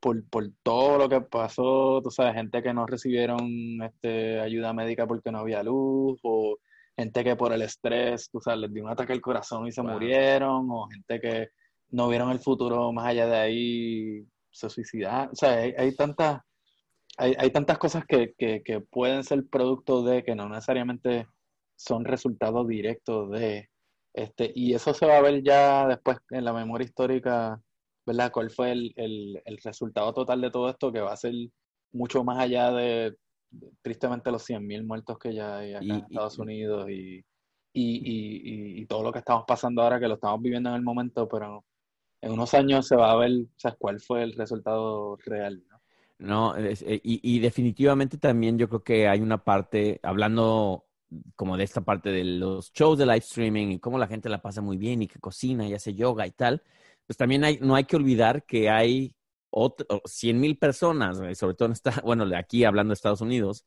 por, 0.03 0.29
por 0.29 0.51
todo 0.65 0.99
lo 0.99 1.09
que 1.09 1.21
pasó, 1.23 2.01
tú 2.03 2.11
sabes, 2.11 2.35
gente 2.35 2.63
que 2.63 2.75
no 2.75 2.87
recibieron 2.87 3.41
este, 3.85 4.41
ayuda 4.41 4.73
médica 4.73 5.07
porque 5.07 5.31
no 5.31 5.39
había 5.41 5.63
luz, 5.63 6.19
o 6.25 6.59
gente 6.97 7.23
que 7.25 7.37
por 7.37 7.53
el 7.53 7.63
estrés, 7.63 8.29
tú 8.31 8.41
sabes, 8.41 8.61
les 8.63 8.73
dio 8.75 8.85
un 8.85 8.91
ataque 8.91 9.13
al 9.13 9.21
corazón 9.21 9.67
y 9.69 9.73
se 9.73 9.81
Wow. 9.83 9.93
murieron, 9.93 10.67
o 10.71 10.89
gente 10.89 11.21
que 11.21 11.49
no 11.91 12.09
vieron 12.09 12.31
el 12.33 12.41
futuro 12.41 12.93
más 12.93 13.07
allá 13.07 13.27
de 13.27 13.37
ahí, 13.37 14.27
se 14.51 14.69
suicidaron. 14.69 15.31
O 15.33 15.37
sea, 15.37 15.53
hay, 15.59 15.73
hay 15.79 15.95
tantas, 15.97 16.41
hay, 17.19 17.35
hay 17.39 17.51
tantas 17.51 17.79
cosas 17.79 18.05
que, 18.07 18.35
que, 18.37 18.63
que 18.65 18.81
pueden 18.81 19.23
ser 19.25 19.47
producto 19.49 20.03
de, 20.03 20.25
que 20.25 20.35
no 20.35 20.49
necesariamente 20.49 21.27
son 21.77 22.05
resultados 22.05 22.67
directos 22.67 23.31
de, 23.31 23.69
este, 24.15 24.51
y 24.55 24.75
eso 24.75 24.93
se 24.95 25.07
va 25.07 25.19
a 25.19 25.23
ver 25.23 25.43
ya 25.45 25.87
después 25.87 26.19
en 26.31 26.45
la 26.45 26.53
memoria 26.53 26.85
histórica, 26.87 27.61
¿verdad? 28.07 28.33
¿Cuál 28.33 28.51
fue 28.51 28.73
el, 28.73 28.93
el, 28.97 29.43
el 29.45 29.59
resultado 29.59 30.13
total 30.15 30.41
de 30.41 30.51
todo 30.51 30.71
esto? 30.71 30.93
Que 30.93 31.01
va 31.01 31.13
a 31.13 31.17
ser 31.17 31.35
mucho 31.93 32.25
más 32.25 32.39
allá 32.39 32.71
de, 32.73 33.17
tristemente, 33.83 34.31
los 34.31 34.45
100.000 34.45 34.85
muertos 34.85 35.19
que 35.19 35.35
ya 35.35 35.59
hay 35.59 35.75
acá 35.75 35.85
Y- 35.85 35.99
en 35.99 36.05
Estados 36.07 36.39
Unidos 36.39 36.89
y, 36.91 37.19
y, 37.19 37.25
y, 37.75 38.79
y, 38.79 38.83
y 38.83 38.87
todo 38.87 39.03
lo 39.03 39.13
que 39.13 39.21
estamos 39.21 39.45
pasando 39.47 39.83
ahora, 39.83 40.01
que 40.01 40.09
lo 40.09 40.15
estamos 40.15 40.41
viviendo 40.43 40.71
en 40.71 40.77
el 40.77 40.83
momento, 40.83 41.29
pero 41.29 41.65
en 42.23 42.33
unos 42.33 42.55
años 42.55 42.87
se 42.89 42.97
va 42.97 43.13
a 43.13 43.17
ver, 43.17 43.33
o 43.33 43.49
sea, 43.59 43.73
cuál 43.79 44.01
fue 44.01 44.23
el 44.25 44.35
resultado 44.35 45.17
real, 45.27 45.63
¿no? 45.71 45.83
No, 46.19 46.55
es- 46.57 46.83
eh, 46.83 47.01
y, 47.03 47.21
y 47.37 47.41
definitivamente 47.41 48.17
también 48.19 48.57
yo 48.59 48.69
creo 48.69 48.83
que 48.85 49.09
hay 49.09 49.21
una 49.21 49.43
parte, 49.45 49.99
hablando 50.03 50.87
como 51.37 51.57
de 51.57 51.65
esta 51.65 51.81
parte 51.83 52.11
de 52.11 52.25
los 52.25 52.73
shows 52.73 52.99
de 52.99 53.05
live 53.07 53.19
streaming 53.19 53.69
y 53.73 53.79
cómo 53.81 53.99
la 53.99 54.07
gente 54.07 54.29
la 54.29 54.41
pasa 54.41 54.61
muy 54.63 54.77
bien 54.79 55.03
y 55.03 55.09
que 55.09 55.19
cocina 55.21 55.67
y 55.67 55.75
hace 55.75 55.95
yoga 55.95 56.27
y 56.27 56.31
tal, 56.31 56.63
pues 57.07 57.17
también 57.17 57.45
hay, 57.45 57.59
no 57.61 57.75
hay 57.75 57.85
que 57.85 57.97
olvidar 57.97 58.45
que 58.45 58.71
hay 58.71 59.15
otro, 59.51 59.87
100 60.05 60.41
mil 60.41 60.59
personas, 60.59 61.21
güey, 61.21 61.35
sobre 61.35 61.55
todo 61.55 61.67
en 61.67 61.73
esta, 61.73 61.91
bueno, 62.05 62.25
aquí 62.37 62.65
hablando 62.65 62.93
de 62.93 62.95
Estados 62.95 63.21
Unidos, 63.21 63.65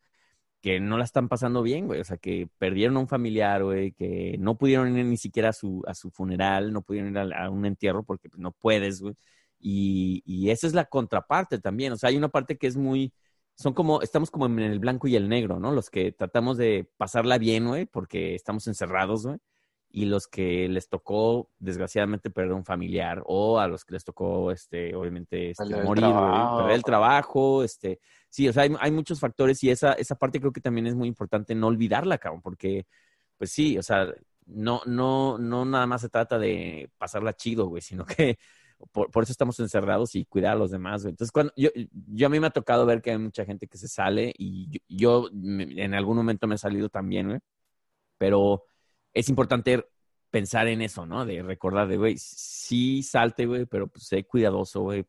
que 0.61 0.79
no 0.79 0.97
la 0.97 1.03
están 1.05 1.29
pasando 1.29 1.61
bien, 1.61 1.87
güey, 1.87 2.01
o 2.01 2.03
sea, 2.03 2.17
que 2.17 2.49
perdieron 2.57 2.97
a 2.97 3.01
un 3.01 3.07
familiar, 3.07 3.63
güey, 3.63 3.91
que 3.93 4.35
no 4.39 4.57
pudieron 4.57 4.97
ir 4.97 5.05
ni 5.05 5.17
siquiera 5.17 5.49
a 5.49 5.53
su, 5.53 5.83
a 5.87 5.93
su 5.93 6.09
funeral, 6.11 6.73
no 6.73 6.81
pudieron 6.81 7.11
ir 7.11 7.19
a, 7.35 7.49
un 7.51 7.65
entierro 7.67 8.03
porque 8.03 8.29
pues, 8.29 8.39
no 8.39 8.51
puedes, 8.51 9.01
güey. 9.01 9.15
Y, 9.59 10.23
y 10.25 10.49
esa 10.49 10.67
es 10.67 10.73
la 10.73 10.85
contraparte 10.85 11.59
también. 11.59 11.93
O 11.93 11.97
sea, 11.97 12.09
hay 12.09 12.17
una 12.17 12.29
parte 12.29 12.57
que 12.57 12.67
es 12.67 12.77
muy. 12.77 13.13
Son 13.55 13.73
como. 13.73 14.01
Estamos 14.01 14.31
como 14.31 14.47
en 14.47 14.59
el 14.59 14.79
blanco 14.79 15.07
y 15.07 15.15
el 15.15 15.29
negro, 15.29 15.59
¿no? 15.59 15.71
Los 15.71 15.89
que 15.89 16.11
tratamos 16.11 16.57
de 16.57 16.89
pasarla 16.97 17.37
bien, 17.37 17.67
güey, 17.67 17.85
porque 17.85 18.35
estamos 18.35 18.67
encerrados, 18.67 19.25
güey. 19.27 19.37
Y 19.89 20.05
los 20.05 20.27
que 20.27 20.67
les 20.67 20.89
tocó, 20.89 21.49
desgraciadamente, 21.57 22.29
perder 22.29 22.53
un 22.53 22.65
familiar. 22.65 23.23
O 23.25 23.59
a 23.59 23.67
los 23.67 23.85
que 23.85 23.93
les 23.93 24.03
tocó, 24.03 24.51
este, 24.51 24.93
obviamente, 24.93 25.51
este, 25.51 25.63
Perder 25.63 25.79
el 25.79 25.85
morir, 25.85 26.03
güey. 26.03 26.13
trabajo. 26.15 26.57
Perder 26.57 26.75
el 26.75 26.83
trabajo, 26.83 27.63
este. 27.63 27.99
Sí, 28.29 28.47
o 28.49 28.53
sea, 28.53 28.63
hay, 28.63 28.75
hay 28.79 28.91
muchos 28.91 29.19
factores 29.21 29.63
y 29.63 29.69
esa, 29.69 29.93
esa 29.93 30.15
parte 30.15 30.39
creo 30.41 30.51
que 30.51 30.59
también 30.61 30.87
es 30.87 30.95
muy 30.95 31.07
importante 31.07 31.55
no 31.55 31.67
olvidarla, 31.67 32.17
cabrón, 32.17 32.41
porque, 32.41 32.85
pues 33.37 33.51
sí, 33.51 33.77
o 33.77 33.83
sea, 33.83 34.07
no, 34.47 34.81
no, 34.85 35.37
no 35.37 35.63
nada 35.63 35.87
más 35.87 36.01
se 36.01 36.09
trata 36.09 36.37
de 36.37 36.89
pasarla 36.97 37.33
chido, 37.33 37.67
güey, 37.67 37.81
sino 37.81 38.05
que 38.05 38.37
por, 38.91 39.09
por 39.09 39.23
eso 39.23 39.31
estamos 39.31 39.57
encerrados 39.61 40.13
y 40.15 40.25
cuidar 40.25 40.51
a 40.53 40.59
los 40.59 40.71
demás, 40.71 41.03
güey. 41.03 41.11
Entonces, 41.11 41.31
cuando 41.31 41.53
yo, 41.55 41.69
yo 42.11 42.27
a 42.27 42.29
mí 42.29 42.39
me 42.41 42.47
ha 42.47 42.51
tocado 42.51 42.85
ver 42.85 43.01
que 43.01 43.11
hay 43.11 43.17
mucha 43.17 43.45
gente 43.45 43.67
que 43.67 43.77
se 43.77 43.87
sale 43.87 44.33
y 44.37 44.69
yo, 44.69 44.79
yo 44.89 45.29
me- 45.31 45.81
en 45.81 45.93
algún 45.93 46.17
momento 46.17 46.45
me 46.47 46.55
he 46.55 46.57
salido 46.57 46.89
también, 46.89 47.27
güey. 47.29 47.39
Pero 48.17 48.63
es 49.15 49.29
importante 49.29 49.83
pensar 50.29 50.67
en 50.67 50.81
eso, 50.81 51.05
¿no? 51.05 51.25
De 51.25 51.41
recordar 51.41 51.87
de, 51.87 51.97
güey, 51.97 52.15
sí 52.17 53.01
salte, 53.01 53.45
güey, 53.45 53.65
pero 53.65 53.87
pues 53.87 54.05
sé 54.07 54.25
cuidadoso, 54.25 54.81
güey, 54.81 55.05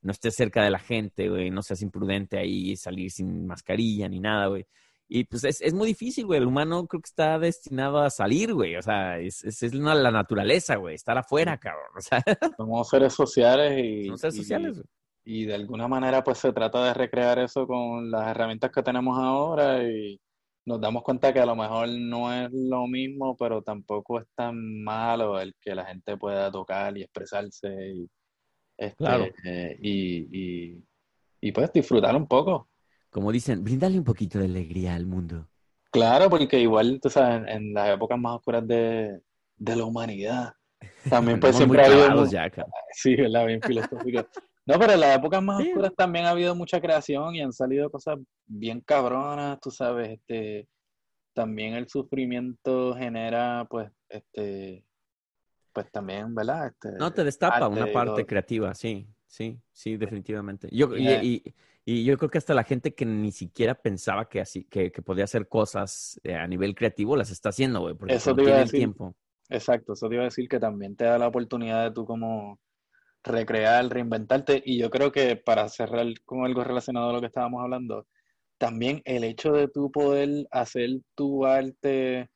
no 0.00 0.12
estés 0.12 0.34
cerca 0.36 0.62
de 0.62 0.70
la 0.70 0.78
gente, 0.78 1.28
güey, 1.28 1.50
no 1.50 1.60
seas 1.62 1.82
imprudente 1.82 2.38
ahí, 2.38 2.76
salir 2.76 3.10
sin 3.10 3.46
mascarilla 3.46 4.08
ni 4.08 4.20
nada, 4.20 4.46
güey. 4.46 4.64
Y 5.10 5.24
pues 5.24 5.42
es, 5.44 5.60
es 5.62 5.72
muy 5.74 5.88
difícil, 5.88 6.26
güey. 6.26 6.38
El 6.38 6.46
humano 6.46 6.86
creo 6.86 7.00
que 7.00 7.08
está 7.08 7.38
destinado 7.38 7.98
a 7.98 8.10
salir, 8.10 8.52
güey. 8.52 8.76
O 8.76 8.82
sea, 8.82 9.18
es, 9.18 9.42
es, 9.42 9.62
es 9.62 9.72
una- 9.74 9.94
la 9.94 10.10
naturaleza, 10.10 10.76
güey. 10.76 10.94
Estar 10.94 11.16
afuera, 11.16 11.56
cabrón. 11.58 11.88
O 11.96 12.00
sea, 12.02 12.22
Somos 12.58 12.88
seres 12.90 13.14
sociales 13.14 13.82
y, 13.82 14.06
son 14.06 14.18
seres 14.18 14.34
y- 14.34 14.38
sociales, 14.38 14.74
güey. 14.74 14.86
y 15.24 15.44
de 15.46 15.54
alguna 15.54 15.88
manera 15.88 16.22
pues 16.22 16.38
se 16.38 16.52
trata 16.52 16.84
de 16.84 16.92
recrear 16.94 17.38
eso 17.38 17.66
con 17.66 18.10
las 18.10 18.28
herramientas 18.28 18.70
que 18.70 18.82
tenemos 18.82 19.18
ahora 19.18 19.82
y 19.82 20.20
nos 20.68 20.80
damos 20.80 21.02
cuenta 21.04 21.32
que 21.32 21.40
a 21.40 21.46
lo 21.46 21.56
mejor 21.56 21.88
no 21.90 22.32
es 22.32 22.50
lo 22.52 22.86
mismo, 22.86 23.36
pero 23.36 23.62
tampoco 23.62 24.20
es 24.20 24.26
tan 24.36 24.82
malo 24.84 25.40
el 25.40 25.54
que 25.60 25.74
la 25.74 25.86
gente 25.86 26.16
pueda 26.18 26.50
tocar 26.52 26.96
y 26.98 27.02
expresarse 27.04 27.68
y, 27.94 28.10
este, 28.78 28.96
Claro. 28.96 29.26
eh, 29.44 29.78
y, 29.82 30.72
y, 30.76 30.84
y 31.42 31.52
pues 31.52 31.72
disfrutar 31.72 32.16
un 32.16 32.26
poco. 32.28 32.68
Como 33.10 33.32
dicen, 33.32 33.64
brindale 33.64 33.98
un 33.98 34.04
poquito 34.04 34.38
de 34.38 34.46
alegría 34.46 34.94
al 34.94 35.04
mundo. 35.04 35.46
Claro, 35.90 36.28
porque 36.30 36.60
igual, 36.60 37.00
tú 37.00 37.08
sabes, 37.10 37.42
en, 37.42 37.48
en 37.48 37.74
las 37.74 37.90
épocas 37.94 38.18
más 38.18 38.36
oscuras 38.36 38.66
de, 38.66 39.20
de 39.56 39.76
la 39.76 39.84
humanidad, 39.84 40.52
también 41.08 41.40
pues 41.40 41.54
muy 41.54 41.56
siempre 41.56 41.82
ha 41.82 41.86
habido... 41.86 42.10
clavados 42.10 42.30
mu- 42.30 42.30
ya, 42.30 42.50
cabrón. 42.50 42.74
Sí, 42.92 43.16
¿verdad? 43.16 43.46
Bien 43.46 43.62
filosófico. 43.64 44.28
No, 44.68 44.78
pero 44.78 44.92
en 44.92 45.00
las 45.00 45.16
épocas 45.16 45.42
más 45.42 45.62
Sí. 45.62 45.68
oscuras 45.70 45.92
también 45.96 46.26
ha 46.26 46.30
habido 46.30 46.54
mucha 46.54 46.78
creación 46.80 47.34
y 47.34 47.40
han 47.40 47.52
salido 47.54 47.90
cosas 47.90 48.18
bien 48.46 48.82
cabronas, 48.82 49.58
tú 49.60 49.70
sabes, 49.70 50.10
este, 50.10 50.68
también 51.32 51.74
el 51.74 51.88
sufrimiento 51.88 52.94
genera, 52.94 53.66
pues, 53.70 53.90
este, 54.10 54.84
pues 55.72 55.90
también, 55.90 56.34
¿verdad? 56.34 56.66
Este, 56.68 56.98
No, 56.98 57.10
te 57.12 57.24
destapa 57.24 57.66
una 57.66 57.86
parte 57.92 58.26
creativa, 58.26 58.74
sí, 58.74 59.08
sí, 59.26 59.58
sí, 59.72 59.96
definitivamente. 59.96 60.68
Yo, 60.70 60.94
y, 60.96 61.02
Yeah. 61.04 61.22
y- 61.24 61.54
y 61.86 62.04
yo 62.04 62.18
creo 62.18 62.28
que 62.30 62.36
hasta 62.36 62.52
la 62.52 62.64
gente 62.64 62.94
que 62.94 63.06
ni 63.06 63.32
siquiera 63.32 63.74
pensaba 63.74 64.28
que 64.28 64.42
así, 64.42 64.64
que, 64.64 64.92
que 64.92 65.00
podía 65.00 65.24
hacer 65.24 65.48
cosas 65.48 66.20
eh, 66.22 66.34
a 66.34 66.46
nivel 66.46 66.74
creativo, 66.74 67.16
las 67.16 67.30
está 67.30 67.48
haciendo, 67.48 67.80
güey, 67.80 67.94
porque 67.94 68.14
Eso 68.14 68.34
te 68.34 68.42
iba 68.42 68.50
a 68.50 68.54
tiene 68.54 68.60
el 68.60 68.64
decir. 68.66 68.80
tiempo. 68.80 69.14
Exacto, 69.48 69.94
eso 69.94 70.08
te 70.10 70.14
iba 70.16 70.24
a 70.24 70.26
decir 70.26 70.46
que 70.46 70.60
también 70.60 70.94
te 70.94 71.04
da 71.04 71.16
la 71.16 71.28
oportunidad 71.28 71.84
de 71.84 71.94
tú 71.94 72.04
como 72.04 72.58
recrear, 73.28 73.88
reinventarte. 73.88 74.62
Y 74.64 74.78
yo 74.78 74.90
creo 74.90 75.12
que 75.12 75.36
para 75.36 75.68
cerrar 75.68 76.06
con 76.24 76.44
algo 76.44 76.64
relacionado 76.64 77.10
a 77.10 77.12
lo 77.12 77.20
que 77.20 77.26
estábamos 77.26 77.62
hablando, 77.62 78.06
también 78.58 79.02
el 79.04 79.24
hecho 79.24 79.52
de 79.52 79.68
tú 79.68 79.90
poder 79.92 80.48
hacer 80.50 80.90
tu 81.14 81.46
arte 81.46 82.28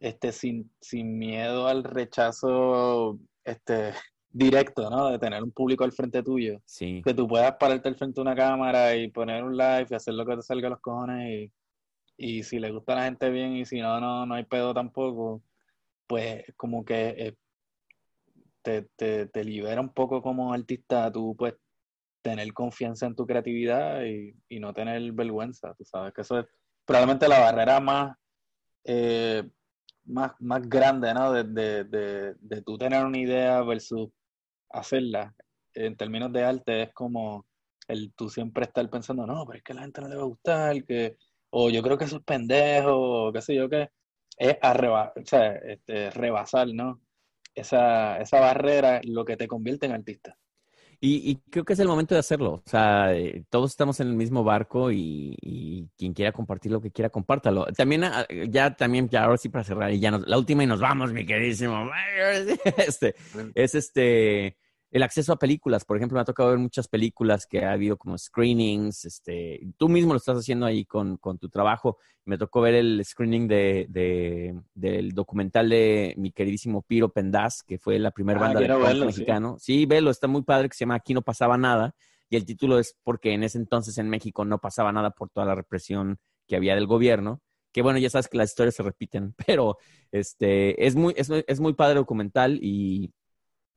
este, 0.00 0.32
sin, 0.32 0.70
sin 0.80 1.18
miedo 1.18 1.66
al 1.66 1.82
rechazo 1.84 3.18
este, 3.44 3.92
directo, 4.30 4.88
¿no? 4.90 5.08
De 5.08 5.18
tener 5.18 5.42
un 5.42 5.52
público 5.52 5.84
al 5.84 5.92
frente 5.92 6.22
tuyo, 6.22 6.60
Sí, 6.64 7.02
que 7.04 7.14
tú 7.14 7.26
puedas 7.26 7.56
pararte 7.56 7.88
al 7.88 7.96
frente 7.96 8.16
de 8.16 8.22
una 8.22 8.36
cámara 8.36 8.94
y 8.94 9.08
poner 9.08 9.42
un 9.42 9.56
live 9.56 9.86
y 9.90 9.94
hacer 9.94 10.14
lo 10.14 10.26
que 10.26 10.36
te 10.36 10.42
salga 10.42 10.68
a 10.68 10.70
los 10.70 10.80
cojones 10.80 11.50
y, 12.18 12.38
y 12.38 12.42
si 12.42 12.58
le 12.58 12.70
gusta 12.70 12.92
a 12.92 12.96
la 12.96 13.04
gente 13.04 13.30
bien 13.30 13.56
y 13.56 13.64
si 13.64 13.80
no, 13.80 13.98
no, 14.00 14.26
no 14.26 14.34
hay 14.34 14.44
pedo 14.44 14.72
tampoco 14.74 15.42
pues 16.06 16.44
como 16.56 16.84
que 16.84 17.08
eh, 17.18 17.34
te, 18.66 18.82
te, 18.96 19.26
te 19.26 19.44
libera 19.44 19.80
un 19.80 19.90
poco 19.90 20.20
como 20.20 20.52
artista, 20.52 21.12
tú 21.12 21.36
pues 21.38 21.54
tener 22.20 22.52
confianza 22.52 23.06
en 23.06 23.14
tu 23.14 23.24
creatividad 23.24 24.02
y, 24.04 24.34
y 24.48 24.58
no 24.58 24.74
tener 24.74 25.12
vergüenza, 25.12 25.72
tú 25.78 25.84
sabes 25.84 26.12
que 26.12 26.22
eso 26.22 26.40
es 26.40 26.46
probablemente 26.84 27.28
la 27.28 27.38
barrera 27.38 27.78
más, 27.78 28.16
eh, 28.82 29.48
más, 30.04 30.32
más 30.40 30.68
grande, 30.68 31.14
¿no? 31.14 31.32
De, 31.32 31.44
de, 31.44 32.34
de, 32.40 32.62
tú 32.62 32.76
tener 32.76 33.04
una 33.04 33.18
idea 33.18 33.62
versus 33.62 34.08
hacerla. 34.70 35.32
En 35.74 35.96
términos 35.96 36.32
de 36.32 36.42
arte 36.42 36.82
es 36.82 36.92
como 36.92 37.46
el 37.86 38.12
tú 38.14 38.28
siempre 38.28 38.64
estar 38.64 38.90
pensando, 38.90 39.26
no, 39.28 39.46
pero 39.46 39.58
es 39.58 39.62
que 39.62 39.72
a 39.72 39.76
la 39.76 39.82
gente 39.82 40.00
no 40.00 40.08
le 40.08 40.16
va 40.16 40.22
a 40.22 40.26
gustar, 40.26 40.84
que, 40.84 41.16
o 41.50 41.70
yo 41.70 41.82
creo 41.82 41.96
que 41.96 42.06
eso 42.06 42.16
es 42.16 42.24
pendejo, 42.24 43.28
o 43.28 43.32
qué 43.32 43.40
sé 43.42 43.54
yo 43.54 43.68
qué 43.68 43.90
es 44.36 44.56
arreba- 44.62 45.12
o 45.16 45.24
sea, 45.24 45.52
este, 45.54 46.10
rebasar, 46.10 46.66
¿no? 46.74 47.00
Esa, 47.56 48.20
esa 48.20 48.38
barrera, 48.40 49.00
lo 49.04 49.24
que 49.24 49.36
te 49.36 49.48
convierte 49.48 49.86
en 49.86 49.92
artista. 49.92 50.38
Y, 51.00 51.30
y 51.30 51.36
creo 51.50 51.64
que 51.64 51.74
es 51.74 51.78
el 51.78 51.88
momento 51.88 52.14
de 52.14 52.20
hacerlo. 52.20 52.62
O 52.64 52.70
sea, 52.70 53.14
eh, 53.14 53.44
todos 53.50 53.70
estamos 53.70 54.00
en 54.00 54.08
el 54.08 54.14
mismo 54.14 54.44
barco 54.44 54.90
y, 54.90 55.36
y 55.42 55.88
quien 55.98 56.14
quiera 56.14 56.32
compartir 56.32 56.72
lo 56.72 56.80
que 56.80 56.90
quiera, 56.90 57.10
compártalo. 57.10 57.66
También, 57.66 58.04
ah, 58.04 58.26
ya 58.48 58.74
también, 58.76 59.08
ya 59.08 59.24
ahora 59.24 59.36
sí 59.36 59.48
para 59.50 59.64
cerrar, 59.64 59.92
y 59.92 60.00
ya 60.00 60.10
nos- 60.10 60.26
la 60.26 60.38
última 60.38 60.64
y 60.64 60.66
nos 60.66 60.80
vamos, 60.80 61.12
mi 61.12 61.26
queridísimo. 61.26 61.90
Este, 62.78 63.14
es 63.54 63.74
este, 63.74 64.56
el 64.90 65.02
acceso 65.02 65.32
a 65.32 65.38
películas. 65.38 65.84
Por 65.84 65.96
ejemplo, 65.96 66.16
me 66.16 66.22
ha 66.22 66.24
tocado 66.24 66.50
ver 66.50 66.58
muchas 66.58 66.88
películas 66.88 67.46
que 67.46 67.64
ha 67.64 67.72
habido 67.72 67.96
como 67.96 68.16
screenings. 68.16 69.04
Este, 69.04 69.60
tú 69.76 69.88
mismo 69.88 70.12
lo 70.12 70.18
estás 70.18 70.38
haciendo 70.38 70.66
ahí 70.66 70.84
con, 70.84 71.16
con 71.18 71.38
tu 71.38 71.48
trabajo. 71.48 71.98
Me 72.24 72.38
tocó 72.38 72.60
ver 72.60 72.74
el 72.74 73.04
screening 73.04 73.46
de, 73.48 73.86
de- 73.88 74.58
del 74.74 75.12
documental 75.12 75.68
de 75.68 76.14
mi 76.16 76.32
queridísimo 76.32 76.82
Piro 76.82 77.10
Pendaz, 77.10 77.62
que 77.62 77.78
fue 77.78 77.98
la 77.98 78.10
primera 78.10 78.38
Ah, 78.38 78.42
banda 78.42 78.60
de 78.60 78.66
quiero 78.66 78.80
punk 78.80 78.88
verlo, 78.88 79.00
sí. 79.04 79.06
mexicano. 79.06 79.56
Sí, 79.58 79.86
velo, 79.86 80.10
está 80.10 80.28
muy 80.28 80.42
padre, 80.42 80.68
que 80.68 80.74
se 80.76 80.80
llama 80.84 80.94
Aquí 80.96 81.14
no 81.14 81.22
pasaba 81.22 81.56
nada. 81.58 81.94
Y 82.28 82.36
el 82.36 82.44
título 82.44 82.78
es 82.78 82.96
porque 83.04 83.32
en 83.32 83.42
ese 83.44 83.58
entonces 83.58 83.98
en 83.98 84.08
México 84.08 84.44
no 84.44 84.58
pasaba 84.60 84.92
nada 84.92 85.10
por 85.10 85.28
toda 85.30 85.46
la 85.46 85.54
represión 85.54 86.18
que 86.48 86.56
había 86.56 86.74
del 86.74 86.86
gobierno. 86.86 87.40
Que 87.72 87.82
bueno, 87.82 87.98
ya 87.98 88.08
sabes 88.10 88.28
que 88.28 88.38
las 88.38 88.50
historias 88.50 88.74
se 88.74 88.82
repiten, 88.82 89.34
pero 89.46 89.76
este, 90.10 90.86
es 90.86 90.96
muy, 90.96 91.12
es, 91.16 91.30
es 91.30 91.60
muy 91.60 91.74
padre 91.74 91.96
documental 91.96 92.58
y, 92.62 93.12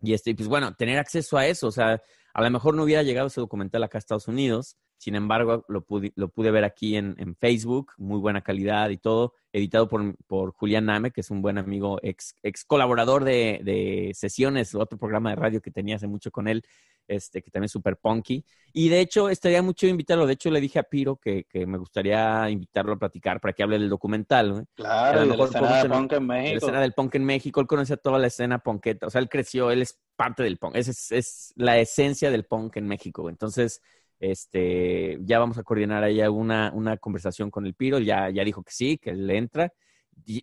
y 0.02 0.14
este, 0.14 0.34
pues 0.36 0.48
bueno, 0.48 0.76
tener 0.76 1.00
acceso 1.00 1.38
a 1.38 1.48
eso, 1.48 1.68
o 1.68 1.72
sea, 1.72 2.02
a 2.34 2.44
lo 2.44 2.50
mejor 2.52 2.76
no 2.76 2.84
hubiera 2.84 3.04
llegado 3.04 3.28
ese 3.28 3.42
documental 3.42 3.84
acá 3.84 3.98
a 3.98 4.00
Estados 4.00 4.28
Unidos, 4.28 4.78
sin 4.98 5.16
embargo, 5.16 5.66
lo 5.70 5.82
pude, 5.82 6.12
lo 6.16 6.28
pude 6.28 6.52
ver 6.52 6.66
aquí 6.66 6.98
en, 6.98 7.16
en 7.20 7.34
Facebook, 7.36 7.94
muy 7.98 8.20
buena 8.20 8.42
calidad 8.42 8.90
y 8.90 8.98
todo, 8.98 9.34
editado 9.54 9.88
por, 9.88 10.16
por 10.28 10.52
Julián 10.52 10.86
Name, 10.86 11.12
que 11.12 11.22
es 11.22 11.32
un 11.32 11.42
buen 11.42 11.58
amigo, 11.58 12.00
ex, 12.04 12.36
ex 12.44 12.66
colaborador 12.66 13.24
de, 13.24 13.62
de 13.64 14.12
Sesiones, 14.14 14.76
otro 14.76 14.98
programa 14.98 15.30
de 15.30 15.38
radio 15.38 15.62
que 15.62 15.72
tenía 15.72 15.96
hace 15.96 16.08
mucho 16.08 16.32
con 16.32 16.50
él, 16.50 16.66
este, 17.10 17.42
que 17.42 17.52
también 17.52 17.66
es 17.66 17.72
súper 17.72 17.98
punky. 17.98 18.46
Y 18.72 18.90
de 18.90 19.02
hecho, 19.02 19.30
estaría 19.30 19.62
mucho 19.62 19.88
invitarlo. 19.88 20.26
De 20.28 20.34
hecho, 20.34 20.52
le 20.52 20.62
dije 20.62 20.80
a 20.80 20.84
Piro 20.84 21.18
que, 21.18 21.46
que 21.46 21.66
me 21.66 21.78
gustaría 21.78 22.50
invitarlo 22.50 22.94
a 22.94 23.00
platicar 23.00 23.42
para 23.42 23.54
que 23.54 23.64
hable 23.64 23.80
del 23.80 23.90
documental. 23.90 24.66
Claro, 24.76 25.26
de 25.26 25.26
la 25.26 25.36
escena 25.38 25.76
de 25.76 25.86
podemos 25.86 25.88
punk 25.90 26.14
en 26.14 26.28
la 26.28 26.34
México. 26.36 26.58
escena 26.58 26.82
del 26.82 26.94
punk 26.94 27.16
en 27.16 27.26
México, 27.26 27.60
él 27.62 27.68
conocía 27.68 27.98
toda 27.98 28.20
la 28.20 28.28
escena 28.28 28.60
punketa, 28.60 29.08
o 29.08 29.10
sea, 29.10 29.20
él 29.22 29.30
creció, 29.30 29.72
él 29.72 29.82
es 29.82 30.00
parte 30.16 30.44
del 30.44 30.58
punk, 30.58 30.76
es, 30.76 31.12
es 31.12 31.54
la 31.56 31.78
esencia 31.80 32.32
del 32.32 32.46
punk 32.46 32.78
en 32.78 32.88
México. 32.88 33.30
Entonces, 33.30 33.82
este, 34.20 35.18
ya 35.22 35.40
vamos 35.40 35.58
a 35.58 35.64
coordinar 35.64 36.04
ahí 36.04 36.22
una, 36.22 36.72
una 36.74 36.98
conversación 36.98 37.52
con 37.52 37.66
el 37.66 37.74
Piro, 37.74 38.00
ya, 38.00 38.30
ya 38.30 38.44
dijo 38.44 38.64
que 38.64 38.72
sí, 38.72 38.98
que 38.98 39.14
le 39.14 39.38
entra. 39.38 39.74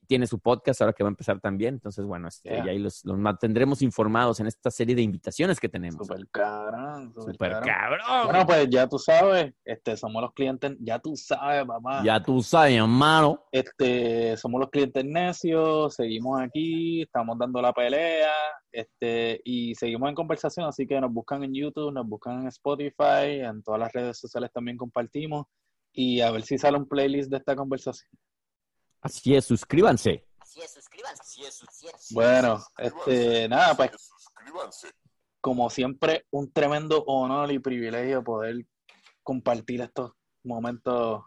Tiene 0.06 0.26
su 0.26 0.38
podcast 0.38 0.80
ahora 0.80 0.92
que 0.92 1.02
va 1.04 1.08
a 1.08 1.12
empezar 1.12 1.40
también, 1.40 1.74
entonces 1.74 2.04
bueno, 2.04 2.28
este, 2.28 2.48
Yeah. 2.50 2.64
y 2.66 2.68
ahí 2.68 2.78
los, 2.78 3.04
los 3.04 3.18
mantendremos 3.18 3.82
informados 3.82 4.38
en 4.40 4.46
esta 4.46 4.70
serie 4.70 4.94
de 4.94 5.02
invitaciones 5.02 5.58
que 5.58 5.68
tenemos. 5.68 6.06
Súper 6.06 6.26
cabrón, 6.30 7.12
Super 7.14 7.50
cabrón. 7.52 7.68
cabrón. 7.68 8.26
Bueno, 8.26 8.46
pues 8.46 8.68
ya 8.70 8.88
tú 8.88 8.98
sabes, 8.98 9.52
este, 9.64 9.96
somos 9.96 10.22
los 10.22 10.32
clientes, 10.32 10.76
ya 10.80 10.98
tú 10.98 11.16
sabes, 11.16 11.64
papá. 11.66 12.02
ya 12.04 12.22
tú 12.22 12.40
sabes, 12.42 12.76
hermano. 12.76 13.42
Este, 13.52 14.36
somos 14.36 14.60
los 14.60 14.70
clientes 14.70 15.04
necios, 15.04 15.94
seguimos 15.94 16.40
aquí, 16.40 17.02
estamos 17.02 17.36
dando 17.38 17.60
la 17.60 17.72
pelea, 17.72 18.30
este, 18.70 19.40
y 19.44 19.74
seguimos 19.74 20.08
en 20.08 20.14
conversación, 20.14 20.66
así 20.66 20.86
que 20.86 21.00
nos 21.00 21.12
buscan 21.12 21.42
en 21.44 21.54
YouTube, 21.54 21.92
nos 21.92 22.06
buscan 22.06 22.42
en 22.42 22.48
Spotify, 22.48 23.40
en 23.42 23.62
todas 23.62 23.80
las 23.80 23.92
redes 23.92 24.18
sociales 24.18 24.50
también 24.52 24.76
compartimos, 24.76 25.46
y 25.92 26.20
a 26.20 26.30
ver 26.30 26.42
si 26.42 26.58
sale 26.58 26.76
un 26.76 26.86
playlist 26.86 27.30
de 27.30 27.38
esta 27.38 27.56
conversación. 27.56 28.10
Así 29.06 29.34
es, 29.34 29.44
suscríbanse. 29.44 30.24
Así 30.40 30.60
es, 30.60 30.70
suscríbanse. 30.72 31.22
Así 31.22 31.44
es, 31.44 31.54
suscríbanse. 31.54 32.14
Bueno, 32.14 32.64
este, 32.78 33.48
nada, 33.48 33.74
pues 33.76 33.90
Suscríbanse. 33.92 34.88
como 35.40 35.70
siempre, 35.70 36.26
un 36.30 36.52
tremendo 36.52 37.04
honor 37.06 37.52
y 37.52 37.58
privilegio 37.58 38.22
poder 38.24 38.66
compartir 39.22 39.80
estos 39.80 40.12
momentos 40.44 41.22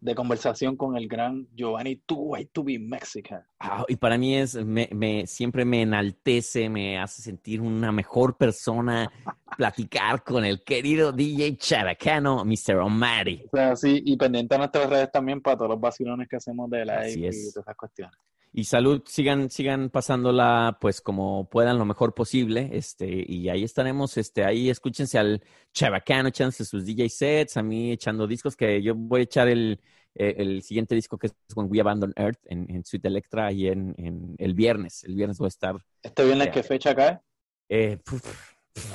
de 0.00 0.14
conversación 0.14 0.76
con 0.76 0.96
el 0.96 1.06
gran 1.08 1.46
Giovanni 1.54 1.96
Too 1.96 2.16
White 2.16 2.50
to 2.54 2.64
be 2.64 2.78
Mexican. 2.78 3.42
Ah, 3.58 3.84
y 3.86 3.96
para 3.96 4.16
mí 4.16 4.34
es, 4.36 4.54
me, 4.64 4.88
me- 4.92 5.26
siempre 5.26 5.64
me 5.64 5.82
enaltece, 5.82 6.68
me 6.70 6.98
hace 6.98 7.20
sentir 7.20 7.60
una 7.60 7.92
mejor 7.92 8.36
persona 8.36 9.10
platicar 9.58 10.24
con 10.24 10.44
el 10.44 10.62
querido 10.64 11.12
DJ 11.12 11.56
Characano, 11.58 12.44
Mr. 12.44 12.76
O'Malley. 12.76 13.44
O 13.52 13.56
sea, 13.56 13.76
sí, 13.76 14.02
y 14.04 14.16
pendiente 14.16 14.54
a 14.54 14.58
nuestras 14.58 14.88
redes 14.88 15.10
también 15.12 15.40
para 15.42 15.56
todos 15.58 15.70
los 15.72 15.80
vacilones 15.80 16.28
que 16.28 16.36
hacemos 16.36 16.70
de 16.70 16.82
Así 16.82 17.18
y 17.20 17.22
todas 17.52 17.56
esas 17.66 17.76
cuestiones. 17.76 18.16
Y 18.52 18.64
salud, 18.64 19.02
sigan, 19.06 19.48
sigan 19.48 19.90
pasándola 19.90 20.78
pues 20.80 21.00
como 21.00 21.48
puedan 21.48 21.78
lo 21.78 21.84
mejor 21.84 22.14
posible. 22.14 22.70
Este, 22.72 23.24
y 23.26 23.48
ahí 23.48 23.62
estaremos, 23.62 24.16
este, 24.16 24.44
ahí 24.44 24.70
escúchense 24.70 25.18
al 25.18 25.42
Chabacano, 25.72 26.30
échense 26.30 26.64
sus 26.64 26.84
DJ 26.84 27.08
sets, 27.08 27.56
a 27.56 27.62
mí 27.62 27.92
echando 27.92 28.26
discos, 28.26 28.56
que 28.56 28.82
yo 28.82 28.94
voy 28.96 29.20
a 29.20 29.24
echar 29.24 29.48
el, 29.48 29.80
eh, 30.14 30.34
el 30.38 30.62
siguiente 30.62 30.94
disco 30.94 31.16
que 31.16 31.28
es 31.28 31.34
con 31.54 31.70
We 31.70 31.80
Abandon 31.80 32.12
Earth 32.16 32.40
en, 32.46 32.68
en 32.70 32.84
Suite 32.84 33.06
Electra 33.06 33.52
y 33.52 33.68
en, 33.68 33.94
en 33.98 34.34
el 34.38 34.54
viernes. 34.54 35.04
El 35.04 35.14
viernes 35.14 35.38
voy 35.38 35.46
a 35.46 35.48
estar. 35.48 35.76
¿Este 36.02 36.24
viernes 36.24 36.48
qué 36.48 36.62
fecha 36.62 36.94
cae? 36.94 37.20
Eh, 37.68 37.98
puf, 38.04 38.22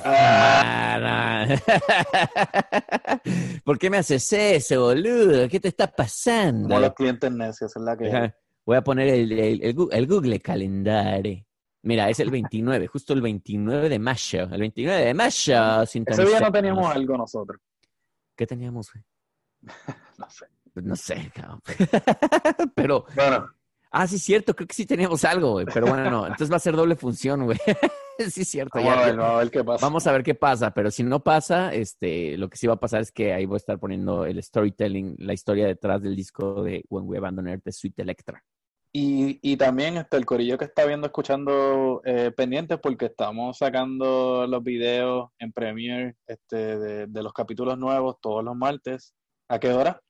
Ah, 0.04 1.46
no. 1.48 1.56
¿Por 3.64 3.78
qué 3.78 3.90
me 3.90 3.98
haces 3.98 4.32
eso, 4.32 4.82
boludo? 4.82 5.48
¿Qué 5.48 5.60
te 5.60 5.68
está 5.68 5.86
pasando? 5.86 6.68
Como 6.68 6.80
los 6.80 6.94
clientes 6.94 7.30
necios, 7.30 7.76
es 7.76 7.82
la 7.82 7.96
que... 7.96 8.32
Voy 8.66 8.76
a 8.76 8.82
poner 8.82 9.08
el, 9.08 9.32
el- 9.32 9.62
el 9.62 9.74
Gu- 9.74 9.88
el 9.92 10.06
Google 10.06 10.40
Calendario. 10.40 11.42
Mira, 11.82 12.10
es 12.10 12.18
el 12.20 12.30
29, 12.30 12.88
justo 12.88 13.12
el 13.12 13.20
29 13.22 13.88
de 13.88 13.98
mayo. 14.00 14.42
El 14.50 14.58
29 14.60 15.04
de 15.04 15.14
mayo. 15.14 15.82
Ese 15.82 16.00
día 16.26 16.40
no 16.40 16.50
teníamos 16.52 16.94
algo 16.94 17.16
nosotros. 17.16 17.60
¿Qué 18.36 18.46
teníamos, 18.46 18.90
güey? 18.92 19.04
No 20.18 20.28
sé. 20.30 20.46
No 20.74 20.96
sé, 20.96 21.30
cabrón. 21.34 21.60
Pero, 22.74 23.06
Bueno, 23.14 23.48
ah, 23.90 24.06
sí, 24.06 24.18
cierto, 24.18 24.54
creo 24.54 24.66
que 24.66 24.74
sí 24.74 24.84
teníamos 24.84 25.24
algo, 25.24 25.52
güey. 25.52 25.66
Pero 25.72 25.86
bueno, 25.86 26.10
no, 26.10 26.22
entonces 26.26 26.50
va 26.52 26.56
a 26.56 26.60
ser 26.60 26.74
doble 26.76 26.96
función, 26.96 27.44
güey. 27.44 27.58
sí, 28.30 28.44
cierto. 28.44 28.78
vamos 28.78 28.94
ya- 28.94 29.02
a 29.02 29.06
ver, 29.06 29.14
ya- 29.16 29.20
vamos 29.22 29.34
a 29.34 29.38
ver 29.38 29.50
qué 29.50 29.64
pasa. 29.64 29.86
Vamos 29.86 30.06
a 30.06 30.12
ver 30.12 30.22
qué 30.22 30.34
pasa, 30.34 30.74
pero 30.74 30.90
si 30.90 31.02
no 31.02 31.20
pasa, 31.22 31.72
este, 31.72 32.36
lo 32.36 32.48
que 32.50 32.56
sí 32.58 32.66
va 32.66 32.74
a 32.74 32.80
pasar 32.80 33.00
es 33.02 33.12
que 33.12 33.32
ahí 33.32 33.46
voy 33.46 33.56
a 33.56 33.58
estar 33.58 33.78
poniendo 33.78 34.26
el 34.26 34.42
storytelling, 34.42 35.16
la 35.18 35.32
historia 35.32 35.66
detrás 35.66 36.02
del 36.02 36.16
disco 36.16 36.62
de 36.62 36.84
When 36.90 37.04
We 37.06 37.18
Abandon 37.18 37.48
Earth 37.48 37.64
de 37.64 37.72
Sweet 37.72 37.98
Electra. 38.00 38.42
Y, 38.92 39.38
y 39.42 39.56
también 39.56 39.96
este, 39.98 40.16
el 40.16 40.24
corillo 40.24 40.56
que 40.56 40.64
está 40.64 40.86
viendo, 40.86 41.06
escuchando 41.06 42.00
eh, 42.04 42.32
pendientes, 42.34 42.78
porque 42.78 43.06
estamos 43.06 43.58
sacando 43.58 44.46
los 44.46 44.62
videos 44.62 45.30
en 45.38 45.52
Premiere 45.52 46.16
este, 46.26 46.78
de, 46.78 47.06
de 47.06 47.22
los 47.22 47.32
capítulos 47.32 47.78
nuevos 47.78 48.16
todos 48.20 48.42
los 48.42 48.56
martes. 48.56 49.14
¿A 49.48 49.58
qué 49.58 49.72
hora? 49.72 50.00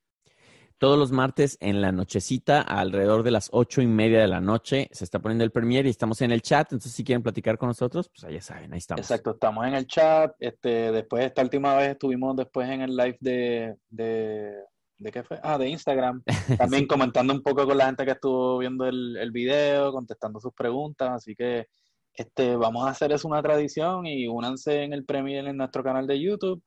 Todos 0.79 0.99
los 0.99 1.11
martes 1.11 1.57
en 1.61 1.81
la 1.81 1.91
nochecita, 1.91 2.61
alrededor 2.61 3.23
de 3.23 3.31
las 3.31 3.49
ocho 3.51 3.81
y 3.81 3.87
media 3.87 4.21
de 4.21 4.29
la 4.29 4.43
noche, 4.43 4.91
se 4.93 5.05
está 5.05 5.19
poniendo 5.19 5.43
el 5.43 5.51
premiere 5.51 5.89
y 5.89 5.91
estamos 5.91 6.21
en 6.21 6.33
el 6.33 6.43
chat. 6.43 6.67
Entonces, 6.67 6.93
si 6.93 7.03
quieren 7.03 7.23
platicar 7.23 7.57
con 7.57 7.69
nosotros, 7.69 8.11
pues 8.11 8.31
ya 8.31 8.43
saben, 8.43 8.75
ahí 8.75 8.79
estamos. 8.79 9.01
Exacto, 9.01 9.31
estamos 9.31 9.67
en 9.67 9.75
el 9.75 9.87
chat. 9.87 10.35
Este, 10.39 10.93
después, 10.93 11.25
esta 11.25 11.41
última 11.41 11.75
vez 11.77 11.93
estuvimos 11.93 12.37
después 12.37 12.69
en 12.69 12.83
el 12.83 12.95
live 12.95 13.17
de, 13.21 13.77
de, 13.89 14.53
¿de 14.99 15.11
qué 15.13 15.23
fue? 15.23 15.39
Ah, 15.43 15.59
de 15.59 15.69
Instagram. 15.69 16.23
También 16.59 16.83
Sí. 16.83 16.87
comentando 16.89 17.33
un 17.33 17.43
poco 17.43 17.67
con 17.67 17.77
la 17.79 17.87
gente 17.87 18.05
que 18.05 18.13
estuvo 18.13 18.59
viendo 18.59 18.87
el, 18.87 19.17
el 19.17 19.31
video, 19.31 19.93
contestando 19.93 20.41
sus 20.41 20.53
preguntas. 20.53 21.11
Así 21.11 21.35
que 21.35 21.67
este, 22.15 22.57
vamos 22.57 22.87
a 22.87 22.91
hacer 22.91 23.13
eso 23.13 23.29
una 23.29 23.43
tradición 23.43 24.07
y 24.07 24.27
únanse 24.27 24.83
en 24.83 24.93
el 24.93 25.05
Premiere 25.05 25.51
en 25.51 25.57
nuestro 25.59 25.83
canal 25.85 26.07
de 26.07 26.21
YouTube, 26.21 26.63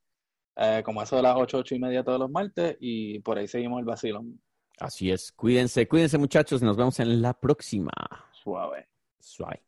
eh, 0.55 0.81
como 0.85 1.01
eso 1.01 1.15
de 1.15 1.23
las 1.23 1.35
8, 1.37 1.57
8 1.59 1.75
y 1.75 1.79
media 1.79 2.03
todos 2.03 2.19
los 2.19 2.29
martes, 2.29 2.77
y 2.79 3.19
por 3.19 3.37
ahí 3.37 3.47
seguimos 3.47 3.79
el 3.79 3.85
vacilón. 3.85 4.39
Así 4.79 5.11
es. 5.11 5.31
Cuídense, 5.31 5.87
cuídense, 5.87 6.17
muchachos. 6.17 6.61
Nos 6.61 6.77
vemos 6.77 6.99
en 6.99 7.21
la 7.21 7.33
próxima. 7.33 7.91
Suave. 8.31 8.87
Suave. 9.19 9.63